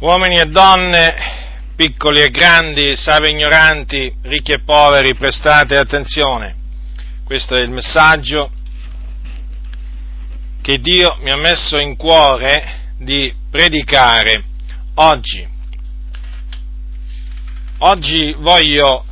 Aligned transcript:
Uomini 0.00 0.38
e 0.38 0.46
donne, 0.46 1.14
piccoli 1.76 2.22
e 2.22 2.30
grandi, 2.30 2.96
savi 2.96 3.26
e 3.26 3.30
ignoranti, 3.32 4.10
ricchi 4.22 4.52
e 4.52 4.62
poveri, 4.62 5.14
prestate 5.14 5.76
attenzione. 5.76 6.56
Questo 7.22 7.54
è 7.54 7.60
il 7.60 7.70
messaggio 7.70 8.50
che 10.62 10.78
Dio 10.78 11.18
mi 11.20 11.30
ha 11.30 11.36
messo 11.36 11.78
in 11.78 11.96
cuore 11.96 12.94
di 12.96 13.30
predicare 13.50 14.42
oggi. 14.94 15.46
Oggi 17.80 18.34
voglio 18.38 19.04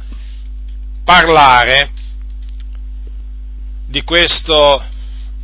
parlare 1.04 1.90
di 3.86 4.02
questo 4.04 4.82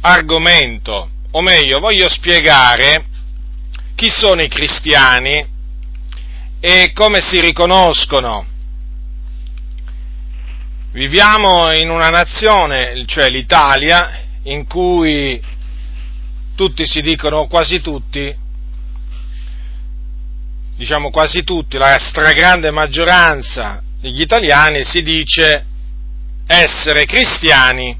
argomento, 0.01 1.11
o 1.33 1.43
meglio, 1.43 1.81
voglio 1.81 2.09
spiegare 2.09 3.13
chi 3.95 4.09
sono 4.09 4.43
i 4.43 4.49
cristiani 4.49 5.47
e 6.61 6.93
come 6.93 7.21
si 7.21 7.41
riconoscono. 7.41 8.47
Viviamo 10.93 11.73
in 11.73 11.91
una 11.91 12.09
nazione, 12.09 13.05
cioè 13.07 13.29
l'Italia, 13.29 14.23
in 14.45 14.67
cui 14.67 15.41
tutti 16.55 16.87
si 16.87 17.01
dicono, 17.01 17.47
quasi 17.47 17.81
tutti, 17.81 18.35
diciamo 20.77 21.11
quasi 21.11 21.43
tutti, 21.43 21.77
la 21.79 21.99
stragrande 21.99 22.71
maggioranza 22.71 23.83
degli 24.01 24.21
italiani 24.21 24.85
si 24.85 25.03
dice 25.03 25.65
essere 26.47 27.07
cristiani. 27.07 27.99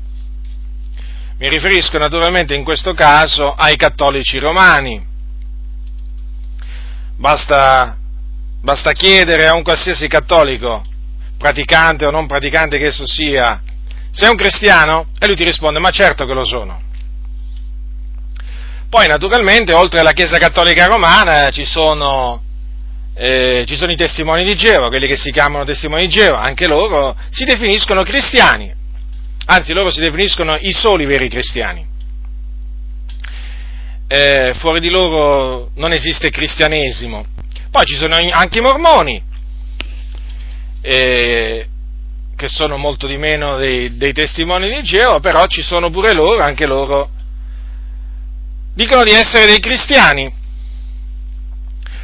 Mi 1.39 1.49
riferisco 1.49 1.99
naturalmente 1.99 2.55
in 2.55 2.63
questo 2.63 2.95
caso 2.95 3.53
ai 3.53 3.77
cattolici 3.77 4.39
romani 4.39 5.13
Basta, 7.17 7.97
basta 8.61 8.93
chiedere 8.93 9.47
a 9.47 9.55
un 9.55 9.63
qualsiasi 9.63 10.09
cattolico, 10.09 10.83
praticante 11.39 12.07
o 12.07 12.11
non 12.11 12.27
praticante 12.27 12.79
che 12.79 12.87
esso 12.87 13.07
sia, 13.07 13.63
sei 14.11 14.31
un 14.31 14.37
cristiano? 14.37 15.07
E 15.19 15.27
lui 15.27 15.37
ti 15.37 15.45
risponde, 15.45 15.79
ma 15.79 15.91
certo 15.91 16.27
che 16.27 16.35
lo 16.35 16.45
sono. 16.45 16.83
Poi 18.89 19.07
naturalmente, 19.07 19.73
oltre 19.73 20.01
alla 20.01 20.13
Chiesa 20.13 20.39
Cattolica 20.39 20.87
Romana, 20.87 21.51
ci 21.51 21.65
sono, 21.65 22.43
eh, 23.15 23.65
ci 23.67 23.77
sono 23.77 23.91
i 23.91 23.97
testimoni 23.97 24.45
di 24.45 24.55
Geova, 24.55 24.89
quelli 24.89 25.07
che 25.07 25.17
si 25.17 25.31
chiamano 25.33 25.65
testimoni 25.65 26.03
di 26.03 26.09
Geova, 26.09 26.41
anche 26.41 26.67
loro 26.67 27.17
si 27.31 27.45
definiscono 27.45 28.03
cristiani, 28.03 28.73
anzi 29.47 29.73
loro 29.73 29.91
si 29.91 30.01
definiscono 30.01 30.57
i 30.57 30.73
soli 30.73 31.07
veri 31.07 31.29
cristiani 31.29 31.93
eh, 34.07 34.53
fuori 34.55 34.81
di 34.81 34.91
loro 34.91 35.71
non 35.77 35.93
esiste 35.93 36.31
cristianesimo. 36.31 37.27
Poi 37.71 37.85
ci 37.85 37.97
sono 37.97 38.17
anche 38.17 38.59
i 38.59 38.63
mormoni, 38.63 39.23
eh, 40.81 41.67
che 42.37 42.49
sono 42.49 42.77
molto 42.77 43.07
di 43.07 43.17
meno 43.17 43.57
dei, 43.57 43.97
dei 43.97 44.13
testimoni 44.13 44.73
di 44.73 44.83
Geova, 44.83 45.21
però 45.21 45.47
ci 45.47 45.63
sono 45.63 45.91
pure 45.91 46.13
loro, 46.13 46.43
anche 46.43 46.67
loro 46.67 47.11
dicono 48.75 49.05
di 49.05 49.13
essere 49.13 49.47
dei 49.47 49.61
cristiani. 49.61 50.33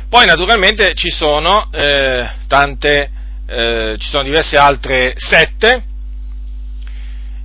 Poi 0.09 0.27
naturalmente 0.27 0.95
ci 0.95 1.11
sono 1.11 1.69
eh, 1.71 2.29
tante, 2.49 3.11
eh, 3.47 3.97
ci 3.99 4.09
sono 4.09 4.25
diverse 4.25 4.57
altre 4.57 5.15
sette, 5.17 5.85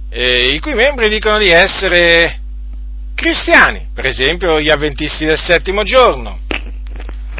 eh, 0.09 0.49
i 0.49 0.59
cui 0.59 0.73
membri 0.73 1.09
dicono 1.09 1.37
di 1.37 1.49
essere 1.49 2.39
cristiani, 3.15 3.87
per 3.93 4.05
esempio 4.05 4.59
gli 4.59 4.69
avventisti 4.69 5.25
del 5.25 5.39
settimo 5.39 5.83
giorno, 5.83 6.39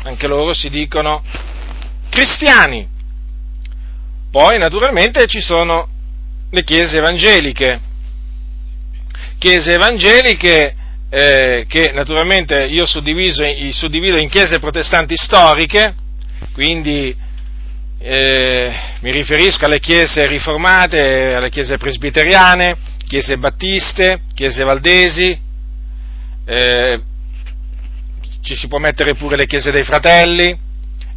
anche 0.03 0.27
loro 0.27 0.53
si 0.53 0.69
dicono 0.69 1.23
cristiani. 2.09 2.87
Poi 4.31 4.57
naturalmente 4.57 5.27
ci 5.27 5.41
sono 5.41 5.87
le 6.49 6.63
chiese 6.63 6.97
evangeliche, 6.97 7.79
chiese 9.37 9.73
evangeliche 9.73 10.75
eh, 11.09 11.65
che 11.67 11.91
naturalmente 11.93 12.65
io 12.65 12.85
suddiviso, 12.85 13.43
suddivido 13.71 14.17
in 14.17 14.29
chiese 14.29 14.59
protestanti 14.59 15.15
storiche, 15.15 15.93
quindi 16.53 17.15
eh, 17.99 18.73
mi 19.01 19.11
riferisco 19.11 19.65
alle 19.65 19.79
chiese 19.79 20.25
riformate, 20.25 21.33
alle 21.35 21.49
chiese 21.49 21.77
presbiteriane, 21.77 22.77
chiese 23.05 23.37
battiste, 23.37 24.21
chiese 24.33 24.63
valdesi, 24.63 25.44
eh, 26.45 27.01
ci 28.41 28.55
si 28.55 28.67
può 28.67 28.77
mettere 28.77 29.15
pure 29.15 29.35
le 29.35 29.47
chiese 29.47 29.71
dei 29.71 29.83
fratelli 29.83 30.57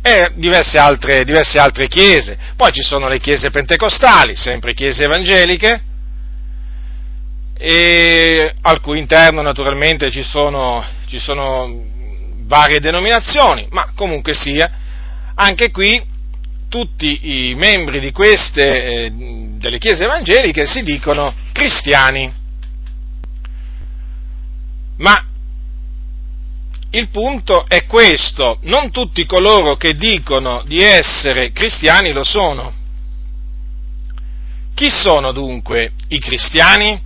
e 0.01 0.31
diverse 0.35 0.79
altre, 0.79 1.25
diverse 1.25 1.59
altre 1.59 1.89
chiese. 1.89 2.39
Poi 2.57 2.73
ci 2.73 2.83
sono 2.83 3.09
le 3.09 3.19
chiese 3.19 3.51
pentecostali, 3.51 4.35
sempre 4.35 4.73
chiese 4.73 5.05
evangeliche, 5.05 5.83
e 7.59 8.55
al 8.63 8.81
cui 8.81 8.99
interno 8.99 9.43
naturalmente 9.43 10.11
ci 10.11 10.23
sono, 10.23 10.85
ci 11.07 11.19
sono 11.19 11.85
varie 12.47 12.79
denominazioni, 12.79 13.67
ma 13.71 13.91
comunque 13.95 14.33
sia, 14.33 14.71
anche 15.35 15.71
qui 15.71 16.01
tutti 16.69 17.49
i 17.49 17.55
membri 17.55 17.99
di 17.99 18.13
queste, 18.13 18.85
eh, 18.85 19.13
delle 19.13 19.79
chiese 19.79 20.05
evangeliche 20.05 20.67
si 20.67 20.83
dicono 20.83 21.35
cristiani. 21.53 22.38
Ma 24.99 25.17
il 26.91 27.09
punto 27.11 27.67
è 27.69 27.85
questo, 27.85 28.59
non 28.63 28.91
tutti 28.91 29.27
coloro 29.27 29.77
che 29.77 29.95
dicono 29.95 30.63
di 30.65 30.83
essere 30.83 31.53
cristiani 31.53 32.13
lo 32.13 32.25
sono. 32.25 32.73
Chi 34.75 34.89
sono 34.89 35.33
dunque 35.33 35.93
i 36.09 36.19
cristiani? 36.19 37.01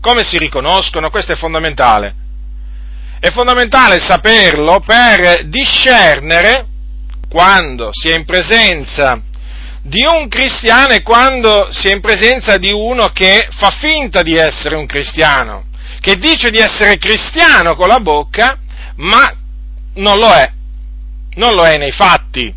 Come 0.00 0.24
si 0.24 0.36
riconoscono? 0.36 1.10
Questo 1.10 1.32
è 1.32 1.36
fondamentale. 1.36 2.14
È 3.18 3.30
fondamentale 3.30 3.98
saperlo 3.98 4.80
per 4.80 5.46
discernere 5.46 6.66
quando 7.28 7.90
si 7.92 8.08
è 8.10 8.16
in 8.16 8.24
presenza 8.24 9.22
di 9.80 10.04
un 10.04 10.28
cristiano 10.28 10.92
e 10.92 11.02
quando 11.02 11.68
si 11.70 11.88
è 11.88 11.92
in 11.92 12.00
presenza 12.00 12.56
di 12.58 12.72
uno 12.72 13.08
che 13.08 13.48
fa 13.50 13.70
finta 13.70 14.22
di 14.22 14.36
essere 14.36 14.76
un 14.76 14.86
cristiano 14.86 15.70
che 16.02 16.16
dice 16.16 16.50
di 16.50 16.58
essere 16.58 16.98
cristiano 16.98 17.76
con 17.76 17.86
la 17.86 18.00
bocca, 18.00 18.58
ma 18.96 19.32
non 19.94 20.18
lo 20.18 20.32
è, 20.32 20.50
non 21.34 21.54
lo 21.54 21.64
è 21.64 21.78
nei 21.78 21.92
fatti. 21.92 22.52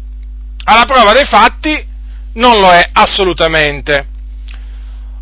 Alla 0.64 0.86
prova 0.86 1.14
dei 1.14 1.26
fatti 1.26 1.86
non 2.34 2.60
lo 2.60 2.72
è 2.72 2.90
assolutamente. 2.92 4.08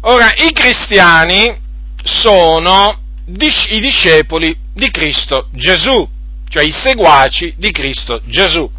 Ora, 0.04 0.32
i 0.38 0.54
cristiani 0.54 1.54
sono 2.02 2.98
i 3.26 3.80
discepoli 3.82 4.56
di 4.74 4.90
Cristo 4.90 5.50
Gesù, 5.52 6.08
cioè 6.48 6.64
i 6.64 6.72
seguaci 6.72 7.56
di 7.58 7.72
Cristo 7.72 8.22
Gesù. 8.24 8.72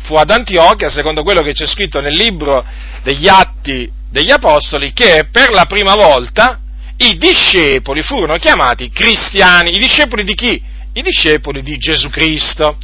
Fu 0.00 0.16
ad 0.16 0.30
Antiochia, 0.30 0.90
secondo 0.90 1.22
quello 1.22 1.40
che 1.40 1.54
c'è 1.54 1.66
scritto 1.66 2.02
nel 2.02 2.14
libro 2.14 2.62
degli 3.02 3.26
Atti 3.26 3.90
degli 4.10 4.30
Apostoli, 4.30 4.92
che 4.92 5.28
per 5.32 5.50
la 5.50 5.64
prima 5.64 5.94
volta 5.94 6.60
i 7.02 7.16
discepoli 7.16 8.02
furono 8.02 8.36
chiamati 8.36 8.90
cristiani. 8.90 9.74
I 9.74 9.78
discepoli 9.78 10.24
di 10.24 10.34
chi? 10.34 10.62
I 10.92 11.02
discepoli 11.02 11.62
di 11.62 11.76
Gesù 11.76 12.08
Cristo. 12.10 12.76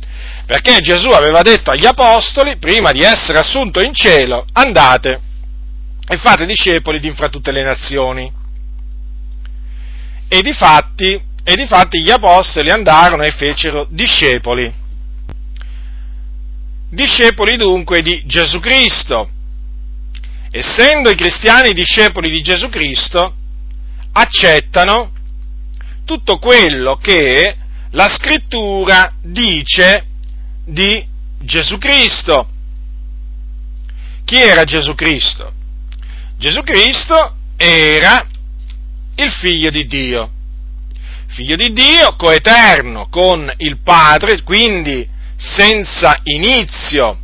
Perché 0.46 0.80
Gesù 0.80 1.08
aveva 1.08 1.42
detto 1.42 1.70
agli 1.70 1.86
apostoli, 1.86 2.56
prima 2.56 2.90
di 2.90 3.02
essere 3.02 3.38
assunto 3.38 3.80
in 3.80 3.92
cielo, 3.92 4.46
andate 4.52 5.20
e 6.08 6.16
fate 6.16 6.46
discepoli 6.46 7.00
di 7.00 7.10
fra 7.10 7.28
tutte 7.28 7.52
le 7.52 7.62
nazioni. 7.62 8.32
E 10.26 10.42
di 10.42 10.52
fatti, 10.52 11.20
e 11.44 11.54
di 11.54 11.66
fatti 11.66 12.02
gli 12.02 12.10
apostoli 12.10 12.70
andarono 12.70 13.22
e 13.22 13.30
fecero 13.30 13.86
discepoli. 13.90 14.72
Discepoli 16.90 17.56
dunque 17.56 18.00
di 18.00 18.22
Gesù 18.24 18.58
Cristo. 18.58 19.30
Essendo 20.50 21.10
i 21.10 21.14
cristiani 21.14 21.74
discepoli 21.74 22.30
di 22.30 22.40
Gesù 22.40 22.70
Cristo, 22.70 23.34
accettano 24.12 25.12
tutto 26.04 26.38
quello 26.38 26.96
che 26.96 27.56
la 27.90 28.08
scrittura 28.08 29.14
dice 29.22 30.06
di 30.64 31.06
Gesù 31.40 31.78
Cristo. 31.78 32.48
Chi 34.24 34.36
era 34.36 34.64
Gesù 34.64 34.94
Cristo? 34.94 35.52
Gesù 36.36 36.62
Cristo 36.62 37.34
era 37.56 38.26
il 39.16 39.30
figlio 39.30 39.70
di 39.70 39.86
Dio, 39.86 40.30
figlio 41.26 41.56
di 41.56 41.72
Dio 41.72 42.14
coeterno 42.16 43.08
con 43.08 43.52
il 43.56 43.80
Padre, 43.80 44.42
quindi 44.42 45.08
senza 45.36 46.20
inizio 46.24 47.18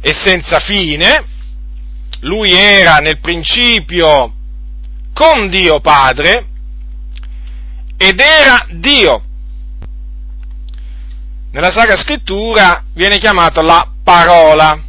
e 0.00 0.12
senza 0.12 0.58
fine, 0.60 1.24
lui 2.20 2.52
era 2.52 2.96
nel 2.98 3.18
principio 3.18 4.34
con 5.12 5.48
Dio 5.48 5.80
Padre 5.80 6.46
ed 7.96 8.18
era 8.18 8.66
Dio. 8.70 9.22
nella 11.52 11.70
Sacra 11.70 11.96
Scrittura 11.96 12.84
viene 12.94 13.18
chiamato 13.18 13.60
la 13.60 13.86
parola. 14.02 14.80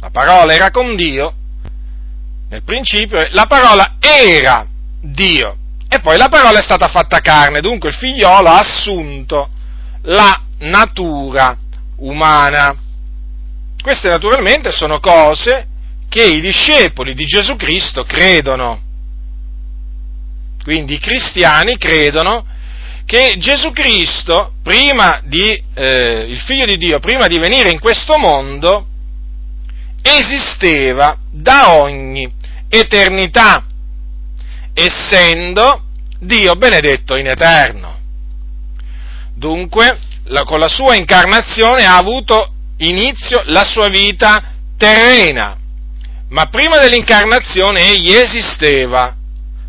La 0.00 0.10
parola 0.10 0.54
era 0.54 0.70
con 0.70 0.94
Dio, 0.94 1.34
nel 2.48 2.62
principio 2.62 3.26
la 3.30 3.46
parola 3.46 3.96
era 4.00 4.66
Dio 5.00 5.56
e 5.88 6.00
poi 6.00 6.16
la 6.16 6.28
parola 6.28 6.58
è 6.58 6.62
stata 6.62 6.86
fatta 6.88 7.20
carne, 7.20 7.60
dunque 7.60 7.88
il 7.88 7.94
figliolo 7.94 8.48
ha 8.48 8.58
assunto 8.58 9.48
la 10.02 10.42
natura 10.58 11.56
umana. 11.96 12.76
Queste 13.82 14.08
naturalmente 14.08 14.70
sono 14.70 15.00
cose 15.00 15.66
che 16.08 16.24
i 16.24 16.40
discepoli 16.40 17.14
di 17.14 17.24
Gesù 17.24 17.56
Cristo 17.56 18.02
credono. 18.02 18.80
Quindi 20.68 20.96
i 20.96 21.00
cristiani 21.00 21.78
credono 21.78 22.44
che 23.06 23.36
Gesù 23.38 23.72
Cristo, 23.72 24.52
di, 25.24 25.62
eh, 25.72 26.26
il 26.28 26.38
figlio 26.40 26.66
di 26.66 26.76
Dio, 26.76 26.98
prima 26.98 27.26
di 27.26 27.38
venire 27.38 27.70
in 27.70 27.78
questo 27.78 28.18
mondo, 28.18 28.86
esisteva 30.02 31.16
da 31.30 31.72
ogni 31.78 32.30
eternità, 32.68 33.64
essendo 34.74 35.84
Dio 36.18 36.54
benedetto 36.56 37.16
in 37.16 37.28
eterno. 37.28 37.98
Dunque, 39.34 39.98
la, 40.24 40.42
con 40.42 40.58
la 40.58 40.68
sua 40.68 40.96
incarnazione 40.96 41.86
ha 41.86 41.96
avuto 41.96 42.52
inizio 42.76 43.40
la 43.46 43.64
sua 43.64 43.88
vita 43.88 44.52
terrena, 44.76 45.56
ma 46.28 46.44
prima 46.50 46.76
dell'incarnazione 46.76 47.88
egli 47.88 48.12
esisteva 48.12 49.16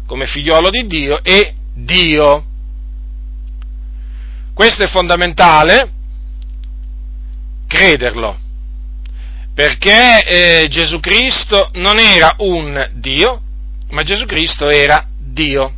come 0.09 0.25
figliolo 0.25 0.71
di 0.71 0.87
Dio 0.87 1.21
e 1.23 1.53
Dio. 1.75 2.43
Questo 4.55 4.83
è 4.83 4.87
fondamentale 4.87 5.91
crederlo, 7.67 8.35
perché 9.53 10.63
eh, 10.63 10.67
Gesù 10.67 10.99
Cristo 10.99 11.69
non 11.73 11.99
era 11.99 12.33
un 12.39 12.89
Dio, 12.95 13.41
ma 13.91 14.01
Gesù 14.01 14.25
Cristo 14.25 14.67
era 14.67 15.05
Dio, 15.15 15.73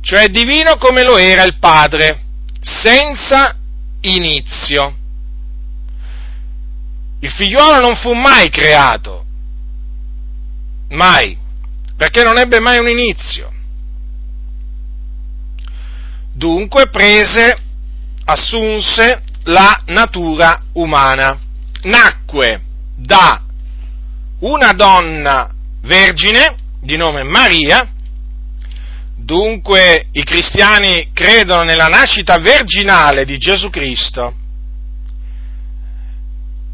cioè 0.00 0.28
divino 0.28 0.78
come 0.78 1.04
lo 1.04 1.18
era 1.18 1.44
il 1.44 1.58
Padre, 1.58 2.18
senza 2.62 3.54
inizio. 4.00 4.96
Il 7.20 7.30
figliuolo 7.30 7.78
non 7.80 7.94
fu 7.96 8.14
mai 8.14 8.48
creato, 8.48 9.24
mai, 10.88 11.44
perché 11.96 12.22
non 12.22 12.38
ebbe 12.38 12.60
mai 12.60 12.78
un 12.78 12.88
inizio. 12.88 13.52
Dunque 16.32 16.88
prese, 16.90 17.56
assunse 18.24 19.22
la 19.44 19.82
natura 19.86 20.62
umana, 20.72 21.38
nacque 21.82 22.60
da 22.94 23.42
una 24.40 24.72
donna 24.72 25.50
vergine 25.82 26.56
di 26.80 26.96
nome 26.96 27.22
Maria, 27.22 27.90
dunque 29.16 30.08
i 30.12 30.22
cristiani 30.22 31.10
credono 31.14 31.62
nella 31.62 31.88
nascita 31.88 32.38
virginale 32.38 33.24
di 33.24 33.38
Gesù 33.38 33.70
Cristo, 33.70 34.34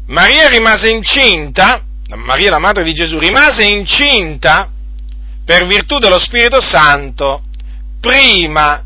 Maria 0.07 0.49
rimase 0.49 0.91
incinta, 0.91 1.81
Maria 2.15 2.49
la 2.49 2.59
madre 2.59 2.83
di 2.83 2.93
Gesù 2.93 3.17
rimase 3.17 3.63
incinta 3.63 4.72
per 5.45 5.65
virtù 5.65 5.97
dello 5.97 6.19
Spirito 6.19 6.61
Santo 6.61 7.43
prima 7.99 8.83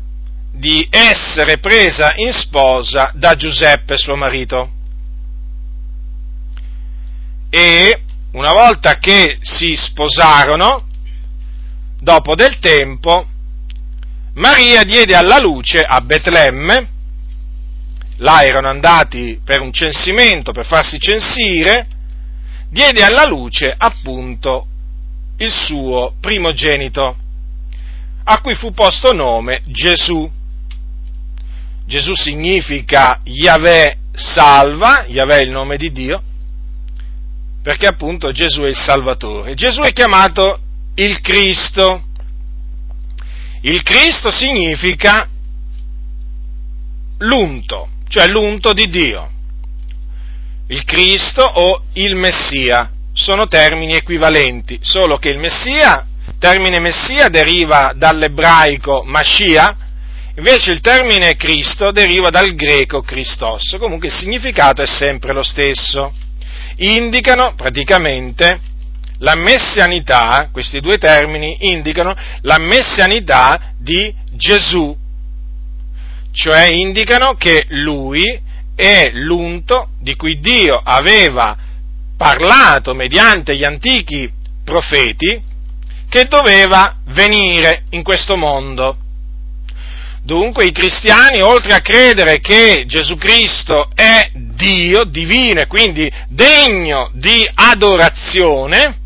di 0.52 0.86
essere 0.90 1.58
presa 1.58 2.14
in 2.16 2.32
sposa 2.32 3.12
da 3.14 3.34
Giuseppe 3.34 3.96
suo 3.96 4.16
marito. 4.16 4.72
E 7.50 8.02
una 8.32 8.52
volta 8.52 8.98
che 8.98 9.38
si 9.40 9.74
sposarono, 9.76 10.86
dopo 12.00 12.34
del 12.34 12.58
tempo, 12.58 13.26
Maria 14.34 14.82
diede 14.84 15.16
alla 15.16 15.38
luce 15.38 15.80
a 15.80 16.00
Betlemme, 16.00 16.88
là 18.18 18.42
erano 18.42 18.68
andati 18.68 19.40
per 19.44 19.60
un 19.60 19.72
censimento, 19.72 20.52
per 20.52 20.66
farsi 20.66 20.98
censire, 20.98 21.86
diede 22.70 23.02
alla 23.02 23.24
luce 23.24 23.74
appunto 23.76 24.66
il 25.38 25.50
suo 25.50 26.14
primogenito, 26.20 27.16
a 28.24 28.40
cui 28.40 28.54
fu 28.54 28.72
posto 28.72 29.12
nome 29.12 29.62
Gesù. 29.66 30.30
Gesù 31.86 32.14
significa 32.14 33.20
Yahweh 33.24 33.96
salva, 34.12 35.06
Yahweh 35.06 35.38
è 35.38 35.42
il 35.42 35.50
nome 35.50 35.76
di 35.76 35.90
Dio, 35.90 36.22
perché 37.62 37.86
appunto 37.86 38.32
Gesù 38.32 38.62
è 38.62 38.68
il 38.68 38.76
Salvatore. 38.76 39.54
Gesù 39.54 39.80
è 39.82 39.92
chiamato 39.92 40.60
il 40.96 41.20
Cristo. 41.20 42.04
Il 43.62 43.82
Cristo 43.82 44.30
significa 44.30 45.28
l'unto, 47.18 47.88
cioè 48.08 48.28
l'unto 48.28 48.72
di 48.72 48.88
Dio. 48.88 49.30
Il 50.68 50.84
Cristo 50.84 51.42
o 51.42 51.84
il 51.94 52.14
Messia 52.14 52.90
sono 53.18 53.48
termini 53.48 53.94
equivalenti, 53.94 54.78
solo 54.80 55.18
che 55.18 55.30
il 55.30 55.38
Messia, 55.38 56.06
termine 56.38 56.78
Messia 56.78 57.28
deriva 57.28 57.92
dall'ebraico 57.94 59.02
Mashiach, 59.04 59.76
invece 60.36 60.70
il 60.70 60.80
termine 60.80 61.34
Cristo 61.34 61.90
deriva 61.90 62.30
dal 62.30 62.54
greco 62.54 63.02
Christos, 63.02 63.76
comunque 63.80 64.06
il 64.06 64.14
significato 64.14 64.82
è 64.82 64.86
sempre 64.86 65.32
lo 65.32 65.42
stesso. 65.42 66.14
Indicano 66.76 67.54
praticamente 67.56 68.60
la 69.18 69.34
messianità, 69.34 70.48
questi 70.52 70.78
due 70.78 70.96
termini 70.96 71.56
indicano 71.72 72.14
la 72.42 72.58
messianità 72.58 73.72
di 73.76 74.14
Gesù, 74.34 74.96
cioè 76.30 76.70
indicano 76.70 77.34
che 77.34 77.64
lui 77.70 78.40
è 78.76 79.10
l'unto 79.12 79.88
di 80.00 80.14
cui 80.14 80.38
Dio 80.38 80.80
aveva 80.80 81.66
parlato 82.18 82.94
mediante 82.94 83.56
gli 83.56 83.64
antichi 83.64 84.30
profeti 84.64 85.40
che 86.10 86.24
doveva 86.24 86.96
venire 87.06 87.84
in 87.90 88.02
questo 88.02 88.36
mondo. 88.36 88.96
Dunque 90.22 90.66
i 90.66 90.72
cristiani, 90.72 91.40
oltre 91.40 91.72
a 91.72 91.80
credere 91.80 92.40
che 92.40 92.84
Gesù 92.86 93.16
Cristo 93.16 93.88
è 93.94 94.30
Dio, 94.34 95.04
divino 95.04 95.60
e 95.60 95.66
quindi 95.66 96.10
degno 96.28 97.10
di 97.14 97.48
adorazione, 97.54 98.98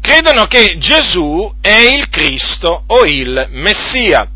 credono 0.00 0.46
che 0.46 0.78
Gesù 0.78 1.52
è 1.60 1.76
il 1.94 2.08
Cristo 2.08 2.84
o 2.86 3.04
il 3.04 3.48
Messia, 3.50 4.28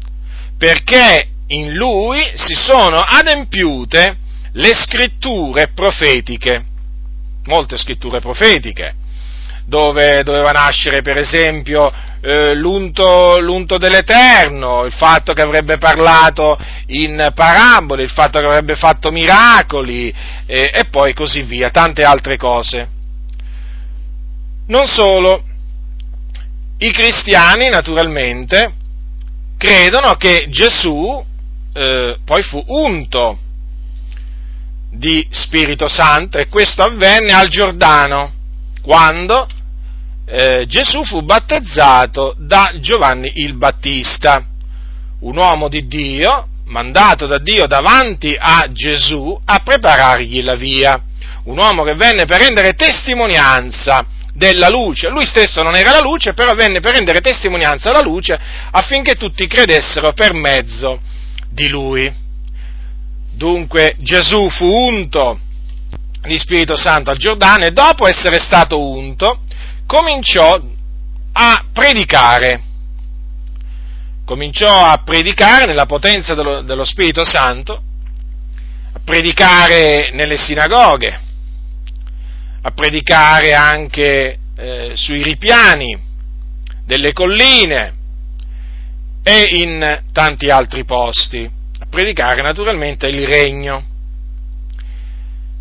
perché 0.59 1.29
in 1.49 1.73
lui 1.75 2.21
si 2.35 2.55
sono 2.55 2.99
adempiute 2.99 4.19
le 4.53 4.75
scritture 4.75 5.71
profetiche, 5.73 6.65
molte 7.47 7.77
scritture 7.77 8.21
profetiche, 8.21 8.95
dove 9.67 10.23
doveva 10.23 10.53
nascere 10.53 11.03
per 11.03 11.17
esempio 11.17 11.93
eh, 12.21 12.55
l'unto, 12.55 13.39
l'unto, 13.41 13.79
dell'Eterno, 13.79 14.85
il 14.85 14.93
fatto 14.93 15.33
che 15.33 15.43
avrebbe 15.43 15.79
parlato 15.79 16.59
in 16.87 17.31
parabole, 17.35 18.03
il 18.03 18.11
fatto 18.11 18.39
che 18.39 18.47
avrebbe 18.47 18.77
fatto 18.77 19.11
miracoli 19.11 20.13
eh, 20.47 20.71
e 20.73 20.85
poi 20.91 21.15
così 21.15 21.43
via, 21.43 21.71
tante 21.71 22.05
altre 22.05 22.37
cose. 22.37 22.89
Non 24.69 24.87
solo, 24.87 25.45
i 26.79 26.91
cristiani 26.93 27.69
naturalmente 27.69 28.73
credono 29.57 30.15
che 30.15 30.47
Gesù 30.49 31.25
eh, 31.73 32.19
poi 32.25 32.43
fu 32.43 32.63
unto 32.67 33.39
di 34.97 35.27
Spirito 35.31 35.89
Santo 35.89 36.39
e 36.39 36.49
questo 36.49 36.83
avvenne 36.83 37.33
al 37.33 37.49
Giordano, 37.49 38.33
quando 38.83 39.47
eh, 40.27 40.65
Gesù 40.67 41.05
fu 41.05 41.23
battezzato 41.23 42.35
da 42.39 42.73
Giovanni 42.81 43.33
il 43.37 43.57
Battista, 43.57 44.45
un 45.21 45.37
uomo 45.37 45.69
di 45.69 45.87
Dio, 45.87 46.49
mandato 46.67 47.27
da 47.27 47.39
Dio 47.39 47.67
davanti 47.67 48.37
a 48.39 48.67
Gesù 48.71 49.39
a 49.45 49.59
preparargli 49.61 50.43
la 50.43 50.57
via, 50.57 51.01
un 51.45 51.59
uomo 51.59 51.85
che 51.85 51.95
venne 51.95 52.25
per 52.25 52.41
rendere 52.41 52.75
testimonianza 52.75 54.05
della 54.35 54.69
luce. 54.69 55.09
Lui 55.09 55.25
stesso 55.25 55.63
non 55.63 55.77
era 55.77 55.93
la 55.93 56.01
luce, 56.01 56.33
però 56.33 56.55
venne 56.55 56.81
per 56.81 56.95
rendere 56.95 57.21
testimonianza 57.21 57.91
alla 57.91 58.03
luce 58.03 58.37
affinché 58.71 59.15
tutti 59.15 59.47
credessero 59.47 60.13
per 60.13 60.35
mezzo 60.35 61.01
di 61.49 61.69
lui. 61.69 62.25
Dunque 63.37 63.97
Gesù 63.99 64.49
fu 64.49 64.65
unto 64.65 65.39
di 66.23 66.39
Spirito 66.39 66.75
Santo 66.75 67.11
al 67.11 67.19
Giordano 67.19 67.67
e 67.67 67.71
dopo 67.71 68.09
essere 68.09 68.39
stato 68.39 68.81
unto 68.81 69.41
cominciò 69.85 70.59
a 71.33 71.65
predicare. 71.71 72.63
Cominciò 74.25 74.75
a 74.87 75.03
predicare 75.05 75.67
nella 75.67 75.85
potenza 75.85 76.35
dello, 76.35 76.63
dello 76.63 76.85
Spirito 76.85 77.27
Santo 77.27 77.75
a 78.95 79.01
predicare 79.05 80.11
nelle 80.15 80.39
sinagoghe, 80.39 81.21
a 82.63 82.71
predicare 82.71 83.53
anche 83.53 84.39
eh, 84.57 84.93
sui 84.95 85.23
ripiani 85.23 85.97
delle 86.87 87.13
colline 87.13 87.95
e 89.23 89.61
in 89.61 90.03
tanti 90.13 90.49
altri 90.49 90.87
posti, 90.87 91.56
predicare 91.89 92.43
naturalmente 92.43 93.07
il 93.07 93.27
regno. 93.27 93.85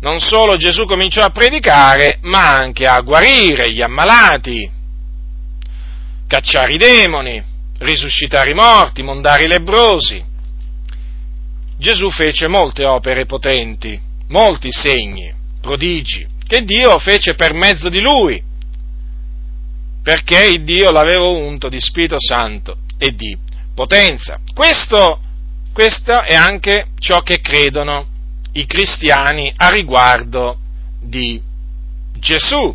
Non 0.00 0.20
solo 0.20 0.56
Gesù 0.56 0.84
cominciò 0.84 1.24
a 1.24 1.30
predicare, 1.30 2.18
ma 2.22 2.56
anche 2.56 2.86
a 2.86 3.00
guarire 3.00 3.72
gli 3.72 3.80
ammalati, 3.80 4.70
cacciare 6.26 6.74
i 6.74 6.78
demoni, 6.78 7.42
risuscitare 7.78 8.50
i 8.50 8.54
morti, 8.54 9.02
mondare 9.02 9.44
i 9.44 9.48
lebrosi. 9.48 10.22
Gesù 11.78 12.10
fece 12.10 12.46
molte 12.48 12.84
opere 12.84 13.26
potenti, 13.26 14.00
molti 14.28 14.70
segni, 14.70 15.32
prodigi, 15.60 16.26
che 16.46 16.62
Dio 16.62 16.98
fece 16.98 17.34
per 17.34 17.52
mezzo 17.52 17.88
di 17.88 18.00
lui, 18.00 18.42
perché 20.02 20.62
Dio 20.62 20.90
l'aveva 20.90 21.24
unto 21.24 21.68
di 21.68 21.80
Spirito 21.80 22.16
Santo 22.18 22.78
e 22.96 23.14
di 23.14 23.36
potenza. 23.74 24.40
Questo, 24.54 25.20
questo 25.76 26.22
è 26.22 26.34
anche 26.34 26.86
ciò 26.98 27.20
che 27.20 27.42
credono 27.42 28.06
i 28.52 28.64
cristiani 28.64 29.52
a 29.54 29.68
riguardo 29.68 30.56
di 31.02 31.38
Gesù. 32.18 32.74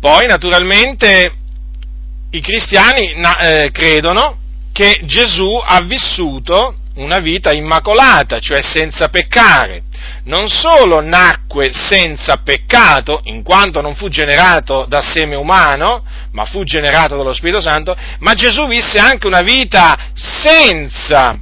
Poi, 0.00 0.26
naturalmente, 0.26 1.36
i 2.30 2.40
cristiani 2.40 3.12
eh, 3.12 3.70
credono 3.70 4.38
che 4.72 5.02
Gesù 5.04 5.56
ha 5.64 5.82
vissuto 5.82 6.78
una 6.96 7.18
vita 7.18 7.52
immacolata, 7.52 8.38
cioè 8.38 8.62
senza 8.62 9.08
peccare. 9.08 9.82
Non 10.24 10.48
solo 10.48 11.00
nacque 11.00 11.72
senza 11.72 12.36
peccato, 12.42 13.20
in 13.24 13.42
quanto 13.42 13.80
non 13.80 13.94
fu 13.94 14.08
generato 14.08 14.86
da 14.88 15.00
seme 15.00 15.34
umano, 15.34 16.04
ma 16.32 16.44
fu 16.44 16.64
generato 16.64 17.16
dallo 17.16 17.32
Spirito 17.34 17.60
Santo, 17.60 17.96
ma 18.20 18.34
Gesù 18.34 18.66
visse 18.66 18.98
anche 18.98 19.26
una 19.26 19.42
vita 19.42 19.96
senza 20.14 21.38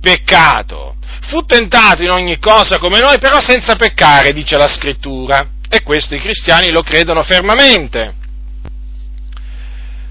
peccato. 0.00 0.94
Fu 1.28 1.44
tentato 1.44 2.02
in 2.02 2.10
ogni 2.10 2.38
cosa 2.38 2.78
come 2.78 3.00
noi, 3.00 3.18
però 3.18 3.40
senza 3.40 3.74
peccare, 3.76 4.32
dice 4.32 4.56
la 4.56 4.68
scrittura. 4.68 5.46
E 5.68 5.82
questo 5.82 6.14
i 6.14 6.20
cristiani 6.20 6.70
lo 6.70 6.82
credono 6.82 7.22
fermamente. 7.24 8.14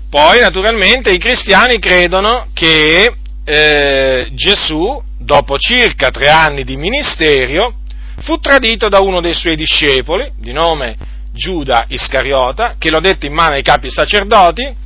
Poi, 0.09 0.39
naturalmente, 0.39 1.11
i 1.11 1.17
cristiani 1.17 1.79
credono 1.79 2.47
che 2.53 3.13
eh, 3.45 4.29
Gesù, 4.33 5.01
dopo 5.19 5.57
circa 5.57 6.09
tre 6.09 6.29
anni 6.29 6.63
di 6.63 6.75
ministerio, 6.75 7.75
fu 8.21 8.39
tradito 8.39 8.89
da 8.89 8.99
uno 8.99 9.21
dei 9.21 9.33
suoi 9.33 9.55
discepoli, 9.55 10.31
di 10.37 10.51
nome 10.51 10.97
Giuda 11.31 11.85
Iscariota, 11.87 12.75
che 12.79 12.89
lo 12.89 12.99
dette 12.99 13.27
in 13.27 13.33
mano 13.33 13.53
ai 13.53 13.61
capi 13.61 13.89
sacerdoti 13.89 14.83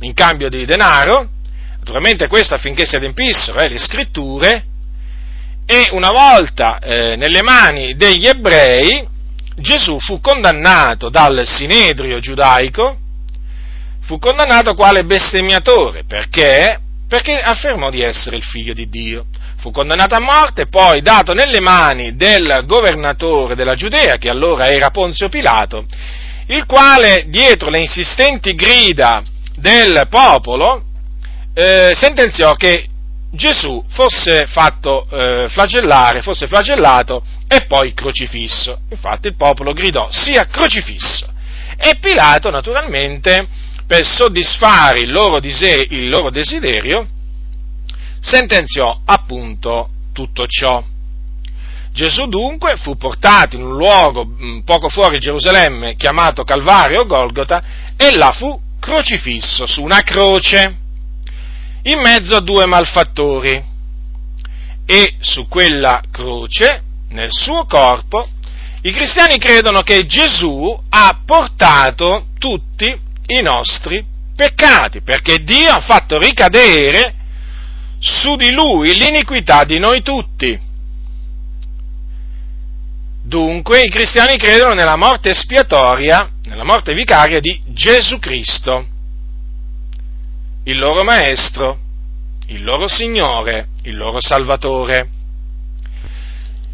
in 0.00 0.14
cambio 0.14 0.48
di 0.48 0.64
denaro, 0.64 1.28
naturalmente 1.78 2.26
questo 2.26 2.54
affinché 2.54 2.84
si 2.84 2.96
adempissero 2.96 3.58
eh, 3.58 3.68
le 3.68 3.78
scritture, 3.78 4.64
e 5.64 5.88
una 5.92 6.10
volta 6.10 6.78
eh, 6.80 7.16
nelle 7.16 7.40
mani 7.40 7.94
degli 7.94 8.26
ebrei, 8.26 9.08
Gesù 9.56 9.98
fu 10.00 10.20
condannato 10.20 11.08
dal 11.08 11.46
sinedrio 11.46 12.18
giudaico, 12.18 12.98
fu 14.00 14.18
condannato 14.18 14.74
quale 14.74 15.04
bestemmiatore, 15.04 16.04
perché 16.04 16.81
perché 17.12 17.38
affermò 17.38 17.90
di 17.90 18.00
essere 18.00 18.36
il 18.36 18.42
figlio 18.42 18.72
di 18.72 18.88
Dio. 18.88 19.26
Fu 19.58 19.70
condannato 19.70 20.14
a 20.14 20.18
morte, 20.18 20.68
poi 20.68 21.02
dato 21.02 21.34
nelle 21.34 21.60
mani 21.60 22.16
del 22.16 22.62
governatore 22.64 23.54
della 23.54 23.74
Giudea, 23.74 24.16
che 24.16 24.30
allora 24.30 24.68
era 24.68 24.88
Ponzio 24.88 25.28
Pilato, 25.28 25.84
il 26.46 26.64
quale, 26.64 27.26
dietro 27.28 27.68
le 27.68 27.80
insistenti 27.80 28.54
grida 28.54 29.22
del 29.56 30.06
popolo, 30.08 30.84
eh, 31.52 31.92
sentenziò 31.94 32.54
che 32.54 32.86
Gesù 33.30 33.84
fosse 33.90 34.46
fatto 34.46 35.06
eh, 35.10 35.48
flagellare, 35.50 36.22
fosse 36.22 36.46
flagellato 36.46 37.22
e 37.46 37.66
poi 37.66 37.92
crocifisso. 37.92 38.78
Infatti 38.88 39.26
il 39.26 39.36
popolo 39.36 39.74
gridò 39.74 40.08
sia 40.10 40.46
crocifisso. 40.46 41.30
E 41.76 41.98
Pilato, 42.00 42.48
naturalmente, 42.48 43.46
per 43.92 44.06
soddisfare 44.06 45.00
il 45.00 45.12
loro, 45.12 45.38
dise- 45.38 45.86
il 45.90 46.08
loro 46.08 46.30
desiderio, 46.30 47.06
sentenziò 48.22 49.02
appunto 49.04 49.90
tutto 50.14 50.46
ciò. 50.46 50.82
Gesù 51.92 52.26
dunque 52.26 52.76
fu 52.78 52.96
portato 52.96 53.56
in 53.56 53.62
un 53.62 53.76
luogo 53.76 54.24
mm, 54.24 54.60
poco 54.60 54.88
fuori 54.88 55.18
Gerusalemme 55.18 55.94
chiamato 55.96 56.42
Calvario 56.42 57.04
Golgota 57.04 57.62
e 57.94 58.16
là 58.16 58.32
fu 58.32 58.58
crocifisso 58.80 59.66
su 59.66 59.82
una 59.82 60.00
croce 60.00 60.74
in 61.82 62.00
mezzo 62.00 62.36
a 62.36 62.40
due 62.40 62.64
malfattori 62.64 63.62
e 64.86 65.16
su 65.20 65.48
quella 65.48 66.00
croce, 66.10 66.82
nel 67.10 67.30
suo 67.30 67.66
corpo, 67.66 68.26
i 68.80 68.90
cristiani 68.90 69.36
credono 69.36 69.82
che 69.82 70.06
Gesù 70.06 70.82
ha 70.88 71.20
portato 71.26 72.28
tutti 72.38 73.10
i 73.38 73.42
nostri 73.42 74.04
peccati, 74.34 75.02
perché 75.02 75.42
Dio 75.42 75.70
ha 75.70 75.80
fatto 75.80 76.18
ricadere 76.18 77.14
su 77.98 78.34
di 78.36 78.50
lui 78.50 78.94
l'iniquità 78.96 79.64
di 79.64 79.78
noi 79.78 80.02
tutti. 80.02 80.70
Dunque 83.24 83.82
i 83.84 83.88
cristiani 83.88 84.36
credono 84.36 84.74
nella 84.74 84.96
morte 84.96 85.30
espiatoria, 85.30 86.28
nella 86.44 86.64
morte 86.64 86.92
vicaria 86.92 87.38
di 87.38 87.62
Gesù 87.68 88.18
Cristo, 88.18 88.86
il 90.64 90.78
loro 90.78 91.04
Maestro, 91.04 91.78
il 92.48 92.64
loro 92.64 92.88
Signore, 92.88 93.68
il 93.82 93.96
loro 93.96 94.20
Salvatore. 94.20 95.08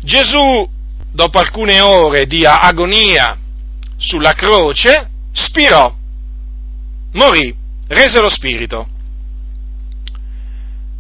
Gesù, 0.01 0.69
dopo 1.13 1.39
alcune 1.39 1.81
ore 1.81 2.27
di 2.27 2.45
agonia 2.47 3.37
sulla 3.99 4.33
croce, 4.33 5.11
spirò 5.33 5.98
morì, 7.19 7.55
rese 7.89 8.21
lo 8.21 8.31
spirito. 8.31 8.89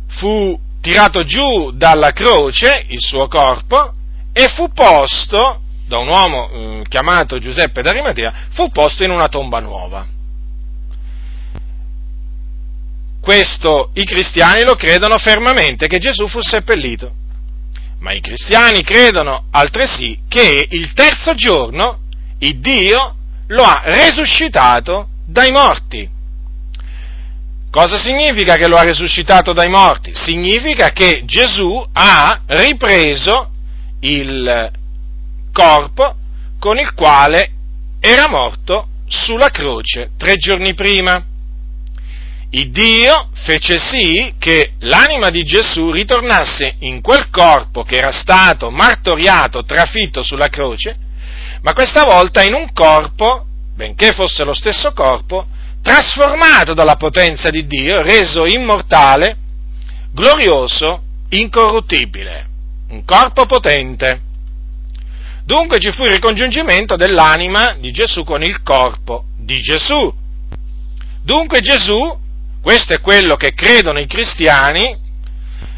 Fu 0.08 0.58
tirato 0.80 1.24
giù 1.24 1.70
dalla 1.72 2.12
croce 2.12 2.84
il 2.88 3.00
suo 3.00 3.28
corpo 3.28 3.92
e 4.32 4.48
fu 4.48 4.70
posto 4.72 5.60
da 5.86 5.98
un 5.98 6.08
uomo 6.08 6.50
eh, 6.50 6.84
chiamato 6.88 7.38
Giuseppe 7.38 7.80
d'Arimatea, 7.80 8.48
fu 8.50 8.70
posto 8.70 9.04
in 9.04 9.10
una 9.10 9.28
tomba 9.28 9.60
nuova. 9.60 10.06
Questo 13.20 13.90
i 13.94 14.04
cristiani 14.04 14.64
lo 14.64 14.74
credono 14.74 15.18
fermamente 15.18 15.86
che 15.86 15.98
Gesù 15.98 16.28
fu 16.28 16.40
seppellito, 16.40 17.12
ma 18.00 18.12
i 18.12 18.20
cristiani 18.20 18.82
credono 18.82 19.46
altresì 19.50 20.20
che 20.28 20.66
il 20.70 20.92
terzo 20.92 21.34
giorno 21.34 22.00
il 22.38 22.58
Dio 22.58 23.14
lo 23.48 23.62
ha 23.62 23.82
resuscitato 23.84 25.08
dai 25.28 25.50
morti. 25.50 26.08
Cosa 27.70 27.98
significa 27.98 28.56
che 28.56 28.66
lo 28.66 28.76
ha 28.76 28.82
risuscitato 28.82 29.52
dai 29.52 29.68
morti? 29.68 30.12
Significa 30.14 30.90
che 30.90 31.22
Gesù 31.26 31.84
ha 31.92 32.40
ripreso 32.46 33.50
il 34.00 34.70
corpo 35.52 36.14
con 36.58 36.78
il 36.78 36.94
quale 36.94 37.50
era 38.00 38.28
morto 38.28 38.88
sulla 39.06 39.50
croce 39.50 40.10
tre 40.16 40.36
giorni 40.36 40.72
prima. 40.74 41.22
Il 42.50 42.70
Dio 42.70 43.28
fece 43.34 43.78
sì 43.78 44.32
che 44.38 44.72
l'anima 44.80 45.28
di 45.28 45.44
Gesù 45.44 45.90
ritornasse 45.90 46.76
in 46.80 47.02
quel 47.02 47.28
corpo 47.28 47.82
che 47.82 47.96
era 47.96 48.12
stato 48.12 48.70
martoriato, 48.70 49.64
trafitto 49.64 50.22
sulla 50.22 50.48
croce, 50.48 50.96
ma 51.60 51.74
questa 51.74 52.04
volta 52.04 52.42
in 52.42 52.54
un 52.54 52.72
corpo 52.72 53.47
benché 53.78 54.10
fosse 54.10 54.42
lo 54.42 54.54
stesso 54.54 54.92
corpo, 54.92 55.46
trasformato 55.82 56.74
dalla 56.74 56.96
potenza 56.96 57.48
di 57.48 57.64
Dio, 57.64 58.02
reso 58.02 58.44
immortale, 58.44 59.36
glorioso, 60.10 61.00
incorruttibile, 61.28 62.48
un 62.88 63.04
corpo 63.04 63.46
potente. 63.46 64.22
Dunque 65.44 65.78
ci 65.78 65.92
fu 65.92 66.02
il 66.02 66.10
ricongiungimento 66.10 66.96
dell'anima 66.96 67.76
di 67.78 67.92
Gesù 67.92 68.24
con 68.24 68.42
il 68.42 68.64
corpo 68.64 69.26
di 69.38 69.60
Gesù. 69.60 70.12
Dunque 71.22 71.60
Gesù, 71.60 72.18
questo 72.60 72.94
è 72.94 73.00
quello 73.00 73.36
che 73.36 73.54
credono 73.54 74.00
i 74.00 74.06
cristiani, 74.06 74.98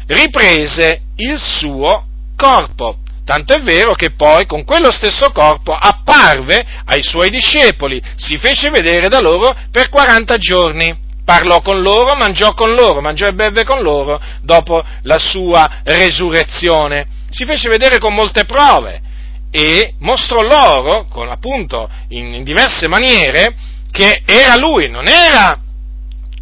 riprese 0.07 1.01
il 1.17 1.39
suo 1.39 2.03
corpo. 2.35 2.97
Tanto 3.31 3.53
è 3.53 3.61
vero 3.61 3.93
che 3.93 4.11
poi 4.11 4.45
con 4.45 4.65
quello 4.65 4.91
stesso 4.91 5.31
corpo 5.31 5.71
apparve 5.71 6.65
ai 6.83 7.01
suoi 7.01 7.29
discepoli, 7.29 8.03
si 8.17 8.37
fece 8.37 8.69
vedere 8.69 9.07
da 9.07 9.21
loro 9.21 9.55
per 9.71 9.87
40 9.87 10.35
giorni. 10.35 10.99
parlò 11.23 11.61
con 11.61 11.81
loro, 11.81 12.13
mangiò 12.17 12.53
con 12.53 12.73
loro, 12.73 12.99
mangiò 12.99 13.27
e 13.27 13.33
beve 13.33 13.63
con 13.63 13.81
loro 13.81 14.19
dopo 14.41 14.83
la 15.03 15.17
sua 15.17 15.79
resurrezione. 15.85 17.07
Si 17.29 17.45
fece 17.45 17.69
vedere 17.69 17.99
con 17.99 18.13
molte 18.13 18.43
prove 18.43 19.01
e 19.49 19.93
mostrò 19.99 20.41
loro, 20.41 21.07
con, 21.07 21.29
appunto, 21.29 21.89
in, 22.09 22.33
in 22.33 22.43
diverse 22.43 22.89
maniere, 22.89 23.55
che 23.91 24.23
era 24.25 24.57
lui, 24.57 24.89
non 24.89 25.07
era, 25.07 25.57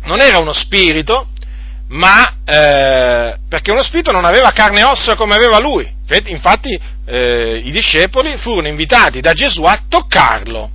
non 0.06 0.22
era 0.22 0.40
uno 0.40 0.54
spirito, 0.54 1.28
ma 1.90 2.36
eh, 2.46 3.38
perché 3.48 3.72
uno 3.72 3.82
spirito 3.82 4.12
non 4.12 4.26
aveva 4.26 4.52
carne 4.52 4.82
e 4.82 4.84
ossa 4.84 5.16
come 5.16 5.36
aveva 5.36 5.60
lui. 5.60 5.88
Infatti 6.26 6.80
eh, 7.06 7.62
i 7.64 7.72
discepoli 7.72 8.38
furono 8.38 8.68
invitati 8.68 9.22
da 9.22 9.34
Gesù 9.34 9.64
a 9.64 9.84
toccarlo. 9.88 10.72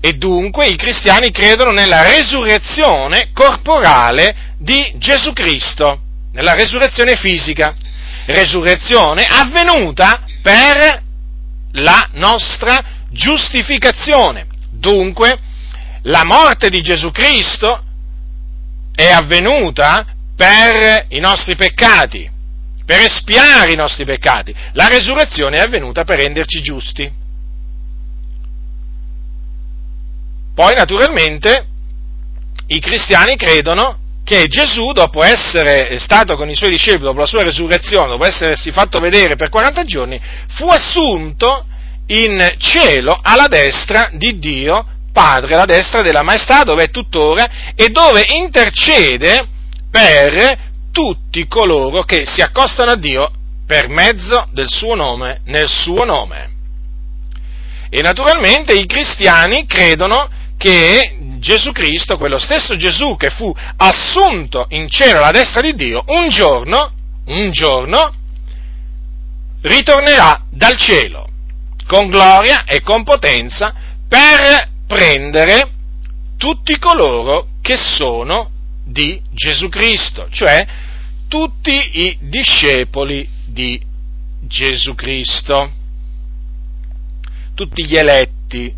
E 0.00 0.12
dunque 0.14 0.66
i 0.66 0.76
cristiani 0.76 1.30
credono 1.30 1.70
nella 1.70 2.02
resurrezione 2.02 3.30
corporale 3.32 4.52
di 4.58 4.92
Gesù 4.96 5.32
Cristo, 5.32 6.00
nella 6.32 6.52
resurrezione 6.52 7.16
fisica, 7.16 7.74
resurrezione 8.26 9.26
avvenuta 9.26 10.22
per 10.42 11.02
la 11.72 12.08
nostra 12.12 12.84
giustificazione. 13.10 14.46
Dunque, 14.70 15.38
la 16.02 16.24
morte 16.24 16.68
di 16.68 16.82
Gesù 16.82 17.10
Cristo 17.10 17.83
è 18.94 19.10
avvenuta 19.10 20.06
per 20.36 21.06
i 21.08 21.20
nostri 21.20 21.56
peccati, 21.56 22.30
per 22.84 23.00
espiare 23.00 23.72
i 23.72 23.76
nostri 23.76 24.04
peccati. 24.04 24.54
La 24.72 24.88
resurrezione 24.88 25.58
è 25.58 25.62
avvenuta 25.62 26.04
per 26.04 26.18
renderci 26.18 26.60
giusti. 26.60 27.10
Poi, 30.54 30.74
naturalmente, 30.74 31.66
i 32.68 32.78
cristiani 32.78 33.36
credono 33.36 33.98
che 34.24 34.46
Gesù, 34.46 34.92
dopo 34.92 35.22
essere 35.22 35.98
stato 35.98 36.36
con 36.36 36.48
i 36.48 36.54
suoi 36.54 36.70
discepoli, 36.70 37.02
dopo 37.02 37.20
la 37.20 37.26
sua 37.26 37.42
resurrezione, 37.42 38.08
dopo 38.08 38.24
essersi 38.24 38.70
fatto 38.70 38.98
vedere 38.98 39.36
per 39.36 39.50
40 39.50 39.84
giorni, 39.84 40.20
fu 40.48 40.66
assunto 40.68 41.66
in 42.06 42.54
cielo 42.58 43.18
alla 43.20 43.48
destra 43.48 44.10
di 44.12 44.38
Dio 44.38 44.86
Padre, 45.14 45.54
alla 45.54 45.64
destra 45.64 46.02
della 46.02 46.22
Maestà, 46.22 46.64
dove 46.64 46.84
è 46.84 46.90
tuttora 46.90 47.72
e 47.76 47.88
dove 47.90 48.26
intercede 48.30 49.46
per 49.88 50.58
tutti 50.90 51.46
coloro 51.46 52.02
che 52.02 52.24
si 52.26 52.40
accostano 52.40 52.90
a 52.90 52.96
Dio 52.96 53.30
per 53.64 53.88
mezzo 53.88 54.48
del 54.50 54.68
suo 54.68 54.96
nome, 54.96 55.40
nel 55.44 55.68
suo 55.68 56.04
nome. 56.04 56.50
E 57.88 58.02
naturalmente 58.02 58.72
i 58.72 58.86
cristiani 58.86 59.66
credono 59.66 60.28
che 60.58 61.16
Gesù 61.38 61.70
Cristo, 61.70 62.16
quello 62.16 62.40
stesso 62.40 62.76
Gesù 62.76 63.14
che 63.16 63.30
fu 63.30 63.54
assunto 63.76 64.66
in 64.70 64.88
cielo 64.88 65.18
alla 65.18 65.30
destra 65.30 65.60
di 65.60 65.74
Dio, 65.74 66.02
un 66.08 66.28
giorno, 66.28 66.90
un 67.26 67.52
giorno, 67.52 68.12
ritornerà 69.62 70.42
dal 70.50 70.76
cielo 70.76 71.28
con 71.86 72.08
gloria 72.08 72.64
e 72.64 72.80
con 72.80 73.04
potenza 73.04 73.72
per 74.08 74.72
prendere 74.86 75.70
tutti 76.36 76.78
coloro 76.78 77.48
che 77.62 77.76
sono 77.76 78.50
di 78.84 79.20
Gesù 79.30 79.68
Cristo, 79.68 80.28
cioè 80.30 80.66
tutti 81.28 81.72
i 81.72 82.18
discepoli 82.20 83.28
di 83.46 83.80
Gesù 84.42 84.94
Cristo, 84.94 85.70
tutti 87.54 87.86
gli 87.86 87.96
eletti 87.96 88.72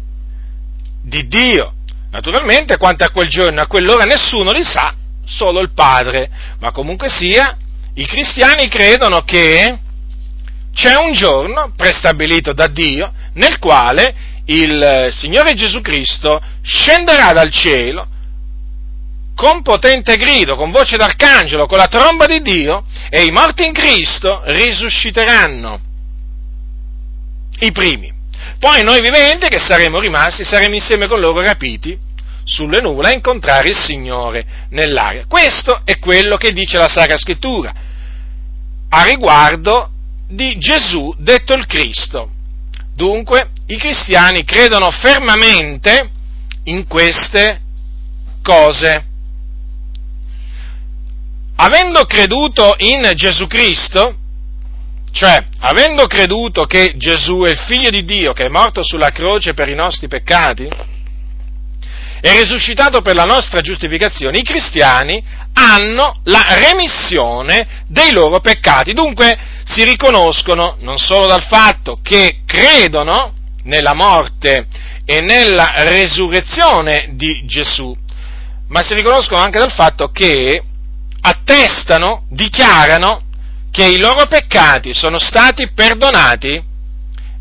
di 1.03 1.27
Dio. 1.27 1.73
Naturalmente, 2.11 2.77
quanto 2.77 3.05
a 3.05 3.11
quel 3.11 3.29
giorno, 3.29 3.61
a 3.61 3.67
quell'ora 3.67 4.05
nessuno 4.05 4.53
li 4.53 4.63
sa, 4.63 4.95
solo 5.25 5.61
il 5.61 5.73
Padre, 5.73 6.31
ma 6.61 6.71
comunque 6.71 7.09
sia, 7.09 7.57
i 7.95 8.07
cristiani 8.07 8.69
credono 8.69 9.23
che 9.23 9.79
c'è 10.73 10.95
un 10.95 11.13
giorno 11.13 11.73
prestabilito 11.75 12.53
da 12.53 12.69
Dio 12.69 13.13
nel 13.35 13.59
quale 13.59 14.15
il 14.47 15.09
Signore 15.13 15.55
Gesù 15.55 15.81
Cristo 15.81 16.41
scenderà 16.63 17.33
dal 17.33 17.51
cielo 17.51 18.09
con 19.35 19.63
potente 19.63 20.17
grido, 20.17 20.57
con 20.57 20.71
voce 20.71 20.97
d'arcangelo, 20.97 21.67
con 21.67 21.79
la 21.79 21.89
tromba 21.89 22.27
di 22.27 22.41
Dio 22.41 22.85
e 23.11 23.25
i 23.25 23.31
morti 23.31 23.67
in 23.67 23.73
Cristo 23.73 24.41
risusciteranno. 24.45 25.81
I 27.59 27.73
primi. 27.73 28.13
Poi 28.59 28.83
noi 28.83 29.01
viventi 29.01 29.49
che 29.49 29.59
saremo 29.59 30.01
rimasti, 30.01 30.45
saremo 30.45 30.75
insieme 30.75 31.07
con 31.07 31.21
loro 31.21 31.43
rapiti 31.43 31.99
sulle 32.45 32.81
nuvole 32.81 33.09
a 33.09 33.13
incontrare 33.15 33.69
il 33.69 33.77
Signore 33.77 34.47
nell'aria. 34.71 35.27
Questo 35.27 35.83
è 35.85 35.99
quello 35.99 36.37
che 36.37 36.53
dice 36.53 36.79
la 36.79 36.89
Sacra 36.89 37.17
Scrittura 37.17 37.75
a 38.89 39.03
riguardo 39.03 39.91
di 40.29 40.57
Gesù 40.57 41.15
detto 41.19 41.55
il 41.55 41.67
Cristo. 41.67 42.31
Dunque, 42.95 43.51
i 43.67 43.77
cristiani 43.79 44.45
credono 44.45 44.91
fermamente 44.91 46.11
in 46.65 46.87
queste 46.87 47.61
cose. 48.43 49.05
Avendo 51.57 52.05
creduto 52.05 52.75
in 52.79 53.11
Gesù 53.15 53.47
Cristo, 53.47 54.17
cioè, 55.11 55.43
avendo 55.61 56.07
creduto 56.07 56.67
che 56.67 56.93
Gesù 56.97 57.41
è 57.41 57.51
il 57.51 57.59
figlio 57.59 57.91
di 57.91 58.05
Dio 58.05 58.33
che 58.33 58.45
è 58.45 58.49
morto 58.49 58.85
sulla 58.85 59.11
croce 59.11 59.55
per 59.55 59.69
i 59.69 59.75
nostri 59.75 60.09
peccati, 60.09 60.69
è 62.21 62.41
risuscitato 62.41 63.01
per 63.01 63.15
la 63.15 63.25
nostra 63.25 63.61
giustificazione, 63.61 64.39
i 64.39 64.43
cristiani 64.43 65.23
hanno 65.55 66.21
la 66.25 66.45
remissione 66.49 67.85
dei 67.87 68.13
loro 68.13 68.41
peccati. 68.41 68.93
Dunque 68.93 69.39
si 69.65 69.85
riconoscono 69.85 70.77
non 70.81 70.99
solo 70.99 71.27
dal 71.27 71.43
fatto 71.43 71.99
che 72.03 72.43
credono 72.45 73.36
nella 73.67 73.95
morte 73.95 74.67
e 75.05 75.21
nella 75.21 75.85
resurrezione 75.85 77.11
di 77.13 77.45
Gesù, 77.47 77.95
ma 78.69 78.83
si 78.83 78.95
riconoscono 78.95 79.41
anche 79.41 79.59
dal 79.59 79.73
fatto 79.73 80.09
che 80.09 80.63
attestano, 81.21 82.27
dichiarano 82.31 83.23
che 83.71 83.85
i 83.85 83.99
loro 83.99 84.27
peccati 84.27 84.95
sono 84.95 85.19
stati 85.19 85.71
perdonati 85.73 86.66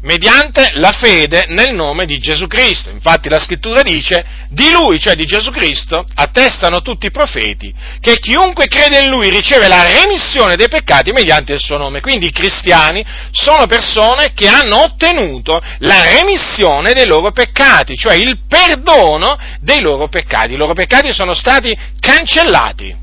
mediante 0.06 0.72
la 0.76 0.92
fede 0.92 1.46
nel 1.50 1.74
nome 1.74 2.06
di 2.06 2.20
Gesù 2.20 2.48
Cristo. 2.48 2.90
Infatti 2.90 3.28
la 3.28 3.40
scrittura 3.40 3.82
dice, 3.82 4.24
di 4.50 4.72
lui, 4.72 5.00
cioè 5.00 5.16
di 5.16 5.26
Gesù 5.26 5.50
Cristo, 5.52 6.06
attestano 6.14 6.82
tutti 6.82 7.08
i 7.08 7.12
profeti, 7.12 7.74
che 8.00 8.20
chiunque 8.20 8.68
crede 8.68 9.00
in 9.00 9.10
lui 9.10 9.30
riceve 9.30 9.68
la 9.68 9.90
remissione 9.90 10.56
dei 10.56 10.70
peccati 10.70 11.12
mediante 11.12 11.54
il 11.54 11.60
suo 11.60 11.78
nome. 11.78 12.02
Quindi 12.02 12.28
i 12.28 12.32
cristiani 12.32 13.04
sono 13.32 13.66
persone 13.66 14.34
che 14.34 14.48
hanno 14.48 14.84
ottenuto 14.84 15.60
la 15.80 16.02
remissione 16.02 16.94
dei 16.94 17.08
loro 17.08 17.32
peccati, 17.32 17.96
cioè 17.96 18.16
il 18.16 18.40
perdono 18.48 19.38
dei 19.60 19.82
loro 19.82 20.08
peccati. 20.08 20.54
I 20.54 20.58
loro 20.58 20.74
peccati 20.74 21.12
sono 21.14 21.34
stati 21.34 21.76
cancellati. 22.00 22.96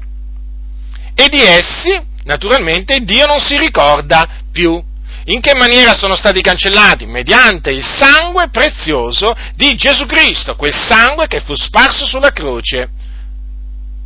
E 1.14 1.28
di 1.28 1.42
essi, 1.42 2.00
naturalmente, 2.24 3.00
Dio 3.00 3.26
non 3.26 3.40
si 3.40 3.58
ricorda 3.58 4.26
più. 4.52 4.90
In 5.26 5.40
che 5.40 5.54
maniera 5.54 5.94
sono 5.94 6.16
stati 6.16 6.40
cancellati? 6.40 7.06
Mediante 7.06 7.70
il 7.70 7.84
sangue 7.84 8.48
prezioso 8.50 9.34
di 9.54 9.74
Gesù 9.76 10.04
Cristo, 10.06 10.56
quel 10.56 10.74
sangue 10.74 11.28
che 11.28 11.40
fu 11.40 11.54
sparso 11.54 12.06
sulla 12.06 12.30
croce 12.30 12.88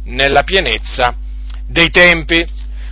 nella 0.05 0.42
pienezza 0.42 1.14
dei 1.66 1.88
tempi. 1.90 2.46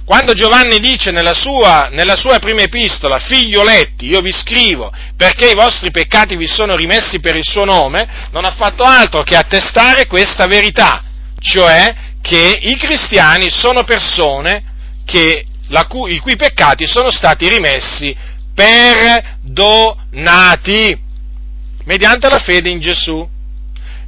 Quando 0.07 0.33
Giovanni 0.33 0.81
dice 0.81 1.11
nella 1.11 1.35
sua, 1.35 1.89
nella 1.91 2.17
sua 2.17 2.39
prima 2.39 2.63
epistola, 2.63 3.19
figlioletti, 3.19 4.07
io 4.07 4.21
vi 4.21 4.33
scrivo 4.33 4.93
perché 5.17 5.51
i 5.51 5.55
vostri 5.55 5.91
peccati 5.91 6.37
vi 6.37 6.47
sono 6.47 6.77
rimessi 6.77 7.21
per 7.21 7.37
il 7.37 7.45
suo 7.45 7.65
nome, 7.65 8.29
non 8.31 8.45
ha 8.45 8.51
fatto 8.51 8.83
altro 8.83 9.23
che 9.23 9.37
attestare 9.37 10.07
questa 10.07 10.47
verità, 10.47 11.03
cioè 11.39 11.95
che 12.21 12.59
i 12.63 12.77
cristiani 12.77 13.51
sono 13.51 13.85
persone 13.85 14.73
che 15.05 15.47
cui, 15.89 16.15
i 16.15 16.19
cui 16.19 16.37
peccati 16.37 16.87
sono 16.87 17.11
stati 17.11 17.49
rimessi 17.49 18.15
perdonati 18.55 19.43
mediante 21.85 22.29
la 22.29 22.39
fede 22.39 22.71
in 22.71 22.81
Gesù, 22.81 23.29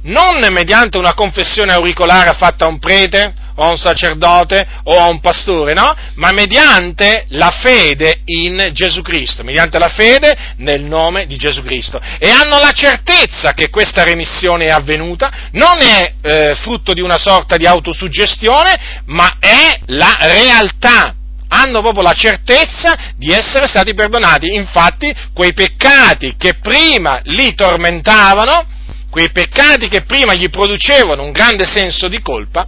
non 0.03 0.45
mediante 0.51 0.97
una 0.97 1.13
confessione 1.13 1.73
auricolare 1.73 2.33
fatta 2.37 2.65
a 2.65 2.69
un 2.69 2.79
prete 2.79 3.33
o 3.55 3.63
a 3.63 3.69
un 3.69 3.77
sacerdote 3.77 4.65
o 4.83 4.99
a 4.99 5.07
un 5.07 5.19
pastore, 5.19 5.73
no? 5.73 5.93
Ma 6.15 6.31
mediante 6.31 7.25
la 7.29 7.49
fede 7.49 8.21
in 8.25 8.69
Gesù 8.71 9.01
Cristo, 9.01 9.43
mediante 9.43 9.79
la 9.79 9.89
fede 9.89 10.53
nel 10.57 10.83
nome 10.83 11.25
di 11.25 11.35
Gesù 11.35 11.63
Cristo. 11.63 11.99
E 12.19 12.29
hanno 12.29 12.59
la 12.59 12.71
certezza 12.71 13.53
che 13.53 13.69
questa 13.69 14.03
remissione 14.03 14.65
è 14.65 14.69
avvenuta, 14.69 15.49
non 15.53 15.81
è 15.81 16.13
eh, 16.21 16.55
frutto 16.61 16.93
di 16.93 17.01
una 17.01 17.17
sorta 17.17 17.57
di 17.57 17.65
autosuggestione, 17.65 19.01
ma 19.05 19.37
è 19.39 19.79
la 19.87 20.15
realtà 20.21 21.15
hanno 21.49 21.81
proprio 21.81 22.03
la 22.03 22.13
certezza 22.13 23.13
di 23.15 23.31
essere 23.31 23.67
stati 23.67 23.93
perdonati. 23.93 24.53
Infatti, 24.53 25.13
quei 25.33 25.53
peccati 25.53 26.35
che 26.37 26.59
prima 26.59 27.19
li 27.23 27.53
tormentavano, 27.55 28.65
quei 29.09 29.31
peccati 29.31 29.87
che 29.87 30.01
prima 30.01 30.33
gli 30.33 30.49
producevano 30.49 31.23
un 31.23 31.31
grande 31.31 31.65
senso 31.65 32.07
di 32.07 32.21
colpa, 32.21 32.67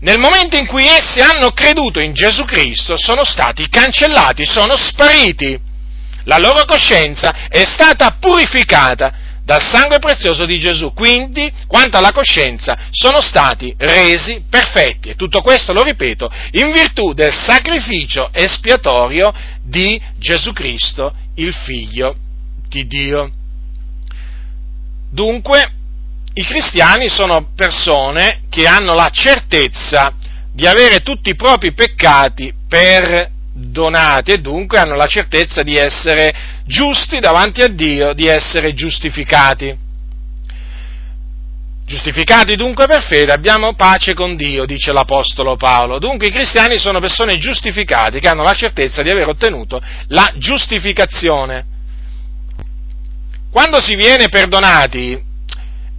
nel 0.00 0.18
momento 0.18 0.56
in 0.56 0.66
cui 0.66 0.86
essi 0.86 1.20
hanno 1.20 1.50
creduto 1.50 2.00
in 2.00 2.14
Gesù 2.14 2.44
Cristo 2.44 2.96
sono 2.96 3.24
stati 3.24 3.68
cancellati, 3.68 4.46
sono 4.46 4.76
spariti. 4.76 5.58
La 6.24 6.38
loro 6.38 6.64
coscienza 6.64 7.48
è 7.48 7.64
stata 7.64 8.16
purificata 8.18 9.12
dal 9.50 9.60
sangue 9.60 9.98
prezioso 9.98 10.44
di 10.44 10.60
Gesù. 10.60 10.92
Quindi, 10.92 11.52
quanto 11.66 11.96
alla 11.96 12.12
coscienza, 12.12 12.78
sono 12.92 13.20
stati 13.20 13.74
resi 13.78 14.44
perfetti. 14.48 15.08
E 15.08 15.16
tutto 15.16 15.42
questo, 15.42 15.72
lo 15.72 15.82
ripeto, 15.82 16.30
in 16.52 16.70
virtù 16.70 17.12
del 17.14 17.32
sacrificio 17.32 18.30
espiatorio 18.32 19.32
di 19.60 20.00
Gesù 20.18 20.52
Cristo, 20.52 21.12
il 21.34 21.52
Figlio 21.52 22.14
di 22.68 22.86
Dio. 22.86 23.32
Dunque, 25.10 25.72
i 26.34 26.44
cristiani 26.44 27.08
sono 27.08 27.50
persone 27.52 28.42
che 28.50 28.68
hanno 28.68 28.94
la 28.94 29.10
certezza 29.10 30.12
di 30.52 30.64
avere 30.64 31.00
tutti 31.00 31.30
i 31.30 31.34
propri 31.34 31.72
peccati 31.72 32.54
perdonati 33.52 34.32
e 34.32 34.38
dunque 34.38 34.78
hanno 34.78 34.94
la 34.94 35.06
certezza 35.06 35.62
di 35.62 35.76
essere 35.76 36.32
giusti 36.64 37.18
davanti 37.18 37.62
a 37.62 37.68
Dio, 37.68 38.12
di 38.12 38.26
essere 38.26 38.72
giustificati. 38.74 39.88
Giustificati 41.84 42.54
dunque 42.54 42.86
per 42.86 43.02
fede 43.02 43.32
abbiamo 43.32 43.74
pace 43.74 44.14
con 44.14 44.36
Dio, 44.36 44.64
dice 44.64 44.92
l'Apostolo 44.92 45.56
Paolo. 45.56 45.98
Dunque 45.98 46.28
i 46.28 46.30
cristiani 46.30 46.78
sono 46.78 47.00
persone 47.00 47.38
giustificate 47.38 48.20
che 48.20 48.28
hanno 48.28 48.44
la 48.44 48.54
certezza 48.54 49.02
di 49.02 49.10
aver 49.10 49.28
ottenuto 49.28 49.82
la 50.08 50.32
giustificazione. 50.36 51.78
Quando 53.50 53.80
si 53.80 53.96
viene 53.96 54.28
perdonati, 54.28 55.20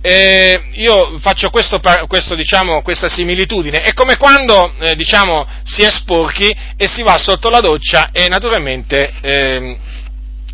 eh, 0.02 0.64
io 0.74 1.20
faccio 1.20 1.50
questo, 1.50 1.80
questo, 2.08 2.34
diciamo, 2.36 2.82
questa 2.82 3.08
similitudine, 3.08 3.82
è 3.82 3.94
come 3.94 4.18
quando 4.18 4.74
eh, 4.80 4.96
diciamo, 4.96 5.48
si 5.64 5.84
è 5.84 5.92
sporchi 5.92 6.56
e 6.76 6.88
si 6.88 7.04
va 7.04 7.18
sotto 7.18 7.50
la 7.50 7.60
doccia 7.60 8.10
e 8.12 8.28
naturalmente 8.28 9.14
eh, 9.22 9.78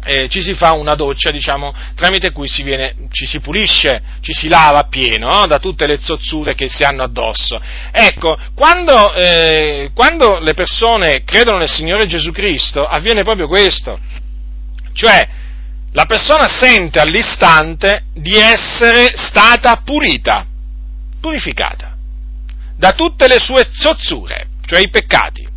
eh, 0.03 0.29
ci 0.29 0.41
si 0.41 0.53
fa 0.53 0.73
una 0.73 0.95
doccia 0.95 1.31
diciamo, 1.31 1.73
tramite 1.95 2.31
cui 2.31 2.47
si 2.47 2.63
viene, 2.63 2.95
ci 3.12 3.25
si 3.25 3.39
pulisce, 3.39 4.01
ci 4.21 4.33
si 4.33 4.47
lava 4.47 4.83
pieno 4.83 5.29
no? 5.29 5.47
da 5.47 5.60
tutte 5.60 5.86
le 5.86 5.99
zozzure 6.01 6.55
che 6.55 6.67
si 6.67 6.83
hanno 6.83 7.03
addosso. 7.03 7.60
Ecco, 7.91 8.38
quando, 8.53 9.13
eh, 9.13 9.91
quando 9.93 10.39
le 10.39 10.53
persone 10.53 11.23
credono 11.23 11.60
nel 11.60 11.69
Signore 11.69 12.05
Gesù 12.05 12.31
Cristo 12.31 12.86
avviene 12.86 13.23
proprio 13.23 13.47
questo, 13.47 13.99
cioè 14.93 15.45
la 15.91 16.06
persona 16.06 16.47
sente 16.47 17.00
all'istante 17.00 18.06
di 18.13 18.36
essere 18.36 19.13
stata 19.15 19.82
pulita, 19.84 20.45
purificata, 21.19 21.95
da 22.78 22.91
tutte 22.93 23.28
le 23.28 23.39
sue 23.39 23.67
zozzure, 23.71 24.47
cioè 24.65 24.80
i 24.80 24.89
peccati. 24.89 25.47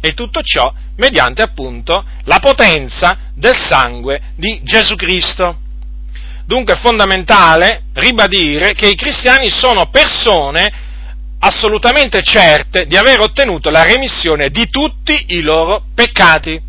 E 0.00 0.12
tutto 0.12 0.42
ciò 0.42 0.72
mediante 0.96 1.40
appunto 1.40 2.04
la 2.24 2.38
potenza 2.38 3.16
del 3.34 3.56
sangue 3.56 4.20
di 4.36 4.60
Gesù 4.62 4.96
Cristo. 4.96 5.58
Dunque 6.44 6.74
è 6.74 6.80
fondamentale 6.80 7.84
ribadire 7.94 8.74
che 8.74 8.88
i 8.88 8.96
cristiani 8.96 9.50
sono 9.50 9.88
persone 9.88 10.70
assolutamente 11.38 12.22
certe 12.22 12.86
di 12.86 12.96
aver 12.96 13.20
ottenuto 13.20 13.70
la 13.70 13.82
remissione 13.82 14.50
di 14.50 14.68
tutti 14.68 15.26
i 15.28 15.40
loro 15.40 15.84
peccati 15.94 16.63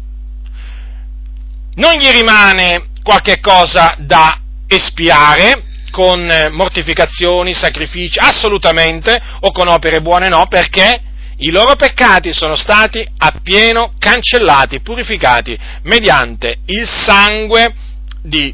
non 1.76 1.94
gli 1.94 2.10
rimane 2.10 2.88
qualche 3.04 3.40
cosa 3.40 3.96
da 4.00 4.40
espiare 4.68 5.64
con 5.92 6.50
mortificazioni, 6.52 7.54
sacrifici, 7.54 8.20
assolutamente, 8.20 9.22
o 9.42 9.52
con 9.52 9.68
opere 9.68 10.02
buone 10.02 10.28
no, 10.28 10.46
perché 10.48 11.02
i 11.38 11.52
loro 11.52 11.76
peccati 11.76 12.34
sono 12.34 12.56
stati 12.56 13.06
appieno 13.18 13.94
cancellati, 14.00 14.82
purificati 14.82 15.58
mediante 15.84 16.58
il 16.66 16.88
sangue 16.88 17.74
di 18.22 18.54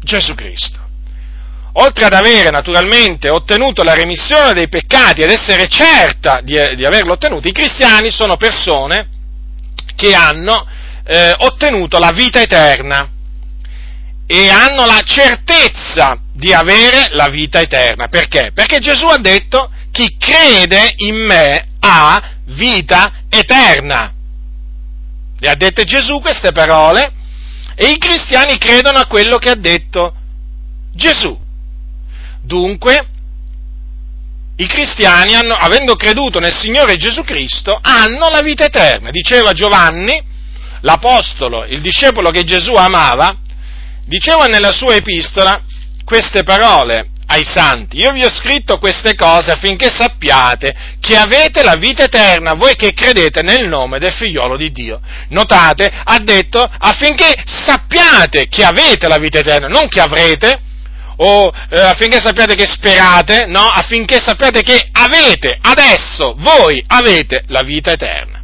Gesù 0.00 0.34
Cristo. 0.34 0.86
Oltre 1.74 2.06
ad 2.06 2.12
avere 2.12 2.50
naturalmente 2.50 3.28
ottenuto 3.28 3.84
la 3.84 3.94
remissione 3.94 4.52
dei 4.52 4.68
peccati 4.68 5.22
ed 5.22 5.30
essere 5.30 5.68
certa 5.68 6.40
di, 6.42 6.58
di 6.74 6.84
averlo 6.84 7.12
ottenuto, 7.12 7.46
i 7.46 7.52
cristiani 7.52 8.10
sono 8.10 8.36
persone 8.36 9.06
che 9.94 10.14
hanno 10.14 10.66
eh, 11.10 11.34
ottenuto 11.38 11.98
la 11.98 12.10
vita 12.12 12.38
eterna 12.40 13.08
e 14.26 14.50
hanno 14.50 14.84
la 14.84 15.00
certezza 15.02 16.18
di 16.34 16.52
avere 16.52 17.08
la 17.12 17.28
vita 17.28 17.60
eterna. 17.60 18.08
Perché? 18.08 18.50
Perché 18.52 18.78
Gesù 18.78 19.06
ha 19.06 19.16
detto 19.16 19.70
chi 19.90 20.16
crede 20.18 20.92
in 20.96 21.16
me 21.16 21.68
ha 21.80 22.22
vita 22.44 23.22
eterna. 23.30 24.12
Le 25.40 25.48
ha 25.48 25.54
dette 25.54 25.84
Gesù 25.84 26.20
queste 26.20 26.52
parole 26.52 27.10
e 27.74 27.86
i 27.86 27.96
cristiani 27.96 28.58
credono 28.58 28.98
a 28.98 29.06
quello 29.06 29.38
che 29.38 29.48
ha 29.48 29.54
detto 29.54 30.14
Gesù. 30.92 31.38
Dunque, 32.42 33.06
i 34.56 34.66
cristiani, 34.66 35.34
hanno, 35.34 35.54
avendo 35.54 35.94
creduto 35.94 36.38
nel 36.38 36.52
Signore 36.52 36.96
Gesù 36.96 37.22
Cristo, 37.22 37.78
hanno 37.80 38.28
la 38.28 38.42
vita 38.42 38.66
eterna. 38.66 39.10
Diceva 39.10 39.52
Giovanni, 39.52 40.36
l'apostolo, 40.80 41.64
il 41.64 41.80
discepolo 41.80 42.30
che 42.30 42.44
Gesù 42.44 42.72
amava, 42.74 43.34
diceva 44.04 44.46
nella 44.46 44.72
sua 44.72 44.94
epistola 44.94 45.60
queste 46.04 46.42
parole 46.42 47.10
ai 47.26 47.44
santi. 47.44 47.98
Io 47.98 48.12
vi 48.12 48.24
ho 48.24 48.30
scritto 48.30 48.78
queste 48.78 49.14
cose 49.14 49.50
affinché 49.50 49.90
sappiate 49.90 50.74
che 51.00 51.16
avete 51.16 51.62
la 51.62 51.74
vita 51.74 52.04
eterna, 52.04 52.54
voi 52.54 52.74
che 52.74 52.92
credete 52.92 53.42
nel 53.42 53.68
nome 53.68 53.98
del 53.98 54.12
figliolo 54.12 54.56
di 54.56 54.70
Dio. 54.72 55.00
Notate, 55.28 55.90
ha 56.04 56.18
detto 56.20 56.60
affinché 56.60 57.34
sappiate 57.44 58.48
che 58.48 58.64
avete 58.64 59.06
la 59.08 59.18
vita 59.18 59.38
eterna, 59.38 59.68
non 59.68 59.88
che 59.88 60.00
avrete, 60.00 60.60
o 61.20 61.52
eh, 61.70 61.80
affinché 61.80 62.20
sappiate 62.20 62.54
che 62.54 62.66
sperate, 62.66 63.46
no, 63.46 63.60
affinché 63.60 64.20
sappiate 64.20 64.62
che 64.62 64.88
avete, 64.92 65.58
adesso 65.60 66.34
voi 66.38 66.82
avete 66.86 67.42
la 67.48 67.62
vita 67.62 67.90
eterna. 67.90 68.40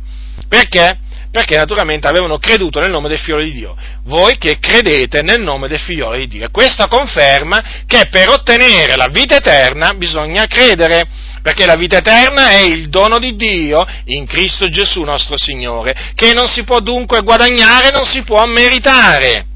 Perché? 0.48 0.98
Perché 1.34 1.56
naturalmente 1.56 2.06
avevano 2.06 2.38
creduto 2.38 2.78
nel 2.78 2.92
nome 2.92 3.08
del 3.08 3.18
figlio 3.18 3.42
di 3.42 3.50
Dio. 3.50 3.76
Voi 4.04 4.38
che 4.38 4.60
credete 4.60 5.20
nel 5.22 5.40
nome 5.40 5.66
del 5.66 5.80
figlio 5.80 6.12
di 6.12 6.28
Dio. 6.28 6.44
E 6.44 6.50
questo 6.52 6.86
conferma 6.86 7.82
che 7.88 8.06
per 8.08 8.28
ottenere 8.28 8.94
la 8.94 9.08
vita 9.08 9.34
eterna 9.34 9.94
bisogna 9.94 10.46
credere, 10.46 11.02
perché 11.42 11.66
la 11.66 11.74
vita 11.74 11.96
eterna 11.96 12.50
è 12.50 12.60
il 12.60 12.88
dono 12.88 13.18
di 13.18 13.34
Dio 13.34 13.84
in 14.04 14.26
Cristo 14.26 14.68
Gesù 14.68 15.02
nostro 15.02 15.36
Signore, 15.36 16.12
che 16.14 16.32
non 16.34 16.46
si 16.46 16.62
può 16.62 16.78
dunque 16.78 17.18
guadagnare, 17.22 17.90
non 17.90 18.04
si 18.04 18.22
può 18.22 18.46
meritare. 18.46 19.46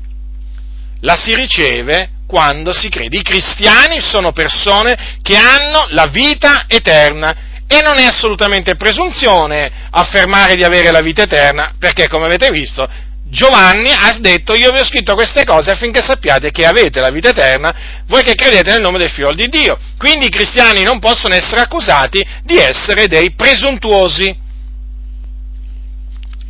La 1.02 1.14
si 1.14 1.32
riceve 1.36 2.10
quando 2.26 2.72
si 2.72 2.88
crede. 2.88 3.18
I 3.18 3.22
cristiani 3.22 4.00
sono 4.00 4.32
persone 4.32 5.20
che 5.22 5.36
hanno 5.36 5.86
la 5.90 6.06
vita 6.06 6.64
eterna 6.66 7.47
e 7.68 7.82
non 7.82 7.98
è 7.98 8.04
assolutamente 8.04 8.76
presunzione 8.76 9.70
affermare 9.90 10.56
di 10.56 10.64
avere 10.64 10.90
la 10.90 11.02
vita 11.02 11.22
eterna, 11.22 11.74
perché 11.78 12.08
come 12.08 12.24
avete 12.24 12.50
visto, 12.50 12.88
Giovanni 13.30 13.90
ha 13.90 14.16
detto, 14.20 14.54
io 14.54 14.70
vi 14.70 14.80
ho 14.80 14.84
scritto 14.84 15.14
queste 15.14 15.44
cose 15.44 15.70
affinché 15.70 16.00
sappiate 16.00 16.50
che 16.50 16.64
avete 16.64 17.00
la 17.00 17.10
vita 17.10 17.28
eterna, 17.28 18.02
voi 18.06 18.22
che 18.22 18.34
credete 18.34 18.70
nel 18.70 18.80
nome 18.80 18.98
del 18.98 19.10
figlio 19.10 19.34
di 19.34 19.48
Dio. 19.48 19.78
Quindi 19.98 20.26
i 20.26 20.30
cristiani 20.30 20.82
non 20.82 20.98
possono 20.98 21.34
essere 21.34 21.60
accusati 21.60 22.26
di 22.42 22.56
essere 22.56 23.06
dei 23.06 23.34
presuntuosi. 23.34 24.34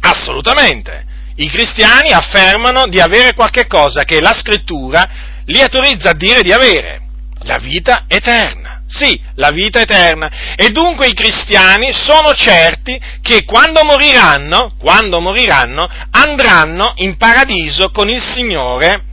Assolutamente. 0.00 1.04
I 1.34 1.48
cristiani 1.48 2.12
affermano 2.12 2.86
di 2.86 3.00
avere 3.00 3.34
qualche 3.34 3.66
cosa 3.66 4.04
che 4.04 4.20
la 4.20 4.32
scrittura 4.32 5.08
li 5.46 5.60
autorizza 5.60 6.10
a 6.10 6.14
dire 6.14 6.42
di 6.42 6.52
avere, 6.52 7.00
la 7.42 7.58
vita 7.58 8.04
eterna. 8.06 8.67
Sì, 8.88 9.20
la 9.34 9.50
vita 9.50 9.80
eterna. 9.80 10.54
E 10.56 10.70
dunque 10.70 11.08
i 11.08 11.12
cristiani 11.12 11.92
sono 11.92 12.32
certi 12.32 12.98
che 13.20 13.44
quando 13.44 13.84
moriranno, 13.84 14.72
quando 14.78 15.20
moriranno, 15.20 15.86
andranno 16.10 16.94
in 16.96 17.16
paradiso 17.18 17.90
con 17.90 18.08
il 18.08 18.22
Signore 18.22 19.04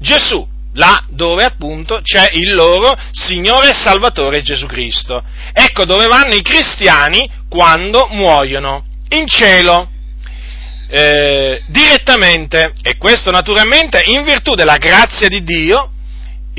Gesù, 0.00 0.46
là 0.74 1.04
dove 1.08 1.44
appunto 1.44 2.00
c'è 2.02 2.30
il 2.32 2.54
loro 2.54 2.96
Signore 3.12 3.70
e 3.70 3.74
Salvatore 3.74 4.42
Gesù 4.42 4.64
Cristo. 4.66 5.22
Ecco 5.52 5.84
dove 5.84 6.06
vanno 6.06 6.34
i 6.34 6.42
cristiani 6.42 7.28
quando 7.48 8.08
muoiono, 8.10 8.84
in 9.10 9.26
cielo. 9.26 9.90
Eh, 10.90 11.62
direttamente, 11.66 12.72
e 12.82 12.96
questo 12.96 13.30
naturalmente 13.30 14.00
in 14.06 14.22
virtù 14.22 14.54
della 14.54 14.78
grazia 14.78 15.28
di 15.28 15.42
Dio, 15.42 15.90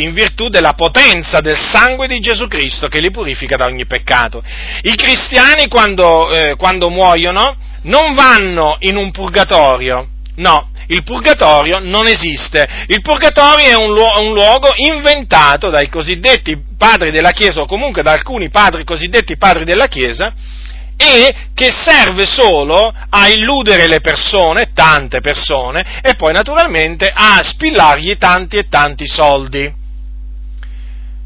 in 0.02 0.14
virtù 0.14 0.50
della 0.50 0.74
potenza 0.74 1.42
del 1.42 1.58
sangue 1.58 2.08
di 2.08 2.20
Gesù 2.20 2.48
Cristo 2.48 2.88
che 2.88 3.00
li 3.00 3.12
purifica 3.12 3.56
da 3.56 3.66
ogni 3.66 3.86
peccato. 3.86 4.44
I 4.84 4.96
cristiani 4.96 5.68
quando, 5.68 6.30
eh, 6.32 6.56
quando 6.56 6.90
muoiono 6.90 7.56
non 7.84 8.14
vanno 8.14 8.78
in 8.80 8.96
un 8.96 9.12
purgatorio, 9.12 10.08
no, 10.36 10.70
il 10.88 11.04
purgatorio 11.04 11.80
non 11.80 12.08
esiste. 12.08 12.68
Il 12.88 13.02
purgatorio 13.02 13.68
è 13.68 13.76
un, 13.76 13.94
luogo, 13.94 14.22
un 14.22 14.34
luogo 14.34 14.74
inventato 14.76 15.70
dai 15.70 15.90
cosiddetti 15.90 16.58
padri 16.78 17.12
della 17.12 17.32
Chiesa 17.32 17.62
o 17.62 17.66
comunque 17.66 18.02
da 18.02 18.12
alcuni 18.12 18.50
padri 18.50 18.84
cosiddetti 18.84 19.38
padri 19.38 19.66
della 19.66 19.88
Chiesa 19.88 20.34
e 21.02 21.34
che 21.54 21.72
serve 21.72 22.26
solo 22.26 22.94
a 23.10 23.30
illudere 23.30 23.88
le 23.88 24.02
persone, 24.02 24.72
tante 24.74 25.22
persone, 25.22 26.02
e 26.02 26.16
poi 26.16 26.34
naturalmente 26.34 27.10
a 27.14 27.40
spillargli 27.42 28.18
tanti 28.18 28.58
e 28.58 28.68
tanti 28.68 29.08
soldi. 29.08 29.79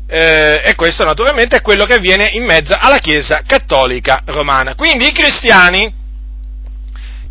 Eh, 0.08 0.62
e 0.66 0.76
questo 0.76 1.04
naturalmente 1.04 1.58
è 1.58 1.62
quello 1.62 1.86
che 1.86 1.96
avviene 1.96 2.30
in 2.34 2.44
mezzo 2.44 2.76
alla 2.78 3.00
Chiesa 3.00 3.42
cattolica 3.46 4.22
romana. 4.26 4.76
Quindi 4.76 5.08
i 5.08 5.14
cristiani 5.14 5.94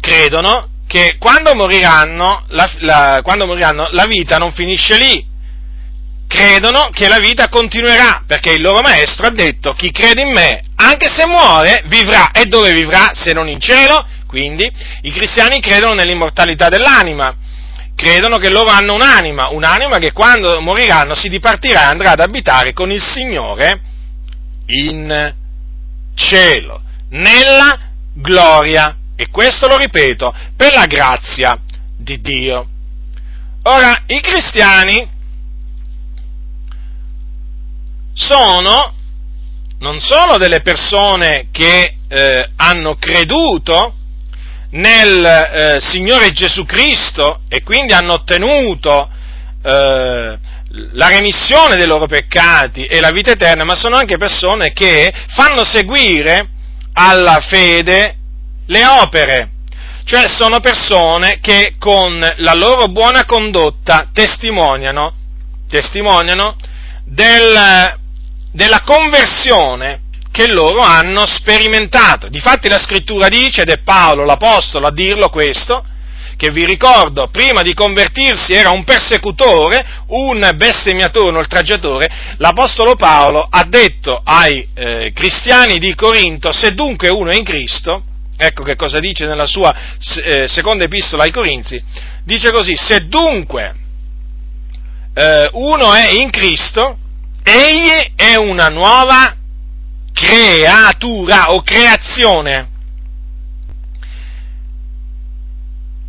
credono 0.00 0.68
che 0.86 1.16
quando 1.18 1.54
moriranno 1.54 2.44
la, 2.48 2.70
la, 2.80 3.20
quando 3.22 3.46
moriranno 3.46 3.88
la 3.92 4.06
vita 4.06 4.36
non 4.36 4.52
finisce 4.52 4.98
lì, 4.98 5.24
credono 6.26 6.88
che 6.92 7.08
la 7.08 7.18
vita 7.18 7.48
continuerà, 7.48 8.24
perché 8.26 8.52
il 8.52 8.62
loro 8.62 8.80
maestro 8.80 9.26
ha 9.26 9.30
detto 9.30 9.74
chi 9.74 9.90
crede 9.90 10.22
in 10.22 10.32
me, 10.32 10.62
anche 10.76 11.08
se 11.08 11.26
muore, 11.26 11.84
vivrà. 11.86 12.30
E 12.32 12.46
dove 12.46 12.72
vivrà 12.72 13.12
se 13.14 13.32
non 13.32 13.48
in 13.48 13.60
cielo? 13.60 14.06
Quindi 14.26 14.70
i 15.02 15.12
cristiani 15.12 15.60
credono 15.60 15.94
nell'immortalità 15.94 16.68
dell'anima, 16.68 17.36
credono 18.02 18.38
che 18.38 18.50
loro 18.50 18.68
hanno 18.68 18.94
un'anima, 18.94 19.50
un'anima 19.50 19.98
che 19.98 20.10
quando 20.10 20.60
moriranno 20.60 21.14
si 21.14 21.28
dipartirà 21.28 21.82
e 21.82 21.90
andrà 21.90 22.10
ad 22.10 22.20
abitare 22.20 22.72
con 22.72 22.90
il 22.90 23.00
Signore 23.00 23.80
in 24.66 25.34
cielo, 26.16 26.82
nella 27.10 27.78
gloria. 28.12 28.96
E 29.14 29.28
questo 29.28 29.68
lo 29.68 29.76
ripeto, 29.76 30.34
per 30.56 30.72
la 30.72 30.86
grazia 30.86 31.56
di 31.96 32.20
Dio. 32.20 32.66
Ora, 33.64 34.02
i 34.06 34.20
cristiani 34.20 35.08
sono 38.14 38.94
non 39.78 40.00
solo 40.00 40.38
delle 40.38 40.60
persone 40.60 41.46
che 41.52 41.98
eh, 42.08 42.48
hanno 42.56 42.96
creduto 42.96 43.94
nel 44.72 45.24
eh, 45.24 45.80
Signore 45.80 46.32
Gesù 46.32 46.64
Cristo 46.64 47.40
e 47.48 47.62
quindi 47.62 47.92
hanno 47.92 48.14
ottenuto 48.14 49.08
eh, 49.62 50.38
la 50.92 51.08
remissione 51.08 51.76
dei 51.76 51.86
loro 51.86 52.06
peccati 52.06 52.86
e 52.86 53.00
la 53.00 53.10
vita 53.10 53.32
eterna, 53.32 53.64
ma 53.64 53.74
sono 53.74 53.96
anche 53.96 54.16
persone 54.16 54.72
che 54.72 55.12
fanno 55.34 55.64
seguire 55.64 56.48
alla 56.94 57.40
fede 57.40 58.16
le 58.66 58.86
opere, 58.86 59.50
cioè 60.04 60.28
sono 60.28 60.60
persone 60.60 61.38
che 61.40 61.74
con 61.78 62.18
la 62.18 62.54
loro 62.54 62.86
buona 62.86 63.24
condotta 63.24 64.08
testimoniano, 64.12 65.14
testimoniano 65.68 66.56
del, 67.04 67.98
della 68.52 68.80
conversione 68.80 70.00
che 70.32 70.48
loro 70.48 70.80
hanno 70.80 71.24
sperimentato. 71.26 72.28
Difatti 72.28 72.68
la 72.68 72.78
scrittura 72.78 73.28
dice, 73.28 73.62
ed 73.62 73.68
è 73.68 73.78
Paolo 73.82 74.24
l'Apostolo 74.24 74.88
a 74.88 74.92
dirlo 74.92 75.28
questo, 75.28 75.84
che 76.36 76.50
vi 76.50 76.64
ricordo, 76.64 77.28
prima 77.28 77.62
di 77.62 77.74
convertirsi 77.74 78.52
era 78.52 78.70
un 78.70 78.82
persecutore, 78.82 79.86
un 80.08 80.50
bestemmiatore, 80.56 81.28
un 81.28 81.36
oltraggiatore, 81.36 82.10
l'Apostolo 82.38 82.96
Paolo 82.96 83.46
ha 83.48 83.62
detto 83.64 84.20
ai 84.24 84.66
eh, 84.74 85.12
cristiani 85.14 85.78
di 85.78 85.94
Corinto, 85.94 86.52
se 86.52 86.74
dunque 86.74 87.10
uno 87.10 87.30
è 87.30 87.36
in 87.36 87.44
Cristo, 87.44 88.02
ecco 88.36 88.64
che 88.64 88.74
cosa 88.74 88.98
dice 88.98 89.26
nella 89.26 89.46
sua 89.46 89.72
eh, 90.24 90.48
seconda 90.48 90.84
epistola 90.84 91.24
ai 91.24 91.30
Corinzi, 91.30 91.80
dice 92.24 92.50
così, 92.50 92.74
se 92.74 93.06
dunque 93.06 93.74
eh, 95.14 95.48
uno 95.52 95.92
è 95.92 96.08
in 96.08 96.30
Cristo, 96.30 96.96
egli 97.44 98.14
è 98.16 98.34
una 98.36 98.68
nuova 98.68 99.36
creatura 100.12 101.52
o 101.52 101.62
creazione. 101.62 102.70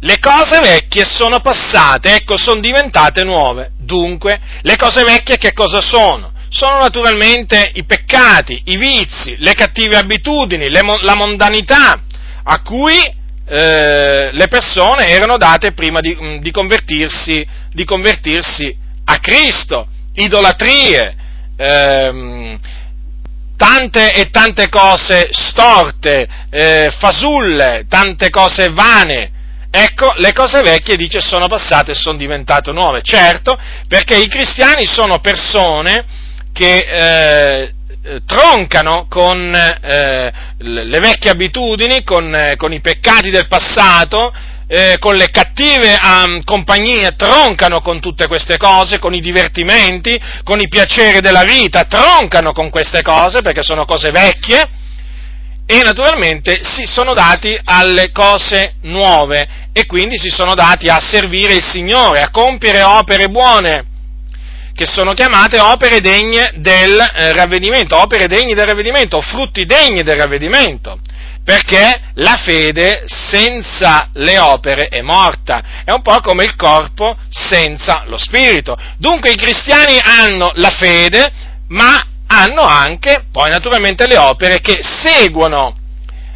Le 0.02 0.20
cose 0.20 0.60
vecchie 0.60 1.06
sono 1.06 1.40
passate, 1.40 2.16
ecco, 2.16 2.38
sono 2.38 2.60
diventate 2.60 3.24
nuove. 3.24 3.72
Dunque, 3.78 4.38
le 4.62 4.76
cose 4.76 5.04
vecchie 5.04 5.38
che 5.38 5.54
cosa 5.54 5.80
sono? 5.80 6.32
Sono 6.50 6.80
naturalmente 6.80 7.72
i 7.76 7.86
peccati, 7.86 8.62
i 8.66 8.78
vizi, 8.78 9.36
le 9.38 9.54
cattive 9.54 9.96
abitudini, 9.98 10.70
le, 10.70 10.82
la 11.02 11.16
mondanità 11.16 12.02
a 12.44 12.62
cui 12.62 13.22
eh, 13.46 14.30
le 14.32 14.48
persone 14.48 15.08
erano 15.08 15.38
date 15.38 15.72
prima 15.72 16.00
di, 16.00 16.40
di, 16.42 16.52
convertirsi, 16.52 17.46
di 17.72 17.86
convertirsi, 17.86 18.76
a 19.06 19.18
Cristo, 19.20 19.88
idolatrie, 20.16 21.16
ehm, 21.58 22.60
tante 23.56 24.14
e 24.14 24.30
tante 24.30 24.70
cose 24.70 25.30
storte, 25.32 26.28
eh, 26.50 26.94
fasulle, 26.98 27.86
tante 27.88 28.30
cose 28.30 28.70
vane. 28.70 29.32
Ecco, 29.70 30.14
le 30.18 30.34
cose 30.34 30.62
vecchie, 30.62 30.96
dice, 30.96 31.20
sono 31.20 31.48
passate 31.48 31.92
e 31.92 31.96
sono 31.96 32.18
diventate 32.18 32.72
nuove. 32.72 33.02
Certo, 33.02 33.58
perché 33.88 34.16
i 34.16 34.28
cristiani 34.28 34.86
sono 34.86 35.20
persone 35.20 36.06
che 36.54 36.78
eh, 36.78 37.74
troncano 38.26 39.08
con 39.10 39.54
eh, 39.56 40.34
le 40.58 41.00
vecchie 41.00 41.32
abitudini, 41.32 42.04
con, 42.04 42.36
eh, 42.36 42.56
con, 42.58 42.72
i 42.74 42.82
peccati 42.82 43.30
del 43.30 43.48
passato, 43.48 44.34
eh, 44.76 44.98
con 44.98 45.14
le 45.14 45.30
cattive 45.30 46.00
um, 46.02 46.44
compagnie, 46.44 47.16
troncano 47.16 47.80
con 47.82 48.00
tutte 48.00 48.26
queste 48.26 48.58
cose, 48.58 48.98
con 48.98 49.14
i 49.14 49.20
divertimenti, 49.20 50.20
con 50.44 50.60
i 50.60 50.68
piaceri 50.68 51.20
della 51.20 51.44
vita, 51.44 51.84
troncano 51.84 52.54
con 52.54 52.72
queste 52.72 53.04
cose 53.04 53.42
perché 53.42 53.62
sono 53.62 53.86
cose 53.86 54.10
vecchie 54.10 54.68
e 55.68 55.82
naturalmente 55.84 56.62
si 56.64 56.88
sono 56.88 57.14
dati 57.14 57.56
alle 57.64 58.12
cose 58.12 58.78
nuove 58.82 59.48
e 59.72 59.86
quindi 59.86 60.18
si 60.18 60.30
sono 60.30 60.56
dati 60.56 60.88
a 60.88 61.00
servire 61.00 61.54
il 61.54 61.64
Signore, 61.64 62.24
a 62.24 62.32
compiere 62.32 62.82
opere 62.82 63.28
buone 63.28 63.86
che 64.74 64.88
sono 64.88 65.14
chiamate 65.14 65.60
opere 65.60 66.00
degne 66.00 66.54
del 66.56 67.00
eh, 67.00 67.32
ravvedimento, 67.34 67.96
opere 68.02 68.26
degne 68.26 68.56
del 68.56 68.66
ravvedimento, 68.66 69.22
frutti 69.22 69.66
degni 69.66 70.02
del 70.02 70.18
ravvedimento 70.18 70.98
perché 71.44 72.00
la 72.16 72.38
fede 72.38 73.04
senza 73.06 74.10
le 74.14 74.38
opere 74.40 74.88
è 74.88 75.02
morta, 75.02 75.84
è 75.84 75.92
un 75.92 76.02
po' 76.02 76.20
come 76.22 76.46
il 76.46 76.56
corpo 76.56 77.18
senza 77.30 78.04
lo 78.06 78.18
spirito. 78.18 78.78
Dunque 78.98 79.32
i 79.32 79.36
cristiani 79.36 80.00
hanno 80.02 80.52
la 80.56 80.70
fede, 80.70 81.32
ma 81.68 82.02
hanno 82.28 82.64
anche 82.64 83.26
poi 83.32 83.50
naturalmente 83.50 84.08
le 84.08 84.18
opere 84.18 84.62
che 84.62 84.80
seguono, 84.82 85.76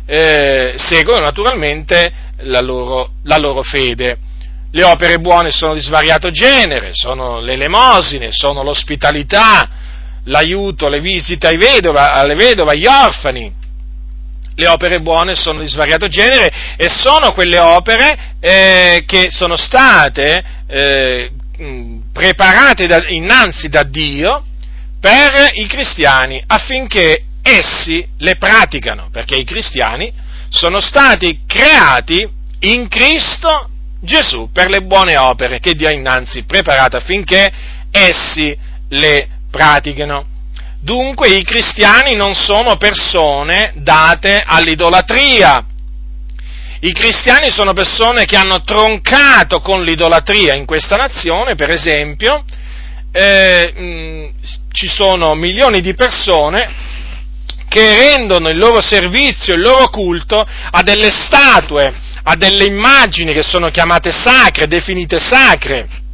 eh, 0.05 0.73
seguono 0.75 1.21
naturalmente 1.21 2.11
la 2.41 2.59
loro, 2.59 3.11
la 3.23 3.37
loro 3.37 3.63
fede. 3.63 4.17
Le 4.71 4.83
opere 4.83 5.19
buone 5.19 5.51
sono 5.51 5.73
di 5.73 5.81
svariato 5.81 6.29
genere, 6.29 6.89
sono 6.91 7.39
le 7.39 7.53
elemosine, 7.53 8.31
sono 8.31 8.61
l'ospitalità, 8.61 9.69
l'aiuto, 10.25 10.89
le 10.89 10.99
visite 10.99 11.47
ai 11.47 11.57
vedova, 11.57 12.11
alle 12.11 12.35
vedove, 12.35 12.73
agli 12.73 12.85
orfani, 12.85 13.65
le 14.59 14.67
opere 14.67 15.01
buone 15.01 15.35
sono 15.35 15.61
di 15.61 15.67
svariato 15.67 16.07
genere 16.07 16.51
e 16.77 16.89
sono 16.89 17.31
quelle 17.31 17.59
opere 17.59 18.33
eh, 18.39 19.03
che 19.05 19.27
sono 19.29 19.55
state 19.55 20.43
eh, 20.67 21.31
preparate 22.11 22.87
da, 22.87 23.07
innanzi 23.07 23.69
da 23.69 23.83
Dio 23.83 24.43
per 24.99 25.51
i 25.53 25.67
cristiani 25.67 26.41
affinché 26.45 27.23
essi 27.43 28.05
le 28.17 28.37
praticano, 28.37 29.09
perché 29.11 29.35
i 29.35 29.43
cristiani 29.43 30.11
sono 30.49 30.81
stati 30.81 31.41
creati 31.45 32.27
in 32.61 32.87
Cristo 32.87 33.69
Gesù 34.01 34.49
per 34.51 34.69
le 34.69 34.81
buone 34.81 35.17
opere 35.17 35.59
che 35.59 35.73
Dio 35.73 35.87
ha 35.87 35.91
innanzi 35.91 36.45
preparate 36.45 36.97
affinché 36.97 37.51
essi 37.91 38.57
le 38.89 39.27
pratichino. 39.51 40.35
Dunque 40.87 41.27
i 41.27 41.43
cristiani 41.43 42.15
non 42.15 42.33
sono 42.33 42.77
persone 42.77 43.73
date 43.75 44.41
all'idolatria. 44.41 45.61
I 46.79 46.93
cristiani 46.93 47.51
sono 47.51 47.73
persone 47.73 48.23
che 48.23 48.37
hanno 48.37 48.63
troncato 48.63 49.59
con 49.59 49.83
l'idolatria 49.83 50.55
in 50.55 50.65
questa 50.65 50.95
nazione, 50.95 51.55
per 51.55 51.71
esempio, 51.71 52.41
eh, 53.11 53.73
mh, 53.75 54.29
ci 54.71 54.87
sono 54.87 55.35
milioni 55.35 55.81
di 55.81 55.93
persone 55.93 56.73
che 57.67 58.13
rendono 58.13 58.47
il 58.47 58.57
loro 58.57 58.79
servizio, 58.79 59.55
il 59.55 59.59
loro 59.59 59.89
culto 59.89 60.39
a 60.39 60.81
delle 60.83 61.11
statue, 61.11 61.93
a 62.23 62.37
delle 62.37 62.63
immagini 62.65 63.33
che 63.33 63.43
sono 63.43 63.67
chiamate 63.67 64.13
sacre, 64.13 64.67
definite 64.67 65.19
sacre 65.19 66.05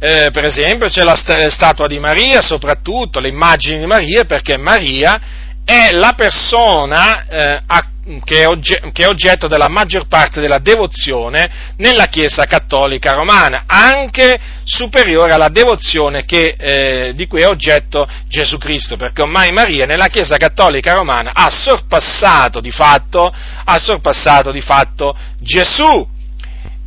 eh, 0.00 0.30
per 0.32 0.44
esempio 0.44 0.88
c'è 0.88 1.02
la 1.02 1.14
statua 1.14 1.86
di 1.86 1.98
Maria, 1.98 2.40
soprattutto 2.40 3.20
le 3.20 3.28
immagini 3.28 3.80
di 3.80 3.86
Maria, 3.86 4.24
perché 4.24 4.56
Maria 4.56 5.20
è 5.62 5.92
la 5.92 6.14
persona 6.16 7.26
eh, 7.28 7.62
a, 7.66 7.88
che, 8.24 8.42
è 8.42 8.48
oggetto, 8.48 8.90
che 8.92 9.04
è 9.04 9.08
oggetto 9.08 9.46
della 9.46 9.68
maggior 9.68 10.06
parte 10.06 10.40
della 10.40 10.58
devozione 10.58 11.74
nella 11.76 12.06
Chiesa 12.06 12.44
cattolica 12.44 13.12
romana, 13.12 13.64
anche 13.66 14.40
superiore 14.64 15.32
alla 15.32 15.50
devozione 15.50 16.24
che, 16.24 16.54
eh, 16.58 17.12
di 17.14 17.26
cui 17.26 17.42
è 17.42 17.46
oggetto 17.46 18.08
Gesù 18.26 18.56
Cristo, 18.56 18.96
perché 18.96 19.20
ormai 19.20 19.52
Maria 19.52 19.84
nella 19.84 20.06
Chiesa 20.06 20.38
cattolica 20.38 20.94
romana 20.94 21.32
ha 21.34 21.50
sorpassato 21.50 22.60
di 22.60 22.70
fatto, 22.70 23.30
ha 23.64 23.78
sorpassato 23.78 24.50
di 24.50 24.62
fatto 24.62 25.14
Gesù. 25.38 26.18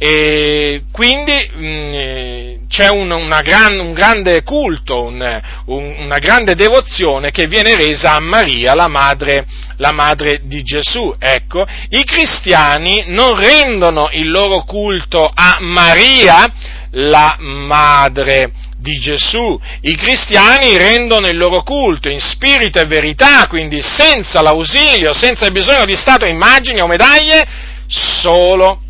E 0.06 0.82
quindi 0.92 1.50
mh, 1.54 1.66
mm, 1.66 2.68
c'è 2.68 2.90
un, 2.90 3.08
gran, 3.42 3.80
un, 3.80 3.94
grande 3.94 4.44
culto, 4.44 5.04
un, 5.04 5.42
un, 5.68 5.96
una 5.98 6.18
grande 6.18 6.56
devozione 6.56 7.32
che 7.32 7.48
viene 7.48 7.74
resa 7.74 8.16
a 8.16 8.20
Maria, 8.20 8.74
la 8.74 8.90
madre, 8.90 9.46
la 9.78 9.94
madre 9.94 10.42
di 10.44 10.62
Gesù. 10.62 11.16
Ecco, 11.18 11.66
i 11.92 12.04
cristiani 12.04 13.06
non 13.08 13.40
rendono 13.40 14.10
il 14.12 14.30
loro 14.30 14.66
culto 14.66 15.32
a 15.34 15.60
Maria, 15.62 16.52
la 16.92 17.38
madre 17.40 18.52
di 18.76 19.00
Gesù. 19.00 19.58
I 19.84 19.96
cristiani 19.96 20.78
rendono 20.78 21.30
il 21.30 21.38
loro 21.38 21.64
culto 21.64 22.10
in 22.10 22.20
spirito 22.20 22.78
e 22.78 22.86
verità, 22.88 23.48
quindi 23.48 23.82
senza 23.82 24.42
l'ausilio, 24.42 25.14
senza 25.14 25.46
il 25.46 25.54
bisogno 25.54 25.86
di 25.86 25.96
stato, 25.96 26.26
immagini 26.26 26.82
o 26.82 26.88
medaglie, 26.88 27.48
solo 27.88 28.83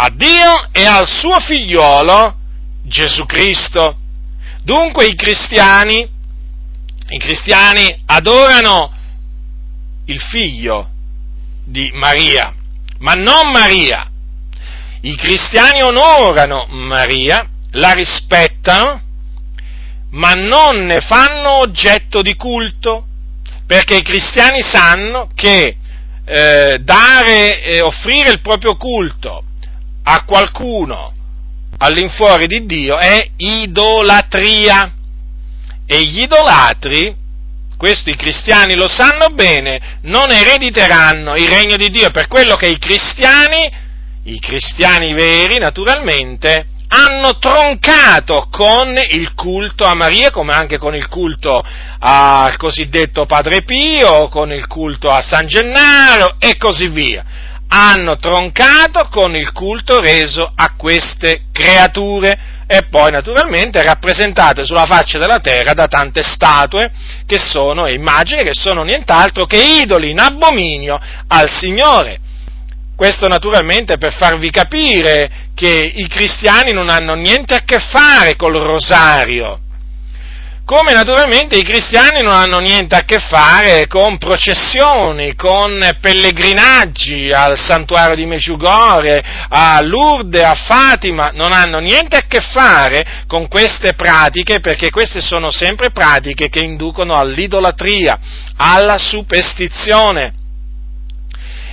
a 0.00 0.10
Dio 0.10 0.68
e 0.70 0.84
al 0.84 1.06
suo 1.06 1.40
figliolo 1.40 2.36
Gesù 2.84 3.24
Cristo. 3.26 3.96
Dunque 4.62 5.06
i 5.06 5.16
cristiani, 5.16 6.08
i 7.08 7.18
cristiani 7.18 8.02
adorano 8.06 8.94
il 10.06 10.20
figlio 10.20 10.88
di 11.64 11.90
Maria, 11.94 12.54
ma 12.98 13.14
non 13.14 13.50
Maria. 13.50 14.08
I 15.00 15.16
cristiani 15.16 15.82
onorano 15.82 16.66
Maria, 16.68 17.48
la 17.72 17.90
rispettano, 17.90 19.02
ma 20.10 20.32
non 20.34 20.84
ne 20.86 21.00
fanno 21.00 21.58
oggetto 21.58 22.22
di 22.22 22.36
culto, 22.36 23.04
perché 23.66 23.96
i 23.96 24.02
cristiani 24.02 24.62
sanno 24.62 25.28
che 25.34 25.76
eh, 26.24 26.78
dare, 26.82 27.62
eh, 27.62 27.80
offrire 27.80 28.30
il 28.30 28.40
proprio 28.40 28.76
culto 28.76 29.42
a 30.10 30.24
qualcuno 30.24 31.12
all'infuori 31.78 32.46
di 32.46 32.64
Dio 32.64 32.96
è 32.96 33.28
idolatria. 33.36 34.92
E 35.86 36.02
gli 36.02 36.22
idolatri, 36.22 37.14
questo 37.76 38.10
i 38.10 38.16
cristiani 38.16 38.74
lo 38.74 38.88
sanno 38.88 39.28
bene, 39.28 39.98
non 40.02 40.30
erediteranno 40.30 41.34
il 41.34 41.48
regno 41.48 41.76
di 41.76 41.88
Dio, 41.90 42.10
per 42.10 42.26
quello 42.26 42.56
che 42.56 42.66
i 42.66 42.78
cristiani, 42.78 43.70
i 44.24 44.38
cristiani 44.38 45.12
veri 45.12 45.58
naturalmente, 45.58 46.66
hanno 46.88 47.38
troncato 47.38 48.48
con 48.50 48.96
il 49.10 49.34
culto 49.34 49.84
a 49.84 49.94
Maria, 49.94 50.30
come 50.30 50.54
anche 50.54 50.78
con 50.78 50.94
il 50.94 51.06
culto 51.08 51.62
al 51.98 52.56
cosiddetto 52.56 53.26
Padre 53.26 53.62
Pio, 53.62 54.28
con 54.28 54.52
il 54.52 54.66
culto 54.66 55.10
a 55.10 55.20
San 55.20 55.46
Gennaro 55.46 56.36
e 56.38 56.56
così 56.56 56.88
via 56.88 57.24
hanno 57.68 58.18
troncato 58.18 59.08
con 59.10 59.36
il 59.36 59.52
culto 59.52 60.00
reso 60.00 60.50
a 60.54 60.74
queste 60.76 61.42
creature 61.52 62.56
e 62.66 62.82
poi 62.90 63.10
naturalmente 63.10 63.82
rappresentate 63.82 64.64
sulla 64.64 64.84
faccia 64.84 65.18
della 65.18 65.38
terra 65.38 65.72
da 65.72 65.86
tante 65.86 66.22
statue 66.22 66.90
che 67.26 67.38
sono 67.38 67.86
immagini 67.88 68.42
che 68.42 68.54
sono 68.54 68.82
nient'altro 68.82 69.46
che 69.46 69.80
idoli 69.82 70.10
in 70.10 70.20
abominio 70.20 70.98
al 71.28 71.48
Signore. 71.48 72.20
Questo 72.96 73.28
naturalmente 73.28 73.96
per 73.96 74.12
farvi 74.12 74.50
capire 74.50 75.30
che 75.54 75.68
i 75.68 76.08
cristiani 76.08 76.72
non 76.72 76.88
hanno 76.88 77.14
niente 77.14 77.54
a 77.54 77.62
che 77.64 77.78
fare 77.78 78.34
col 78.34 78.56
rosario 78.56 79.60
come 80.68 80.92
naturalmente 80.92 81.56
i 81.56 81.62
cristiani 81.62 82.22
non 82.22 82.34
hanno 82.34 82.58
niente 82.58 82.94
a 82.94 83.00
che 83.00 83.20
fare 83.20 83.86
con 83.86 84.18
processioni, 84.18 85.34
con 85.34 85.96
pellegrinaggi 85.98 87.32
al 87.32 87.58
santuario 87.58 88.14
di 88.14 88.26
Mesciugore, 88.26 89.24
a 89.48 89.80
Lourdes, 89.80 90.42
a 90.42 90.54
Fatima, 90.54 91.30
non 91.32 91.52
hanno 91.52 91.78
niente 91.78 92.16
a 92.16 92.26
che 92.28 92.42
fare 92.42 93.24
con 93.26 93.48
queste 93.48 93.94
pratiche 93.94 94.60
perché 94.60 94.90
queste 94.90 95.22
sono 95.22 95.50
sempre 95.50 95.90
pratiche 95.90 96.50
che 96.50 96.60
inducono 96.60 97.16
all'idolatria, 97.16 98.18
alla 98.58 98.98
superstizione. 98.98 100.34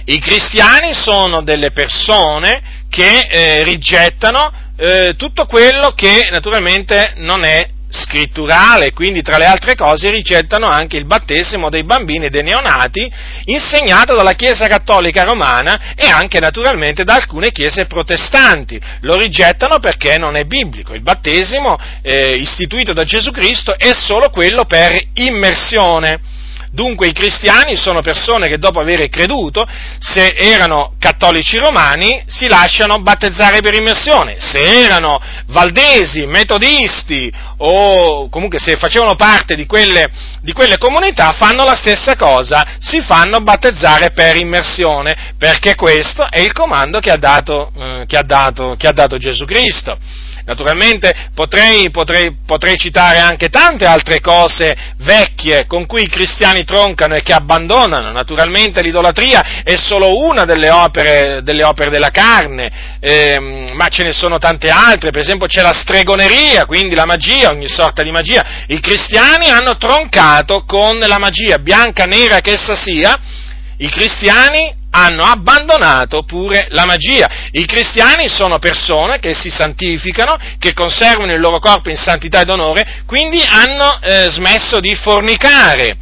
I 0.06 0.20
cristiani 0.20 0.94
sono 0.94 1.42
delle 1.42 1.72
persone 1.72 2.84
che 2.90 3.28
eh, 3.30 3.64
rigettano 3.66 4.54
eh, 4.78 5.16
tutto 5.18 5.48
quello 5.48 5.92
che 5.92 6.30
naturalmente 6.32 7.16
non 7.18 7.44
è 7.44 7.74
scritturale, 7.96 8.92
quindi 8.92 9.22
tra 9.22 9.38
le 9.38 9.46
altre 9.46 9.76
cose 9.76 10.10
rigettano 10.10 10.68
anche 10.68 10.98
il 10.98 11.06
battesimo 11.06 11.70
dei 11.70 11.84
bambini 11.84 12.26
e 12.26 12.30
dei 12.30 12.44
neonati, 12.44 13.12
insegnato 13.46 14.16
dalla 14.16 14.34
Chiesa 14.34 14.68
Cattolica 14.68 15.24
Romana 15.24 15.94
e 15.96 16.08
anche 16.08 16.40
naturalmente 16.40 17.04
da 17.04 17.16
alcune 17.16 17.52
chiese 17.52 17.86
protestanti. 17.86 18.80
Lo 19.02 19.16
rigettano 19.16 19.80
perché 19.80 20.18
non 20.18 20.36
è 20.36 20.44
biblico. 20.44 20.94
Il 20.94 21.02
battesimo 21.02 21.78
eh, 22.02 22.36
istituito 22.36 22.94
da 22.94 23.04
Gesù 23.04 23.32
Cristo 23.32 23.78
è 23.78 23.92
solo 23.94 24.30
quello 24.30 24.66
per 24.66 25.00
immersione 25.14 26.35
Dunque 26.76 27.08
i 27.08 27.14
cristiani 27.14 27.78
sono 27.78 28.02
persone 28.02 28.50
che 28.50 28.58
dopo 28.58 28.82
aver 28.82 29.08
creduto, 29.08 29.66
se 29.98 30.34
erano 30.36 30.96
cattolici 31.00 31.58
romani, 31.58 32.22
si 32.28 32.50
lasciano 32.50 33.00
battezzare 33.00 33.62
per 33.62 33.76
immersione, 33.76 34.36
se 34.40 34.60
erano 34.60 35.18
valdesi, 35.48 36.26
metodisti 36.26 37.32
o 37.60 38.28
comunque 38.28 38.60
se 38.60 38.76
facevano 38.76 39.16
parte 39.16 39.56
di 39.56 39.66
quelle, 39.66 40.10
di 40.42 40.52
quelle 40.52 40.78
comunità, 40.78 41.32
fanno 41.32 41.64
la 41.64 41.76
stessa 41.76 42.18
cosa, 42.18 42.76
si 42.80 43.00
fanno 43.00 43.40
battezzare 43.40 44.12
per 44.12 44.36
immersione, 44.36 45.34
perché 45.38 45.76
questo 45.76 46.30
è 46.30 46.42
il 46.42 46.52
comando 46.52 47.00
che 47.00 47.10
ha 47.10 47.18
dato, 47.18 47.72
eh, 47.74 48.04
che 48.06 48.18
ha 48.18 48.24
dato, 48.24 48.76
che 48.78 48.88
ha 48.88 48.92
dato 48.94 49.16
Gesù 49.16 49.46
Cristo. 49.46 49.98
Naturalmente 50.46 51.30
potrei, 51.34 51.90
potrei, 51.90 52.38
potrei, 52.46 52.78
citare 52.78 53.18
anche 53.18 53.50
tante 53.50 53.86
altre 53.86 54.22
cose 54.22 54.94
vecchie 54.98 55.66
con 55.66 55.88
cui 55.88 56.04
i 56.04 56.08
cristiani 56.08 56.64
troncano 56.64 57.16
e 57.16 57.24
che 57.24 57.34
abbandonano. 57.34 58.12
Naturalmente 58.12 58.84
l'idolatria 58.84 59.64
è 59.64 59.76
solo 59.76 60.20
una 60.20 60.46
delle 60.46 60.70
opere, 60.70 61.42
delle 61.42 61.64
opere 61.64 61.90
della 61.90 62.12
carne, 62.12 62.98
ehm, 63.00 63.72
ma 63.74 63.88
ce 63.88 64.04
ne 64.04 64.14
sono 64.14 64.38
tante 64.38 64.70
altre. 64.70 65.10
Per 65.10 65.22
esempio 65.22 65.48
c'è 65.48 65.64
la 65.64 65.74
stregoneria, 65.74 66.68
quindi 66.68 66.94
la 66.94 67.06
magia, 67.06 67.50
ogni 67.50 67.68
sorta 67.68 68.04
di 68.04 68.12
magia. 68.12 68.66
I 68.68 68.80
cristiani 68.80 69.50
hanno 69.50 69.78
troncato 69.78 70.64
con 70.66 71.00
la 71.00 71.18
magia, 71.18 71.58
bianca, 71.58 72.06
nera 72.06 72.42
che 72.42 72.52
essa 72.52 72.76
sia, 72.76 73.20
i 73.78 73.90
cristiani 73.90 74.84
hanno 74.96 75.24
abbandonato 75.24 76.24
pure 76.24 76.68
la 76.70 76.86
magia. 76.86 77.30
I 77.52 77.66
cristiani 77.66 78.30
sono 78.30 78.60
persone 78.60 79.20
che 79.20 79.34
si 79.34 79.50
santificano, 79.50 80.38
che 80.58 80.74
conservano 80.74 81.34
il 81.34 81.42
loro 81.42 81.60
corpo 81.60 81.90
in 81.90 81.98
santità 81.98 82.40
ed 82.40 82.50
onore, 82.50 83.04
quindi 83.06 83.42
hanno 83.42 84.00
eh, 84.02 84.30
smesso 84.30 84.80
di 84.80 84.96
fornicare 84.96 85.98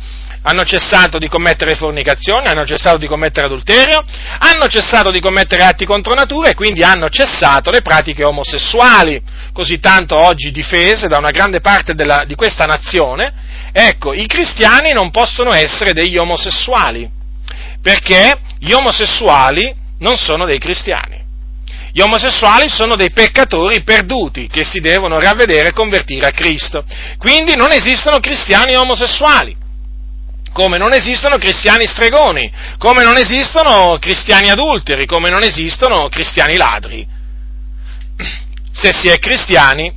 hanno 0.46 0.66
cessato 0.66 1.20
di 1.20 1.30
commettere 1.30 1.74
fornicazione, 1.76 2.50
hanno 2.50 2.66
cessato 2.66 2.98
di 2.98 3.08
commettere 3.08 3.46
adulterio, 3.46 4.04
hanno 4.40 4.68
cessato 4.68 5.10
di 5.10 5.22
commettere 5.22 5.64
atti 5.64 5.86
contro 5.86 6.14
natura 6.14 6.50
e 6.50 6.54
quindi 6.54 6.84
hanno 6.84 7.08
cessato 7.08 7.72
le 7.72 7.80
pratiche 7.80 8.26
omosessuali, 8.26 9.22
così 9.54 9.80
tanto 9.80 10.18
oggi 10.18 10.52
difese 10.52 11.08
da 11.08 11.18
una 11.18 11.32
grande 11.32 11.62
parte 11.62 11.94
della, 11.94 12.26
di 12.28 12.36
questa 12.36 12.66
nazione. 12.66 13.32
Ecco, 13.72 14.12
i 14.12 14.28
cristiani 14.28 14.92
non 14.92 15.12
possono 15.12 15.54
essere 15.54 15.94
degli 15.94 16.18
omosessuali 16.18 17.22
perché 17.84 18.40
gli 18.60 18.72
omosessuali 18.72 19.76
non 20.00 20.16
sono 20.16 20.46
dei 20.46 20.58
cristiani. 20.58 21.22
Gli 21.92 22.00
omosessuali 22.00 22.70
sono 22.70 22.96
dei 22.96 23.12
peccatori 23.12 23.84
perduti 23.84 24.48
che 24.48 24.64
si 24.64 24.80
devono 24.80 25.20
ravvedere 25.20 25.70
e 25.70 25.74
convertire 25.74 26.26
a 26.26 26.32
Cristo. 26.32 26.84
Quindi 27.20 27.56
non 27.56 27.72
esistono 27.72 28.20
cristiani 28.20 28.76
omosessuali, 28.76 29.56
come 30.54 30.78
non 30.78 30.94
esistono 30.94 31.38
cristiani 31.38 31.86
stregoni, 31.86 32.52
come 32.80 33.04
non 33.04 33.18
esistono 33.18 33.98
cristiani 34.00 34.50
adulteri, 34.50 35.06
come 35.06 35.30
non 35.30 35.44
esistono 35.44 36.08
cristiani 36.08 36.56
ladri. 36.56 37.06
Se 38.72 38.92
si 38.94 39.10
è 39.10 39.20
cristiani, 39.20 39.94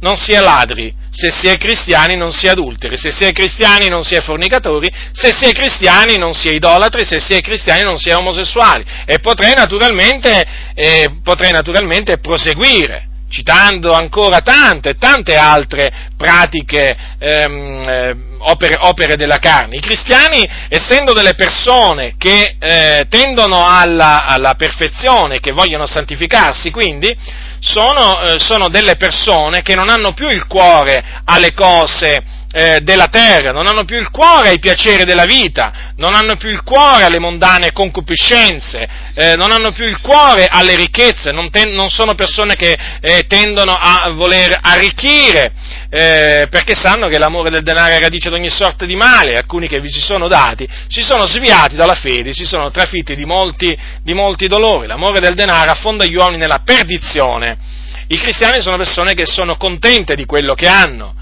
non 0.00 0.16
si 0.16 0.32
è 0.32 0.40
ladri, 0.40 0.92
se 1.10 1.30
si 1.30 1.46
è 1.46 1.56
cristiani 1.56 2.16
non 2.16 2.30
si 2.30 2.46
è 2.46 2.50
adulteri, 2.50 2.96
se 2.96 3.10
si 3.10 3.24
è 3.24 3.32
cristiani 3.32 3.88
non 3.88 4.02
si 4.02 4.14
è 4.14 4.20
fornicatori, 4.20 4.90
se 5.12 5.32
si 5.32 5.44
è 5.44 5.52
cristiani 5.52 6.16
non 6.16 6.32
si 6.32 6.48
è 6.48 6.52
idolatri, 6.52 7.04
se 7.04 7.18
si 7.18 7.34
è 7.34 7.40
cristiani 7.40 7.82
non 7.82 7.98
si 7.98 8.08
è 8.08 8.16
omosessuali. 8.16 8.84
E 9.04 9.18
potrei 9.18 9.54
naturalmente, 9.54 10.46
eh, 10.74 11.20
potrei 11.22 11.52
naturalmente 11.52 12.18
proseguire. 12.18 13.06
citando 13.30 13.92
ancora 13.92 14.38
tante, 14.38 14.94
tante 14.94 15.36
altre 15.36 15.92
pratiche, 16.16 16.96
ehm, 17.18 17.84
eh, 17.86 18.16
opere, 18.38 18.76
opere, 18.80 19.16
della 19.16 19.38
carne. 19.38 19.76
I 19.76 19.80
cristiani, 19.80 20.48
essendo 20.68 21.12
delle 21.12 21.34
persone 21.34 22.14
che 22.16 22.56
eh, 22.58 23.06
tendono 23.10 23.66
alla, 23.66 24.24
alla, 24.24 24.54
perfezione, 24.54 25.40
che 25.40 25.52
vogliono 25.52 25.84
santificarsi, 25.84 26.70
quindi 26.70 27.14
sono, 27.60 28.20
eh, 28.20 28.38
sono 28.38 28.68
delle 28.68 28.96
persone 28.96 29.62
che 29.62 29.74
non 29.74 29.88
hanno 29.88 30.12
più 30.12 30.28
il 30.28 30.46
cuore 30.46 31.04
alle 31.24 31.52
cose 31.54 32.37
eh, 32.50 32.80
della 32.80 33.08
terra, 33.08 33.50
non 33.50 33.66
hanno 33.66 33.84
più 33.84 33.98
il 33.98 34.10
cuore 34.10 34.48
ai 34.48 34.58
piaceri 34.58 35.04
della 35.04 35.26
vita, 35.26 35.92
non 35.96 36.14
hanno 36.14 36.36
più 36.36 36.48
il 36.48 36.62
cuore 36.62 37.04
alle 37.04 37.18
mondane 37.18 37.72
concupiscenze, 37.72 38.88
eh, 39.14 39.36
non 39.36 39.50
hanno 39.50 39.70
più 39.72 39.84
il 39.84 40.00
cuore 40.00 40.46
alle 40.46 40.74
ricchezze, 40.74 41.30
non, 41.30 41.50
ten- 41.50 41.74
non 41.74 41.90
sono 41.90 42.14
persone 42.14 42.54
che 42.54 42.74
eh, 43.00 43.24
tendono 43.26 43.72
a 43.72 44.10
voler 44.14 44.58
arricchire, 44.62 45.52
eh, 45.90 46.46
perché 46.50 46.74
sanno 46.74 47.08
che 47.08 47.18
l'amore 47.18 47.50
del 47.50 47.62
denaro 47.62 47.92
è 47.92 48.00
radice 48.00 48.30
di 48.30 48.34
ogni 48.34 48.50
sorta 48.50 48.86
di 48.86 48.96
male, 48.96 49.36
alcuni 49.36 49.68
che 49.68 49.80
vi 49.80 49.90
si 49.90 50.00
sono 50.00 50.26
dati, 50.26 50.66
si 50.88 51.02
sono 51.02 51.26
sviati 51.26 51.76
dalla 51.76 51.94
fede, 51.94 52.32
si 52.32 52.44
sono 52.44 52.70
trafitti 52.70 53.14
di 53.14 53.26
molti, 53.26 53.76
di 54.02 54.14
molti 54.14 54.48
dolori, 54.48 54.86
l'amore 54.86 55.20
del 55.20 55.34
denaro 55.34 55.70
affonda 55.70 56.06
gli 56.06 56.14
uomini 56.14 56.38
nella 56.38 56.62
perdizione. 56.64 57.76
I 58.10 58.16
cristiani 58.16 58.62
sono 58.62 58.78
persone 58.78 59.12
che 59.12 59.26
sono 59.26 59.56
contente 59.56 60.14
di 60.14 60.24
quello 60.24 60.54
che 60.54 60.66
hanno, 60.66 61.14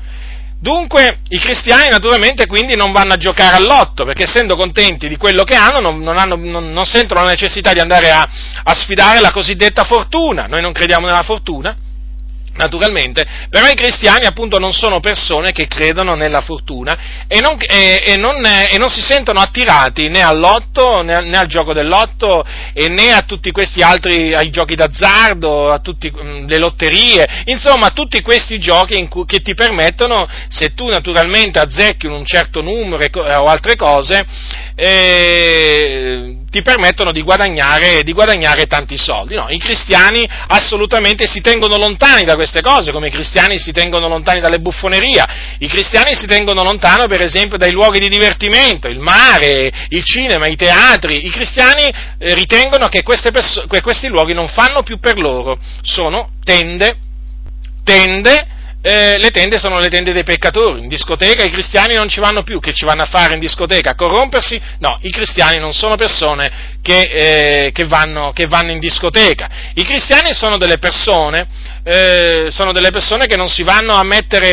Dunque 0.59 1.21
i 1.29 1.39
cristiani 1.39 1.91
naturalmente 1.91 2.47
quindi 2.47 2.77
non 2.77 2.91
vanno 2.91 3.13
a 3.13 3.19
giocare 3.19 3.57
all'otto, 3.57 4.05
perché 4.05 4.25
essendo 4.25 4.57
contenti 4.57 5.07
di 5.07 5.17
quello 5.17 5.45
che 5.45 5.55
hanno 5.55 5.81
non, 5.81 5.99
non, 6.01 6.17
hanno, 6.17 6.37
non, 6.37 6.73
non 6.73 6.85
sentono 6.85 7.23
la 7.23 7.31
necessità 7.31 7.73
di 7.73 7.81
andare 7.81 8.11
a, 8.11 8.29
a 8.63 8.75
sfidare 8.75 9.21
la 9.21 9.33
cosiddetta 9.33 9.85
fortuna. 9.85 10.47
Noi 10.47 10.63
non 10.63 10.73
crediamo 10.73 11.07
nella 11.07 11.23
fortuna, 11.23 11.77
naturalmente, 12.57 13.25
però 13.49 13.67
i 13.67 13.75
cristiani 13.75 14.27
appunto 14.27 14.59
non 14.59 14.73
sono 14.73 15.01
persone 15.01 15.53
che 15.53 15.67
credono 15.67 16.15
nella 16.15 16.41
fortuna 16.41 17.25
e 17.27 17.41
non, 17.41 17.57
e, 17.61 18.03
e 18.05 18.17
non, 18.17 18.45
e 18.45 18.77
non 18.79 18.89
si 18.89 19.01
sentono 19.01 19.41
attirati 19.41 20.09
né 20.09 20.23
al 20.23 20.39
lotto, 20.39 21.03
né, 21.03 21.21
né, 21.23 21.37
al 21.37 21.47
gioco 21.47 21.73
del 21.73 21.89
lotto 21.89 22.45
e 22.73 22.89
né 22.89 23.13
a 23.13 23.23
tutti 23.23 23.51
questi 23.51 23.81
altri, 23.81 24.35
ai 24.35 24.51
giochi 24.51 24.75
d'azzardo, 24.75 25.71
a 25.71 25.79
tutte 25.79 26.11
mm, 26.11 26.47
le 26.47 26.59
lotterie, 26.59 27.43
insomma 27.45 27.87
a 27.87 27.91
tutti 27.91 28.21
questi 28.23 28.59
giochi 28.59 29.07
cui, 29.09 29.25
che 29.25 29.41
ti 29.41 29.55
permettono, 29.55 30.27
se 30.49 30.75
tu 30.75 30.89
naturalmente 30.89 31.59
azzecchi 31.59 32.07
un 32.07 32.25
certo 32.25 32.61
numero 32.61 33.05
o 33.07 33.47
altre 33.47 33.77
cose, 33.77 34.25
eh, 34.77 36.37
ti 36.51 36.61
permettono 36.61 37.11
di 37.11 37.23
guadagnare, 37.23 38.03
di 38.03 38.13
guadagnare 38.13 38.67
tanti 38.67 38.99
soldi. 38.99 39.35
No, 39.35 39.47
i 39.49 39.59
cristiani 39.59 40.29
assolutamente 40.49 41.27
si 41.27 41.41
tengono 41.41 41.77
lontani 41.77 42.25
da 42.25 42.35
queste 42.35 42.61
cose, 42.61 42.93
come 42.93 43.09
i 43.09 43.11
cristiani 43.11 43.59
si 43.59 43.73
tengono 43.73 44.07
lontani 44.07 44.41
dalle 44.41 44.59
buffonerie, 44.59 45.25
i 45.59 45.67
cristiani 45.67 46.15
si 46.15 46.27
tengono 46.27 46.63
lontano 46.63 47.07
per 47.07 47.23
esempio 47.23 47.57
dai 47.57 47.73
luoghi 47.73 47.99
di 47.99 48.09
divertimento, 48.09 48.87
il 48.87 49.01
mare, 49.01 49.73
il 49.89 50.05
cinema, 50.05 50.47
i 50.47 50.57
teatri, 50.57 51.27
i 51.27 51.31
cristiani 51.31 51.85
eh, 52.19 52.35
ritengono 52.35 52.89
che, 52.89 53.03
perso- 53.03 53.67
che 53.67 53.81
questi 53.81 54.09
luoghi 54.09 54.35
non 54.35 54.49
fanno 54.49 54.83
più 54.83 54.99
per 54.99 55.19
loro, 55.19 55.59
sono 55.83 56.33
tende, 56.45 56.97
tende 57.83 58.55
eh, 58.83 59.19
le 59.19 59.31
tende 59.31 59.59
sono 59.59 59.81
le 59.81 59.89
tende 59.89 60.13
dei 60.13 60.23
peccatori, 60.23 60.83
in 60.83 60.89
discoteca 60.89 61.43
i 61.43 61.51
cristiani 61.51 61.95
non 61.95 62.09
ci 62.09 62.21
vanno 62.21 62.43
più, 62.43 62.61
che 62.61 62.73
ci 62.73 62.85
vanno 62.85 63.03
a 63.03 63.07
fare 63.07 63.35
in 63.35 63.41
discoteca? 63.41 63.91
A 63.91 63.95
corrompersi? 63.95 64.61
No, 64.79 64.99
i 65.03 65.11
cristiani 65.11 65.59
non 65.59 65.73
sono 65.73 65.97
persone 65.97 66.77
che, 66.83 67.01
eh, 67.01 67.73
che, 67.73 67.85
vanno, 67.87 68.31
che 68.33 68.47
vanno, 68.47 68.71
in 68.71 68.79
discoteca, 68.79 69.49
i 69.75 69.85
cristiani 69.85 70.33
sono 70.35 70.57
delle 70.57 70.79
persone, 70.79 71.47
eh, 71.83 72.49
sono 72.51 72.73
delle 72.73 72.91
persone 72.91 73.27
che 73.27 73.37
non 73.37 73.49
si 73.49 73.63
vanno 73.63 73.95
a 73.95 74.05
mettere, 74.05 74.53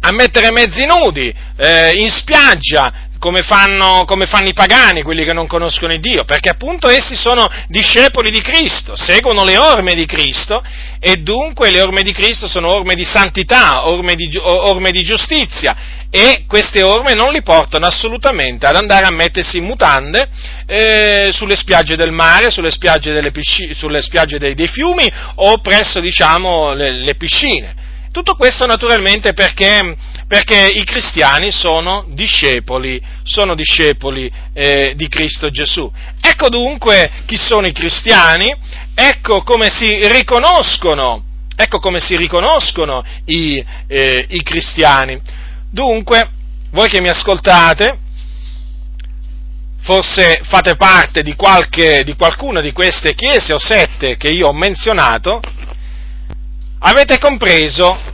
a 0.00 0.10
mettere 0.12 0.52
mezzi 0.52 0.84
nudi 0.86 1.34
eh, 1.56 1.92
in 1.96 2.10
spiaggia 2.10 3.10
come 3.22 3.42
fanno, 3.42 4.02
come 4.04 4.26
fanno, 4.26 4.48
i 4.48 4.52
pagani, 4.52 5.02
quelli 5.02 5.22
che 5.24 5.32
non 5.32 5.46
conoscono 5.46 5.92
il 5.92 6.00
Dio, 6.00 6.24
perché 6.24 6.48
appunto 6.48 6.88
essi 6.88 7.14
sono 7.14 7.48
discepoli 7.68 8.32
di 8.32 8.40
Cristo, 8.40 8.96
seguono 8.96 9.44
le 9.44 9.58
orme 9.58 9.94
di 9.94 10.06
Cristo 10.06 10.60
e 10.98 11.18
dunque 11.18 11.70
le 11.70 11.80
orme 11.80 12.02
di 12.02 12.10
Cristo 12.10 12.48
sono 12.48 12.74
orme 12.74 12.94
di 12.94 13.04
santità, 13.04 13.86
orme 13.86 14.16
di, 14.16 14.28
orme 14.42 14.90
di 14.90 15.04
giustizia 15.04 15.76
e 16.10 16.46
queste 16.48 16.82
orme 16.82 17.14
non 17.14 17.30
li 17.30 17.42
portano 17.42 17.86
assolutamente 17.86 18.66
ad 18.66 18.74
andare 18.74 19.06
a 19.06 19.12
mettersi 19.12 19.58
in 19.58 19.66
mutande 19.66 20.28
eh, 20.66 21.28
sulle 21.30 21.54
spiagge 21.54 21.94
del 21.94 22.10
mare, 22.10 22.50
sulle 22.50 22.72
spiagge, 22.72 23.30
piscine, 23.30 23.72
sulle 23.72 24.02
spiagge 24.02 24.36
dei, 24.36 24.54
dei, 24.54 24.66
fiumi 24.66 25.08
o 25.36 25.60
presso 25.60 26.00
diciamo, 26.00 26.72
le, 26.74 26.90
le 26.90 27.14
piscine. 27.14 27.74
Tutto 28.10 28.34
questo 28.34 28.66
naturalmente 28.66 29.32
perché 29.32 29.94
perché 30.32 30.66
i 30.66 30.84
cristiani 30.84 31.52
sono 31.52 32.06
discepoli, 32.08 32.98
sono 33.22 33.54
discepoli 33.54 34.32
eh, 34.54 34.94
di 34.96 35.06
Cristo 35.08 35.50
Gesù. 35.50 35.92
Ecco 36.22 36.48
dunque 36.48 37.10
chi 37.26 37.36
sono 37.36 37.66
i 37.66 37.72
cristiani, 37.72 38.50
ecco 38.94 39.42
come 39.42 39.68
si 39.68 40.08
riconoscono, 40.08 41.22
ecco 41.54 41.80
come 41.80 42.00
si 42.00 42.16
riconoscono 42.16 43.04
i, 43.26 43.62
eh, 43.86 44.24
i 44.30 44.42
cristiani. 44.42 45.20
Dunque, 45.70 46.30
voi 46.70 46.88
che 46.88 47.02
mi 47.02 47.10
ascoltate, 47.10 47.98
forse 49.82 50.40
fate 50.44 50.76
parte 50.76 51.22
di, 51.22 51.34
qualche, 51.34 52.04
di 52.04 52.16
qualcuna 52.16 52.62
di 52.62 52.72
queste 52.72 53.14
chiese 53.14 53.52
o 53.52 53.58
sette 53.58 54.16
che 54.16 54.30
io 54.30 54.48
ho 54.48 54.54
menzionato, 54.54 55.42
avete 56.78 57.18
compreso 57.18 58.11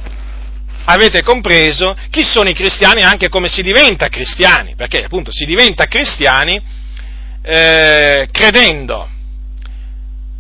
avete 0.91 1.23
compreso 1.23 1.95
chi 2.11 2.23
sono 2.23 2.49
i 2.49 2.55
cristiani 2.55 3.01
e 3.01 3.05
anche 3.05 3.29
come 3.29 3.49
si 3.49 3.63
diventa 3.63 4.09
cristiani, 4.09 4.75
perché 4.75 5.05
appunto 5.05 5.31
si 5.33 5.45
diventa 5.45 5.85
cristiani 5.85 6.61
eh, 7.43 8.29
credendo, 8.31 9.09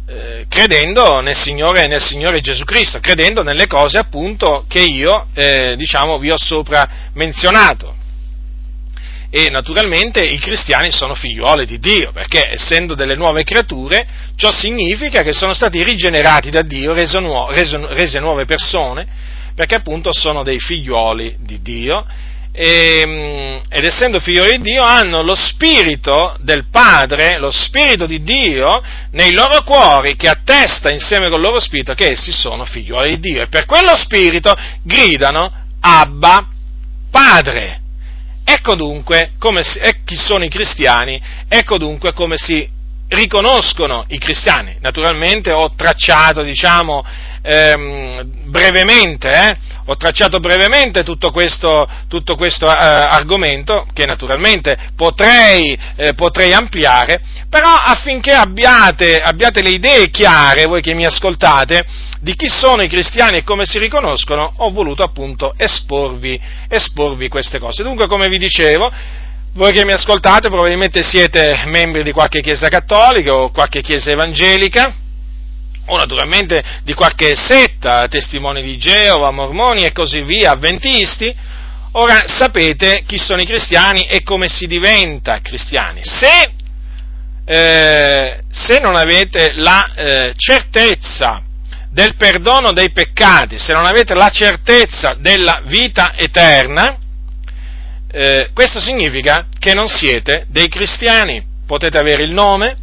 eh, 0.06 0.46
credendo 0.48 1.20
nel 1.20 1.36
Signore, 1.36 1.86
nel 1.86 2.02
Signore, 2.02 2.40
Gesù 2.40 2.64
Cristo, 2.64 2.98
credendo 2.98 3.42
nelle 3.42 3.66
cose 3.66 3.98
appunto 3.98 4.64
che 4.68 4.80
io 4.80 5.26
eh, 5.34 5.74
diciamo, 5.76 6.18
vi 6.18 6.30
ho 6.30 6.38
sopra 6.38 6.88
menzionato. 7.12 7.96
E 9.30 9.50
naturalmente 9.50 10.22
i 10.22 10.38
cristiani 10.38 10.90
sono 10.90 11.14
figliuoli 11.14 11.66
di 11.66 11.78
Dio, 11.78 12.12
perché 12.12 12.52
essendo 12.52 12.94
delle 12.94 13.14
nuove 13.14 13.44
creature, 13.44 14.06
ciò 14.36 14.50
significa 14.50 15.22
che 15.22 15.34
sono 15.34 15.52
stati 15.52 15.84
rigenerati 15.84 16.48
da 16.48 16.62
Dio, 16.62 16.94
nuove, 17.20 17.54
rese 17.90 18.18
nuove 18.20 18.46
persone, 18.46 19.36
perché 19.54 19.76
appunto 19.76 20.12
sono 20.12 20.42
dei 20.42 20.58
figliuoli 20.58 21.36
di 21.40 21.60
Dio 21.62 22.04
e, 22.58 23.00
ehm, 23.00 23.60
ed 23.68 23.84
essendo 23.84 24.18
figlioli 24.18 24.56
di 24.56 24.72
Dio 24.72 24.82
hanno 24.82 25.22
lo 25.22 25.36
spirito 25.36 26.36
del 26.40 26.66
Padre, 26.70 27.38
lo 27.38 27.52
spirito 27.52 28.06
di 28.06 28.22
Dio 28.24 28.82
nei 29.12 29.32
loro 29.32 29.62
cuori 29.62 30.16
che 30.16 30.28
attesta 30.28 30.90
insieme 30.90 31.28
col 31.28 31.40
loro 31.40 31.60
spirito 31.60 31.94
che 31.94 32.10
essi 32.10 32.32
sono 32.32 32.64
figliuoli 32.64 33.20
di 33.20 33.32
Dio 33.32 33.42
e 33.42 33.46
per 33.48 33.64
quello 33.64 33.94
spirito 33.94 34.56
gridano 34.82 35.52
Abba 35.80 36.48
Padre. 37.10 37.80
Ecco 38.42 38.74
dunque 38.74 39.32
come 39.38 39.62
si, 39.62 39.78
eh, 39.78 40.00
chi 40.04 40.16
sono 40.16 40.42
i 40.42 40.48
cristiani, 40.48 41.20
ecco 41.48 41.78
dunque 41.78 42.12
come 42.12 42.36
si 42.38 42.68
riconoscono 43.08 44.04
i 44.08 44.18
cristiani. 44.18 44.76
Naturalmente 44.80 45.52
ho 45.52 45.74
tracciato, 45.74 46.42
diciamo, 46.42 47.04
ehm, 47.48 48.50
brevemente, 48.50 49.32
eh, 49.32 49.56
ho 49.86 49.96
tracciato 49.96 50.38
brevemente 50.38 51.02
tutto 51.02 51.30
questo, 51.30 51.88
tutto 52.08 52.36
questo 52.36 52.66
eh, 52.66 52.70
argomento, 52.70 53.86
che 53.94 54.04
naturalmente 54.04 54.76
potrei, 54.94 55.78
eh, 55.96 56.12
potrei, 56.12 56.52
ampliare, 56.52 57.20
però 57.48 57.70
affinché 57.70 58.32
abbiate, 58.32 59.20
abbiate 59.20 59.62
le 59.62 59.70
idee 59.70 60.10
chiare, 60.10 60.66
voi 60.66 60.82
che 60.82 60.92
mi 60.92 61.06
ascoltate, 61.06 61.84
di 62.20 62.34
chi 62.34 62.48
sono 62.48 62.82
i 62.82 62.88
cristiani 62.88 63.38
e 63.38 63.44
come 63.44 63.64
si 63.64 63.78
riconoscono, 63.78 64.52
ho 64.56 64.70
voluto 64.70 65.02
appunto 65.02 65.54
esporvi, 65.56 66.38
esporvi 66.68 67.28
queste 67.28 67.58
cose. 67.58 67.82
Dunque, 67.82 68.06
come 68.06 68.28
vi 68.28 68.38
dicevo, 68.38 68.92
voi 69.54 69.72
che 69.72 69.86
mi 69.86 69.92
ascoltate 69.92 70.48
probabilmente 70.48 71.02
siete 71.02 71.62
membri 71.66 72.02
di 72.02 72.12
qualche 72.12 72.40
chiesa 72.40 72.68
cattolica 72.68 73.32
o 73.32 73.50
qualche 73.50 73.80
chiesa 73.80 74.10
evangelica, 74.10 75.06
o 75.88 75.96
naturalmente 75.96 76.62
di 76.82 76.94
qualche 76.94 77.34
setta, 77.34 78.06
testimoni 78.08 78.62
di 78.62 78.76
Geova, 78.78 79.30
mormoni 79.30 79.82
e 79.82 79.92
così 79.92 80.22
via, 80.22 80.52
avventisti, 80.52 81.34
ora 81.92 82.24
sapete 82.26 83.02
chi 83.06 83.18
sono 83.18 83.40
i 83.40 83.46
cristiani 83.46 84.06
e 84.06 84.22
come 84.22 84.48
si 84.48 84.66
diventa 84.66 85.40
cristiani. 85.40 86.00
Se, 86.02 86.52
eh, 87.44 88.40
se 88.50 88.78
non 88.80 88.96
avete 88.96 89.52
la 89.54 89.92
eh, 89.94 90.32
certezza 90.36 91.42
del 91.90 92.14
perdono 92.16 92.72
dei 92.72 92.92
peccati, 92.92 93.58
se 93.58 93.72
non 93.72 93.86
avete 93.86 94.14
la 94.14 94.28
certezza 94.28 95.14
della 95.18 95.62
vita 95.64 96.14
eterna, 96.14 96.96
eh, 98.10 98.50
questo 98.52 98.80
significa 98.80 99.46
che 99.58 99.74
non 99.74 99.88
siete 99.88 100.46
dei 100.48 100.68
cristiani. 100.68 101.44
Potete 101.66 101.98
avere 101.98 102.22
il 102.22 102.32
nome, 102.32 102.78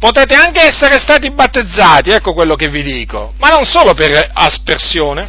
potete 0.00 0.34
anche 0.34 0.62
essere 0.62 0.98
stati 0.98 1.30
battezzati, 1.30 2.10
ecco 2.10 2.32
quello 2.32 2.54
che 2.56 2.68
vi 2.68 2.82
dico, 2.82 3.34
ma 3.38 3.50
non 3.50 3.66
solo 3.66 3.92
per 3.92 4.30
aspersione, 4.32 5.28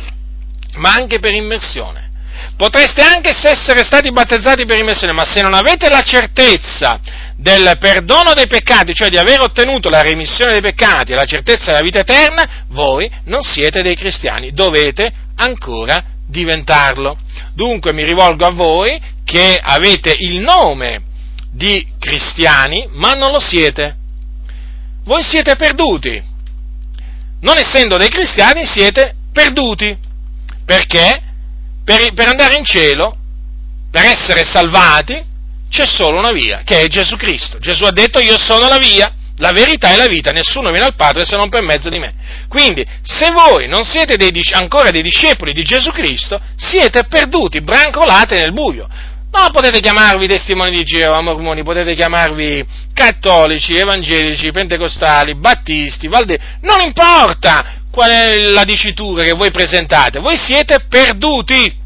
ma 0.76 0.94
anche 0.94 1.20
per 1.20 1.34
immersione. 1.34 2.10
Potreste 2.56 3.02
anche 3.02 3.30
essere 3.30 3.84
stati 3.84 4.12
battezzati 4.12 4.66
per 4.66 4.80
immersione, 4.80 5.14
ma 5.14 5.26
se 5.26 5.42
non 5.42 5.54
avete 5.54 5.90
la 5.90 6.02
certezza 6.02 7.00
del 7.36 7.76
perdono 7.80 8.34
dei 8.34 8.48
peccati, 8.48 8.94
cioè 8.94 9.10
di 9.10 9.18
aver 9.18 9.42
ottenuto 9.42 9.90
la 9.90 10.02
remissione 10.02 10.54
dei 10.54 10.62
peccati 10.62 11.12
e 11.12 11.16
la 11.16 11.26
certezza 11.26 11.72
della 11.72 11.84
vita 11.84 12.00
eterna, 12.00 12.66
voi 12.70 13.12
non 13.26 13.42
siete 13.42 13.82
dei 13.82 13.96
cristiani, 13.96 14.54
dovete 14.54 15.12
ancora 15.36 16.02
diventarlo. 16.28 17.18
Dunque 17.54 17.94
mi 17.94 18.06
rivolgo 18.06 18.46
a 18.46 18.52
voi 18.52 19.02
che 19.26 19.60
avete 19.62 20.16
il 20.18 20.40
nome 20.40 21.02
di 21.52 21.86
cristiani, 22.00 22.88
ma 22.92 23.14
non 23.14 23.32
lo 23.32 23.40
siete. 23.40 23.96
Voi 25.04 25.24
siete 25.24 25.56
perduti. 25.56 26.22
Non 27.42 27.58
essendo 27.58 27.98
dei 27.98 28.10
cristiani 28.10 28.66
siete 28.66 29.16
perduti. 29.32 29.98
Perché? 30.66 31.22
Per, 31.84 32.14
per 32.14 32.28
andare 32.28 32.56
in 32.56 32.64
cielo, 32.64 33.18
per 33.90 34.06
essere 34.06 34.44
salvati, 34.44 35.30
c'è 35.70 35.86
solo 35.86 36.20
una 36.20 36.32
via, 36.32 36.62
che 36.64 36.82
è 36.82 36.88
Gesù 36.88 37.16
Cristo. 37.16 37.58
Gesù 37.60 37.84
ha 37.86 37.92
detto 37.92 38.20
io 38.20 38.38
sono 38.38 38.68
la 38.68 38.78
via, 38.78 39.12
la 39.38 39.52
verità 39.52 39.92
e 39.92 39.98
la 39.98 40.06
vita, 40.06 40.32
nessuno 40.32 40.70
viene 40.70 40.86
al 40.86 40.96
Padre 40.96 41.26
se 41.26 41.36
non 41.36 41.50
per 41.50 41.64
mezzo 41.64 41.90
di 41.90 41.98
me. 41.98 42.14
Quindi, 42.48 42.86
se 43.02 43.32
voi 43.32 43.68
non 43.68 43.84
siete 43.84 44.18
dei, 44.18 44.32
ancora 44.52 44.92
dei 44.92 45.02
discepoli 45.02 45.54
di 45.54 45.64
Gesù 45.64 45.92
Cristo, 45.92 46.40
siete 46.56 47.06
perduti, 47.06 47.62
brancolate 47.62 48.40
nel 48.40 48.54
buio. 48.54 48.88
No, 49.32 49.50
potete 49.52 49.80
chiamarvi 49.80 50.28
testimoni 50.28 50.72
di 50.72 50.84
Geova, 50.84 51.22
mormoni, 51.22 51.64
potete 51.64 51.96
chiamarvi 51.96 52.66
cattolici, 52.94 53.74
evangelici, 53.74 54.52
pentecostali, 54.52 55.36
battisti, 55.36 56.08
valde, 56.08 56.38
non 56.62 56.82
importa 56.82 57.80
qual 57.90 58.10
è 58.10 58.50
la 58.50 58.66
dicitura 58.66 59.24
che 59.24 59.34
voi 59.34 59.52
presentate, 59.52 60.20
voi 60.20 60.38
siete 60.38 60.86
perduti 60.88 61.80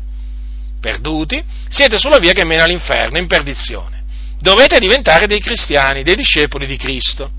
perduti, 0.86 1.44
siete 1.68 1.98
sulla 1.98 2.20
via 2.20 2.32
che 2.32 2.46
mena 2.46 2.66
all'inferno, 2.66 3.18
in 3.18 3.26
perdizione. 3.26 4.04
Dovete 4.40 4.78
diventare 4.78 5.26
dei 5.26 5.40
cristiani, 5.40 6.04
dei 6.04 6.16
discepoli 6.16 6.68
di 6.68 6.78
Cristo. 6.78 7.32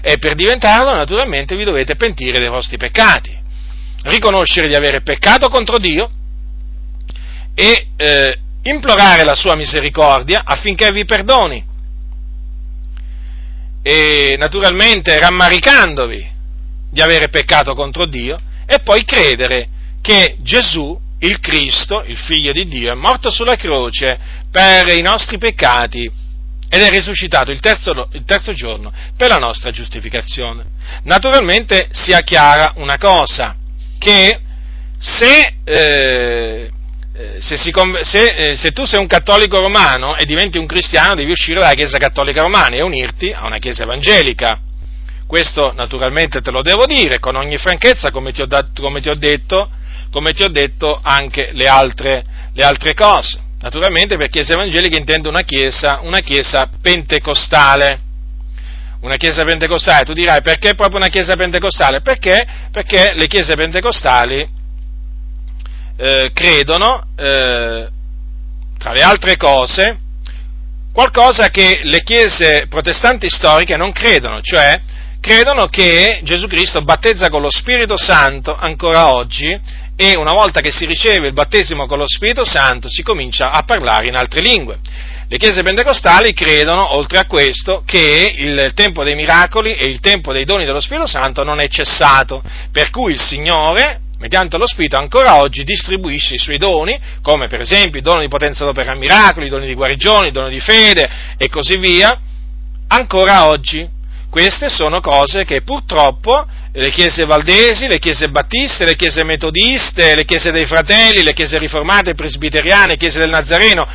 E 0.00 0.16
per 0.16 0.34
diventarlo, 0.34 0.90
naturalmente, 0.90 1.54
vi 1.54 1.64
dovete 1.64 1.96
pentire 1.96 2.38
dei 2.38 2.48
vostri 2.48 2.78
peccati, 2.78 3.36
riconoscere 4.04 4.68
di 4.68 4.74
avere 4.74 5.02
peccato 5.02 5.48
contro 5.48 5.76
Dio 5.76 6.10
e 7.54 7.88
eh, 7.96 8.38
implorare 8.64 9.24
la 9.24 9.34
sua 9.34 9.56
misericordia 9.56 10.42
affinché 10.44 10.90
vi 10.90 11.04
perdoni. 11.04 11.72
E 13.82 14.36
naturalmente 14.38 15.18
rammaricandovi 15.18 16.32
di 16.90 17.00
avere 17.00 17.28
peccato 17.28 17.74
contro 17.74 18.06
Dio 18.06 18.38
e 18.66 18.80
poi 18.80 19.04
credere 19.04 19.68
che 20.00 20.36
Gesù 20.40 20.98
il 21.18 21.40
Cristo, 21.40 22.02
il 22.06 22.16
Figlio 22.16 22.52
di 22.52 22.66
Dio, 22.66 22.92
è 22.92 22.94
morto 22.94 23.30
sulla 23.30 23.56
croce 23.56 24.18
per 24.50 24.88
i 24.88 25.00
nostri 25.00 25.38
peccati 25.38 26.10
ed 26.68 26.82
è 26.82 26.90
risuscitato 26.90 27.50
il 27.50 27.60
terzo, 27.60 28.08
il 28.12 28.24
terzo 28.24 28.52
giorno 28.52 28.92
per 29.16 29.28
la 29.28 29.38
nostra 29.38 29.70
giustificazione. 29.70 30.64
Naturalmente 31.04 31.88
sia 31.92 32.20
chiara 32.20 32.72
una 32.76 32.98
cosa, 32.98 33.56
che 33.98 34.40
se, 34.98 35.54
eh, 35.64 36.70
se, 37.38 37.56
si, 37.56 37.72
se, 38.02 38.34
eh, 38.34 38.56
se, 38.56 38.72
tu 38.72 38.84
sei 38.84 38.98
un 38.98 39.06
cattolico 39.06 39.60
romano 39.60 40.16
e 40.16 40.24
diventi 40.24 40.58
un 40.58 40.66
cristiano 40.66 41.14
devi 41.14 41.30
uscire 41.30 41.60
dalla 41.60 41.74
Chiesa 41.74 41.96
cattolica 41.96 42.42
romana 42.42 42.74
e 42.74 42.82
unirti 42.82 43.30
a 43.30 43.46
una 43.46 43.58
Chiesa 43.58 43.84
evangelica. 43.84 44.58
Questo 45.24 45.72
naturalmente 45.76 46.40
te 46.40 46.50
lo 46.50 46.60
devo 46.60 46.86
dire 46.86 47.20
con 47.20 47.36
ogni 47.36 47.56
franchezza, 47.56 48.10
come 48.10 48.32
ti 48.32 48.42
ho, 48.42 48.46
dat- 48.46 48.80
come 48.80 49.00
ti 49.00 49.08
ho 49.08 49.14
detto, 49.14 49.70
come 50.10 50.32
ti 50.32 50.42
ho 50.42 50.48
detto, 50.48 50.98
anche 51.00 51.50
le 51.52 51.68
altre, 51.68 52.24
le 52.52 52.64
altre 52.64 52.94
cose. 52.94 53.40
Naturalmente 53.60 54.16
per 54.16 54.28
chiesa 54.28 54.54
evangelica 54.54 54.98
intendo 54.98 55.28
una 55.28 55.42
chiesa, 55.42 56.00
una 56.02 56.18
chiesa 56.18 56.68
pentecostale. 56.82 58.00
Una 59.02 59.16
chiesa 59.16 59.44
pentecostale, 59.44 60.04
tu 60.04 60.14
dirai 60.14 60.42
perché 60.42 60.74
proprio 60.74 60.96
una 60.96 61.08
chiesa 61.08 61.36
pentecostale? 61.36 62.00
Perché? 62.00 62.44
Perché 62.72 63.12
le 63.14 63.28
chiese 63.28 63.54
pentecostali 63.54 64.62
eh, 65.96 66.30
credono, 66.32 67.08
eh, 67.16 67.88
tra 68.78 68.92
le 68.92 69.02
altre 69.02 69.36
cose, 69.36 69.98
qualcosa 70.92 71.48
che 71.48 71.80
le 71.82 72.02
chiese 72.02 72.66
protestanti 72.68 73.28
storiche 73.28 73.76
non 73.76 73.92
credono, 73.92 74.40
cioè 74.40 74.80
credono 75.20 75.66
che 75.66 76.20
Gesù 76.22 76.46
Cristo 76.46 76.82
battezza 76.82 77.30
con 77.30 77.40
lo 77.40 77.50
Spirito 77.50 77.96
Santo 77.96 78.54
ancora 78.54 79.12
oggi 79.14 79.58
e 79.96 80.16
una 80.16 80.32
volta 80.32 80.60
che 80.60 80.70
si 80.70 80.84
riceve 80.86 81.28
il 81.28 81.32
battesimo 81.32 81.86
con 81.86 81.98
lo 81.98 82.06
Spirito 82.06 82.44
Santo 82.44 82.88
si 82.88 83.02
comincia 83.02 83.50
a 83.50 83.62
parlare 83.62 84.08
in 84.08 84.16
altre 84.16 84.40
lingue. 84.40 84.78
Le 85.26 85.38
chiese 85.38 85.62
pentecostali 85.62 86.34
credono, 86.34 86.94
oltre 86.94 87.18
a 87.18 87.26
questo, 87.26 87.82
che 87.86 88.34
il 88.36 88.72
tempo 88.74 89.02
dei 89.02 89.14
miracoli 89.14 89.74
e 89.74 89.86
il 89.86 90.00
tempo 90.00 90.32
dei 90.32 90.44
doni 90.44 90.66
dello 90.66 90.80
Spirito 90.80 91.06
Santo 91.06 91.42
non 91.42 91.60
è 91.60 91.68
cessato, 91.68 92.42
per 92.70 92.90
cui 92.90 93.12
il 93.12 93.20
Signore, 93.20 94.00
mediante 94.24 94.56
lo 94.56 94.66
Spirito, 94.66 94.96
ancora 94.96 95.36
oggi 95.36 95.64
distribuisce 95.64 96.36
i 96.36 96.38
suoi 96.38 96.56
doni, 96.56 96.98
come 97.20 97.46
per 97.46 97.60
esempio 97.60 98.00
i 98.00 98.02
doni 98.02 98.22
di 98.22 98.28
potenza 98.28 98.64
d'opera 98.64 98.92
a 98.92 98.96
miracoli, 98.96 99.46
i 99.46 99.50
doni 99.50 99.66
di 99.66 99.74
guarigione, 99.74 100.28
i 100.28 100.32
doni 100.32 100.48
di 100.48 100.60
fede 100.60 101.10
e 101.36 101.50
così 101.50 101.76
via, 101.76 102.18
ancora 102.88 103.48
oggi. 103.48 103.86
Queste 104.30 104.70
sono 104.70 105.02
cose 105.02 105.44
che 105.44 105.60
purtroppo 105.60 106.46
le 106.72 106.90
chiese 106.90 107.26
valdesi, 107.26 107.86
le 107.86 107.98
chiese 107.98 108.30
battiste, 108.30 108.86
le 108.86 108.96
chiese 108.96 109.24
metodiste, 109.24 110.14
le 110.14 110.24
chiese 110.24 110.50
dei 110.50 110.64
fratelli, 110.64 111.22
le 111.22 111.34
chiese 111.34 111.58
riformate, 111.58 112.14
presbiteriane, 112.14 112.92
le 112.92 112.96
chiese 112.96 113.18
del 113.18 113.28
Nazareno 113.28 113.86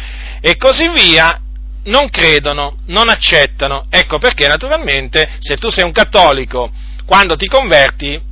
e 0.41 0.57
così 0.57 0.89
via, 0.89 1.41
non 1.85 2.07
credono, 2.09 2.77
non 2.85 3.09
accettano. 3.09 3.85
Ecco 3.89 4.19
perché 4.19 4.45
naturalmente 4.45 5.27
se 5.39 5.57
tu 5.57 5.69
sei 5.69 5.85
un 5.85 5.91
cattolico, 5.91 6.71
quando 7.03 7.35
ti 7.35 7.47
converti, 7.47 8.28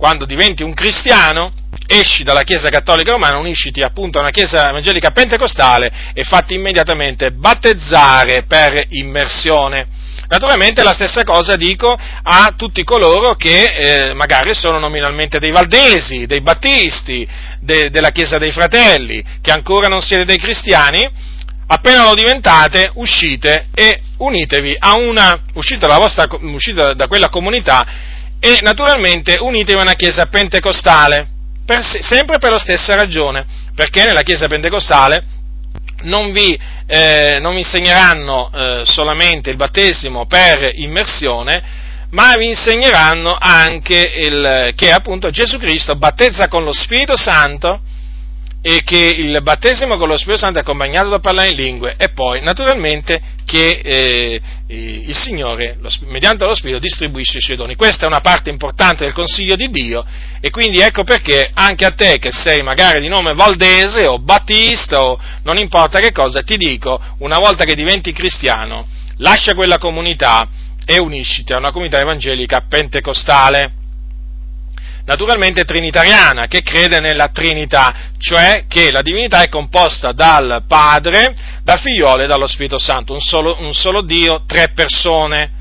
quando 0.00 0.24
diventi 0.24 0.62
un 0.62 0.72
cristiano, 0.72 1.52
esci 1.86 2.24
dalla 2.24 2.42
Chiesa 2.42 2.70
Cattolica 2.70 3.12
Romana, 3.12 3.36
unisciti 3.36 3.82
appunto 3.82 4.16
a 4.16 4.22
una 4.22 4.30
Chiesa 4.30 4.70
Evangelica 4.70 5.10
Pentecostale 5.10 5.92
e 6.14 6.24
fatti 6.24 6.54
immediatamente 6.54 7.32
battezzare 7.32 8.44
per 8.48 8.86
immersione. 8.88 9.86
Naturalmente 10.26 10.82
la 10.82 10.94
stessa 10.94 11.22
cosa 11.22 11.54
dico 11.56 11.94
a 12.22 12.54
tutti 12.56 12.82
coloro 12.82 13.34
che 13.34 13.64
eh, 13.64 14.14
magari 14.14 14.54
sono 14.54 14.78
nominalmente 14.78 15.38
dei 15.38 15.50
valdesi, 15.50 16.24
dei 16.24 16.40
battisti, 16.40 17.28
de, 17.60 17.90
della 17.90 18.10
Chiesa 18.10 18.38
dei 18.38 18.52
Fratelli, 18.52 19.22
che 19.42 19.52
ancora 19.52 19.86
non 19.86 20.00
siete 20.00 20.24
dei 20.24 20.38
cristiani, 20.38 21.06
appena 21.66 22.04
lo 22.04 22.14
diventate, 22.14 22.90
uscite 22.94 23.66
e 23.74 24.00
unitevi 24.16 24.76
a 24.78 24.96
una, 24.96 25.42
uscite, 25.52 25.86
vostra, 25.86 26.26
uscite 26.40 26.94
da 26.94 27.06
quella 27.06 27.28
comunità 27.28 28.08
e 28.40 28.58
naturalmente 28.62 29.36
unitevi 29.38 29.78
a 29.78 29.82
una 29.82 29.94
Chiesa 29.94 30.26
pentecostale, 30.26 31.28
per, 31.64 31.84
sempre 31.84 32.38
per 32.38 32.50
la 32.50 32.58
stessa 32.58 32.94
ragione, 32.94 33.46
perché 33.74 34.04
nella 34.04 34.22
Chiesa 34.22 34.48
pentecostale 34.48 35.24
non 36.02 36.32
vi, 36.32 36.58
eh, 36.86 37.38
non 37.38 37.52
vi 37.52 37.60
insegneranno 37.60 38.50
eh, 38.52 38.82
solamente 38.84 39.50
il 39.50 39.56
battesimo 39.56 40.26
per 40.26 40.70
immersione, 40.74 41.62
ma 42.10 42.34
vi 42.36 42.48
insegneranno 42.48 43.36
anche 43.38 43.96
il, 43.96 44.72
che 44.74 44.90
appunto 44.90 45.30
Gesù 45.30 45.58
Cristo 45.58 45.94
battezza 45.96 46.48
con 46.48 46.64
lo 46.64 46.72
Spirito 46.72 47.16
Santo 47.16 47.82
e 48.62 48.82
che 48.84 48.98
il 48.98 49.40
battesimo 49.42 49.96
con 49.96 50.08
lo 50.08 50.18
Spirito 50.18 50.40
Santo 50.40 50.58
è 50.58 50.62
accompagnato 50.62 51.08
da 51.08 51.18
parlare 51.18 51.50
in 51.50 51.56
lingue 51.56 51.94
e 51.96 52.10
poi 52.10 52.42
naturalmente 52.42 53.20
che 53.46 53.80
eh, 53.82 54.40
il 54.66 55.16
Signore, 55.16 55.78
lo, 55.80 55.88
mediante 56.02 56.44
lo 56.44 56.54
Spirito, 56.54 56.78
distribuisce 56.78 57.38
i 57.38 57.40
suoi 57.40 57.56
doni. 57.56 57.74
Questa 57.74 58.04
è 58.04 58.06
una 58.06 58.20
parte 58.20 58.50
importante 58.50 59.04
del 59.04 59.14
consiglio 59.14 59.56
di 59.56 59.70
Dio 59.70 60.04
e 60.40 60.50
quindi 60.50 60.80
ecco 60.80 61.04
perché 61.04 61.50
anche 61.54 61.86
a 61.86 61.92
te 61.92 62.18
che 62.18 62.30
sei 62.30 62.62
magari 62.62 63.00
di 63.00 63.08
nome 63.08 63.32
Valdese 63.32 64.06
o 64.06 64.18
Battista 64.18 65.04
o 65.04 65.18
non 65.42 65.56
importa 65.56 65.98
che 65.98 66.12
cosa, 66.12 66.42
ti 66.42 66.56
dico, 66.56 67.00
una 67.18 67.38
volta 67.38 67.64
che 67.64 67.74
diventi 67.74 68.12
cristiano, 68.12 68.86
lascia 69.16 69.54
quella 69.54 69.78
comunità 69.78 70.46
e 70.84 70.98
unisciti 70.98 71.52
a 71.52 71.58
una 71.58 71.72
comunità 71.72 71.98
evangelica 71.98 72.64
pentecostale 72.68 73.78
naturalmente 75.04 75.64
trinitariana, 75.64 76.46
che 76.46 76.62
crede 76.62 77.00
nella 77.00 77.28
Trinità, 77.28 77.94
cioè 78.18 78.64
che 78.68 78.90
la 78.90 79.02
divinità 79.02 79.42
è 79.42 79.48
composta 79.48 80.12
dal 80.12 80.64
Padre, 80.66 81.34
dal 81.62 81.80
Figliolo 81.80 82.22
e 82.22 82.26
dallo 82.26 82.46
Spirito 82.46 82.78
Santo, 82.78 83.12
un 83.12 83.20
solo, 83.20 83.56
un 83.60 83.72
solo 83.72 84.02
Dio, 84.02 84.44
tre 84.46 84.72
persone. 84.74 85.58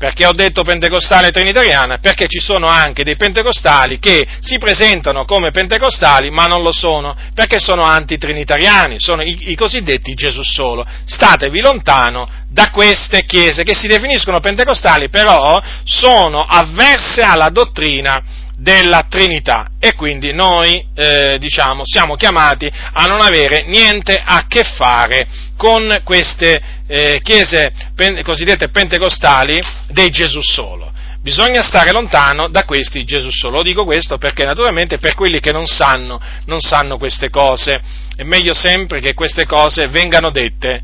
Perché 0.00 0.24
ho 0.24 0.32
detto 0.32 0.62
pentecostale 0.62 1.30
trinitariana? 1.30 1.98
Perché 1.98 2.26
ci 2.26 2.38
sono 2.38 2.66
anche 2.66 3.04
dei 3.04 3.16
pentecostali 3.16 3.98
che 3.98 4.26
si 4.40 4.56
presentano 4.56 5.26
come 5.26 5.50
pentecostali 5.50 6.30
ma 6.30 6.46
non 6.46 6.62
lo 6.62 6.72
sono, 6.72 7.14
perché 7.34 7.58
sono 7.60 7.82
antitrinitariani, 7.82 8.98
sono 8.98 9.20
i, 9.20 9.50
i 9.50 9.54
cosiddetti 9.54 10.14
Gesù 10.14 10.40
solo. 10.42 10.86
Statevi 11.04 11.60
lontano 11.60 12.26
da 12.48 12.70
queste 12.70 13.26
chiese 13.26 13.62
che 13.62 13.74
si 13.74 13.88
definiscono 13.88 14.40
pentecostali, 14.40 15.10
però 15.10 15.62
sono 15.84 16.46
avverse 16.48 17.20
alla 17.20 17.50
dottrina 17.50 18.22
della 18.60 19.06
Trinità 19.08 19.70
e 19.80 19.94
quindi 19.94 20.34
noi 20.34 20.84
eh, 20.94 21.38
diciamo, 21.38 21.82
siamo 21.84 22.14
chiamati 22.16 22.70
a 22.70 23.04
non 23.06 23.22
avere 23.22 23.64
niente 23.64 24.20
a 24.22 24.44
che 24.46 24.64
fare 24.64 25.26
con 25.56 26.02
queste 26.04 26.60
eh, 26.86 27.20
chiese 27.22 27.72
pen- 27.94 28.22
cosiddette 28.22 28.68
pentecostali 28.68 29.58
dei 29.88 30.10
Gesù 30.10 30.42
solo. 30.42 30.92
Bisogna 31.22 31.62
stare 31.62 31.90
lontano 31.90 32.48
da 32.48 32.64
questi 32.64 33.04
Gesù 33.04 33.30
solo. 33.30 33.58
Lo 33.58 33.62
dico 33.62 33.84
questo 33.84 34.18
perché 34.18 34.44
naturalmente 34.44 34.98
per 34.98 35.14
quelli 35.14 35.40
che 35.40 35.52
non 35.52 35.66
sanno, 35.66 36.20
non 36.46 36.60
sanno 36.60 36.98
queste 36.98 37.30
cose, 37.30 37.80
è 38.14 38.22
meglio 38.24 38.54
sempre 38.54 39.00
che 39.00 39.14
queste 39.14 39.46
cose 39.46 39.88
vengano 39.88 40.30
dette. 40.30 40.82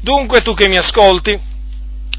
Dunque 0.00 0.40
tu 0.40 0.54
che 0.54 0.68
mi 0.68 0.76
ascolti, 0.76 1.38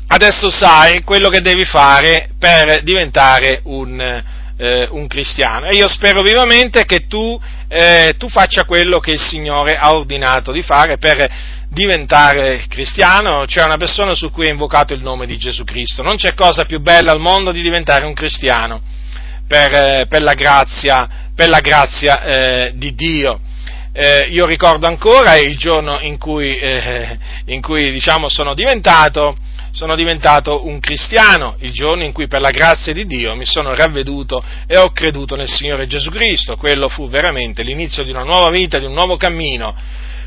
adesso 0.08 0.49
sai 0.49 1.04
quello 1.04 1.28
che 1.28 1.41
devi 1.41 1.66
fare 1.66 2.30
per 2.38 2.84
diventare 2.84 3.62
un 3.64 4.33
eh, 4.58 4.88
un 4.91 5.08
cristiano. 5.08 5.68
E 5.68 5.76
io 5.76 5.88
spero 5.88 6.22
vivamente 6.22 6.86
che 6.86 7.08
tu, 7.08 7.39
eh, 7.68 8.16
tu 8.18 8.30
faccia 8.30 8.66
quello 8.66 8.99
che 8.99 9.12
il 9.12 9.20
Signore 9.20 9.76
ha 9.76 9.93
ordinato 9.93 10.51
di 10.51 10.62
fare 10.62 10.97
per 10.97 11.62
diventare 11.70 12.64
cristiano, 12.70 13.45
c'è 13.45 13.64
una 13.64 13.78
persona 13.78 14.14
su 14.14 14.30
cui 14.32 14.47
è 14.47 14.51
invocato 14.51 14.93
il 14.93 15.01
nome 15.01 15.26
di 15.26 15.38
Gesù 15.38 15.64
Cristo. 15.64 16.04
Non 16.04 16.18
c'è 16.18 16.34
cosa 16.36 16.66
più 16.66 16.80
bella 16.80 17.12
al 17.12 17.20
mondo 17.20 17.51
di 17.51 17.62
diventare 17.62 18.06
un 18.06 18.14
cristiano 18.14 18.82
per, 19.47 19.74
eh, 19.74 20.06
per 20.08 20.22
la 20.22 20.34
grazia, 20.34 21.32
per 21.36 21.49
la 21.49 21.60
grazia 21.60 22.24
eh, 22.24 22.72
di 22.76 22.93
Dio. 22.93 23.39
Eh, 23.91 24.28
io 24.30 24.45
ricordo 24.45 24.88
ancora 24.88 25.36
il 25.36 25.56
giorno 25.58 25.99
in 26.01 26.18
cui, 26.18 26.58
eh, 26.58 27.18
in 27.45 27.62
cui 27.62 27.91
diciamo, 27.91 28.28
sono 28.30 28.54
diventato 28.54 29.36
sono 29.74 29.96
diventato 29.96 30.68
un 30.68 30.80
cristiano 30.80 31.56
il 31.62 31.72
giorno 31.72 32.04
in 32.04 32.12
cui 32.12 32.28
per 32.28 32.42
la 32.42 32.52
grazia 32.52 32.94
di 32.94 33.08
Dio 33.08 33.36
mi 33.36 33.46
sono 33.46 33.74
ravveduto 33.74 34.44
e 34.68 34.78
ho 34.78 34.92
creduto 34.92 35.36
nel 35.36 35.50
Signore 35.52 35.88
Gesù 35.88 36.12
Cristo. 36.12 36.56
Quello 36.56 36.88
fu 36.90 37.10
veramente 37.10 37.64
l'inizio 37.64 38.04
di 38.04 38.12
una 38.12 38.24
nuova 38.24 38.52
vita, 38.52 38.78
di 38.78 38.86
un 38.86 38.94
nuovo 38.94 39.18
cammino 39.18 39.76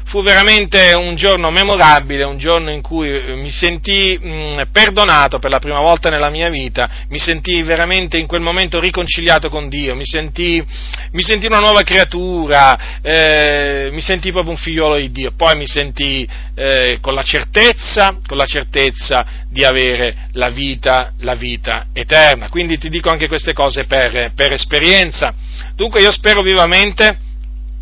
fu 0.06 0.22
veramente 0.22 0.92
un 0.94 1.16
giorno 1.16 1.50
memorabile, 1.50 2.22
un 2.22 2.38
giorno 2.38 2.70
in 2.70 2.80
cui 2.80 3.10
eh, 3.10 3.34
mi 3.34 3.50
sentii 3.50 4.18
mh, 4.18 4.68
perdonato 4.70 5.38
per 5.40 5.50
la 5.50 5.58
prima 5.58 5.80
volta 5.80 6.10
nella 6.10 6.30
mia 6.30 6.48
vita, 6.48 6.88
mi 7.08 7.18
sentii 7.18 7.62
veramente 7.62 8.16
in 8.16 8.26
quel 8.26 8.40
momento 8.40 8.78
riconciliato 8.78 9.48
con 9.48 9.68
Dio, 9.68 9.96
mi 9.96 10.06
sentii, 10.06 10.64
mi 11.10 11.22
sentii 11.22 11.48
una 11.48 11.58
nuova 11.58 11.82
creatura, 11.82 13.00
eh, 13.02 13.88
mi 13.90 14.00
sentii 14.00 14.30
proprio 14.30 14.52
un 14.52 14.58
figliolo 14.58 14.96
di 14.96 15.10
Dio, 15.10 15.32
poi 15.36 15.56
mi 15.56 15.66
sentii 15.66 16.28
eh, 16.54 16.98
con 17.00 17.14
la 17.14 17.22
certezza, 17.22 18.16
con 18.26 18.36
la 18.36 18.46
certezza 18.46 19.26
di 19.50 19.64
avere 19.64 20.28
la 20.34 20.50
vita, 20.50 21.14
la 21.20 21.34
vita 21.34 21.86
eterna. 21.92 22.48
Quindi 22.48 22.78
ti 22.78 22.88
dico 22.88 23.10
anche 23.10 23.26
queste 23.26 23.52
cose 23.52 23.86
per, 23.86 24.32
per 24.36 24.52
esperienza. 24.52 25.34
Dunque 25.74 26.00
io 26.00 26.12
spero 26.12 26.42
vivamente, 26.42 27.18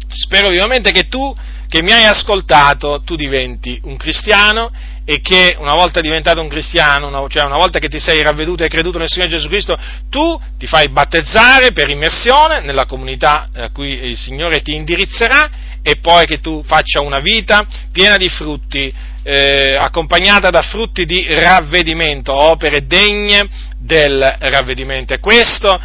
spero 0.09 0.49
vivamente 0.49 0.91
che 0.91 1.07
tu 1.09 1.53
che 1.75 1.83
mi 1.83 1.91
hai 1.91 2.05
ascoltato, 2.05 3.03
tu 3.05 3.17
diventi 3.17 3.81
un 3.83 3.97
cristiano 3.97 4.71
e 5.05 5.21
che 5.21 5.57
una 5.59 5.75
volta 5.75 6.01
diventato 6.01 6.41
un 6.41 6.47
cristiano, 6.47 7.09
una, 7.09 7.27
cioè 7.27 7.43
una 7.43 7.57
volta 7.57 7.81
che 7.81 7.89
ti 7.89 7.99
sei 7.99 8.23
ravveduto 8.23 8.63
e 8.63 8.69
creduto 8.69 8.97
nel 8.97 9.09
Signore 9.09 9.33
Gesù 9.33 9.49
Cristo, 9.49 9.77
tu 10.09 10.41
ti 10.57 10.69
fai 10.69 10.89
battezzare 10.91 11.73
per 11.73 11.91
immersione 11.91 12.61
nella 12.61 12.87
comunità 12.87 13.49
a 13.53 13.73
cui 13.73 13.89
il 14.05 14.17
Signore 14.17 14.63
ti 14.63 14.73
indirizzerà 14.77 15.51
e 15.83 15.97
poi 16.01 16.27
che 16.27 16.41
tu 16.41 16.63
faccia 16.65 17.01
una 17.01 17.19
vita 17.19 17.67
piena 17.91 18.19
di 18.19 18.29
frutti, 18.29 18.95
eh, 19.25 19.75
accompagnata 19.77 20.51
da 20.51 20.63
frutti 20.63 21.05
di 21.05 21.27
ravvedimento, 21.29 22.33
opere 22.33 22.87
degne 22.87 23.49
del 23.81 24.37
ravvedimento. 24.39 25.13
E 25.13 25.19
questo 25.19 25.77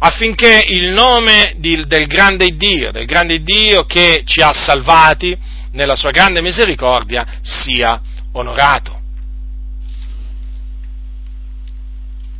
affinché 0.00 0.64
il 0.68 0.90
nome 0.90 1.54
di, 1.58 1.84
del 1.86 2.06
grande 2.06 2.56
Dio, 2.56 2.90
del 2.90 3.06
grande 3.06 3.42
Dio 3.42 3.84
che 3.84 4.22
ci 4.24 4.40
ha 4.40 4.52
salvati 4.52 5.36
nella 5.72 5.94
sua 5.94 6.10
grande 6.10 6.42
misericordia, 6.42 7.26
sia 7.42 8.00
onorato. 8.32 8.99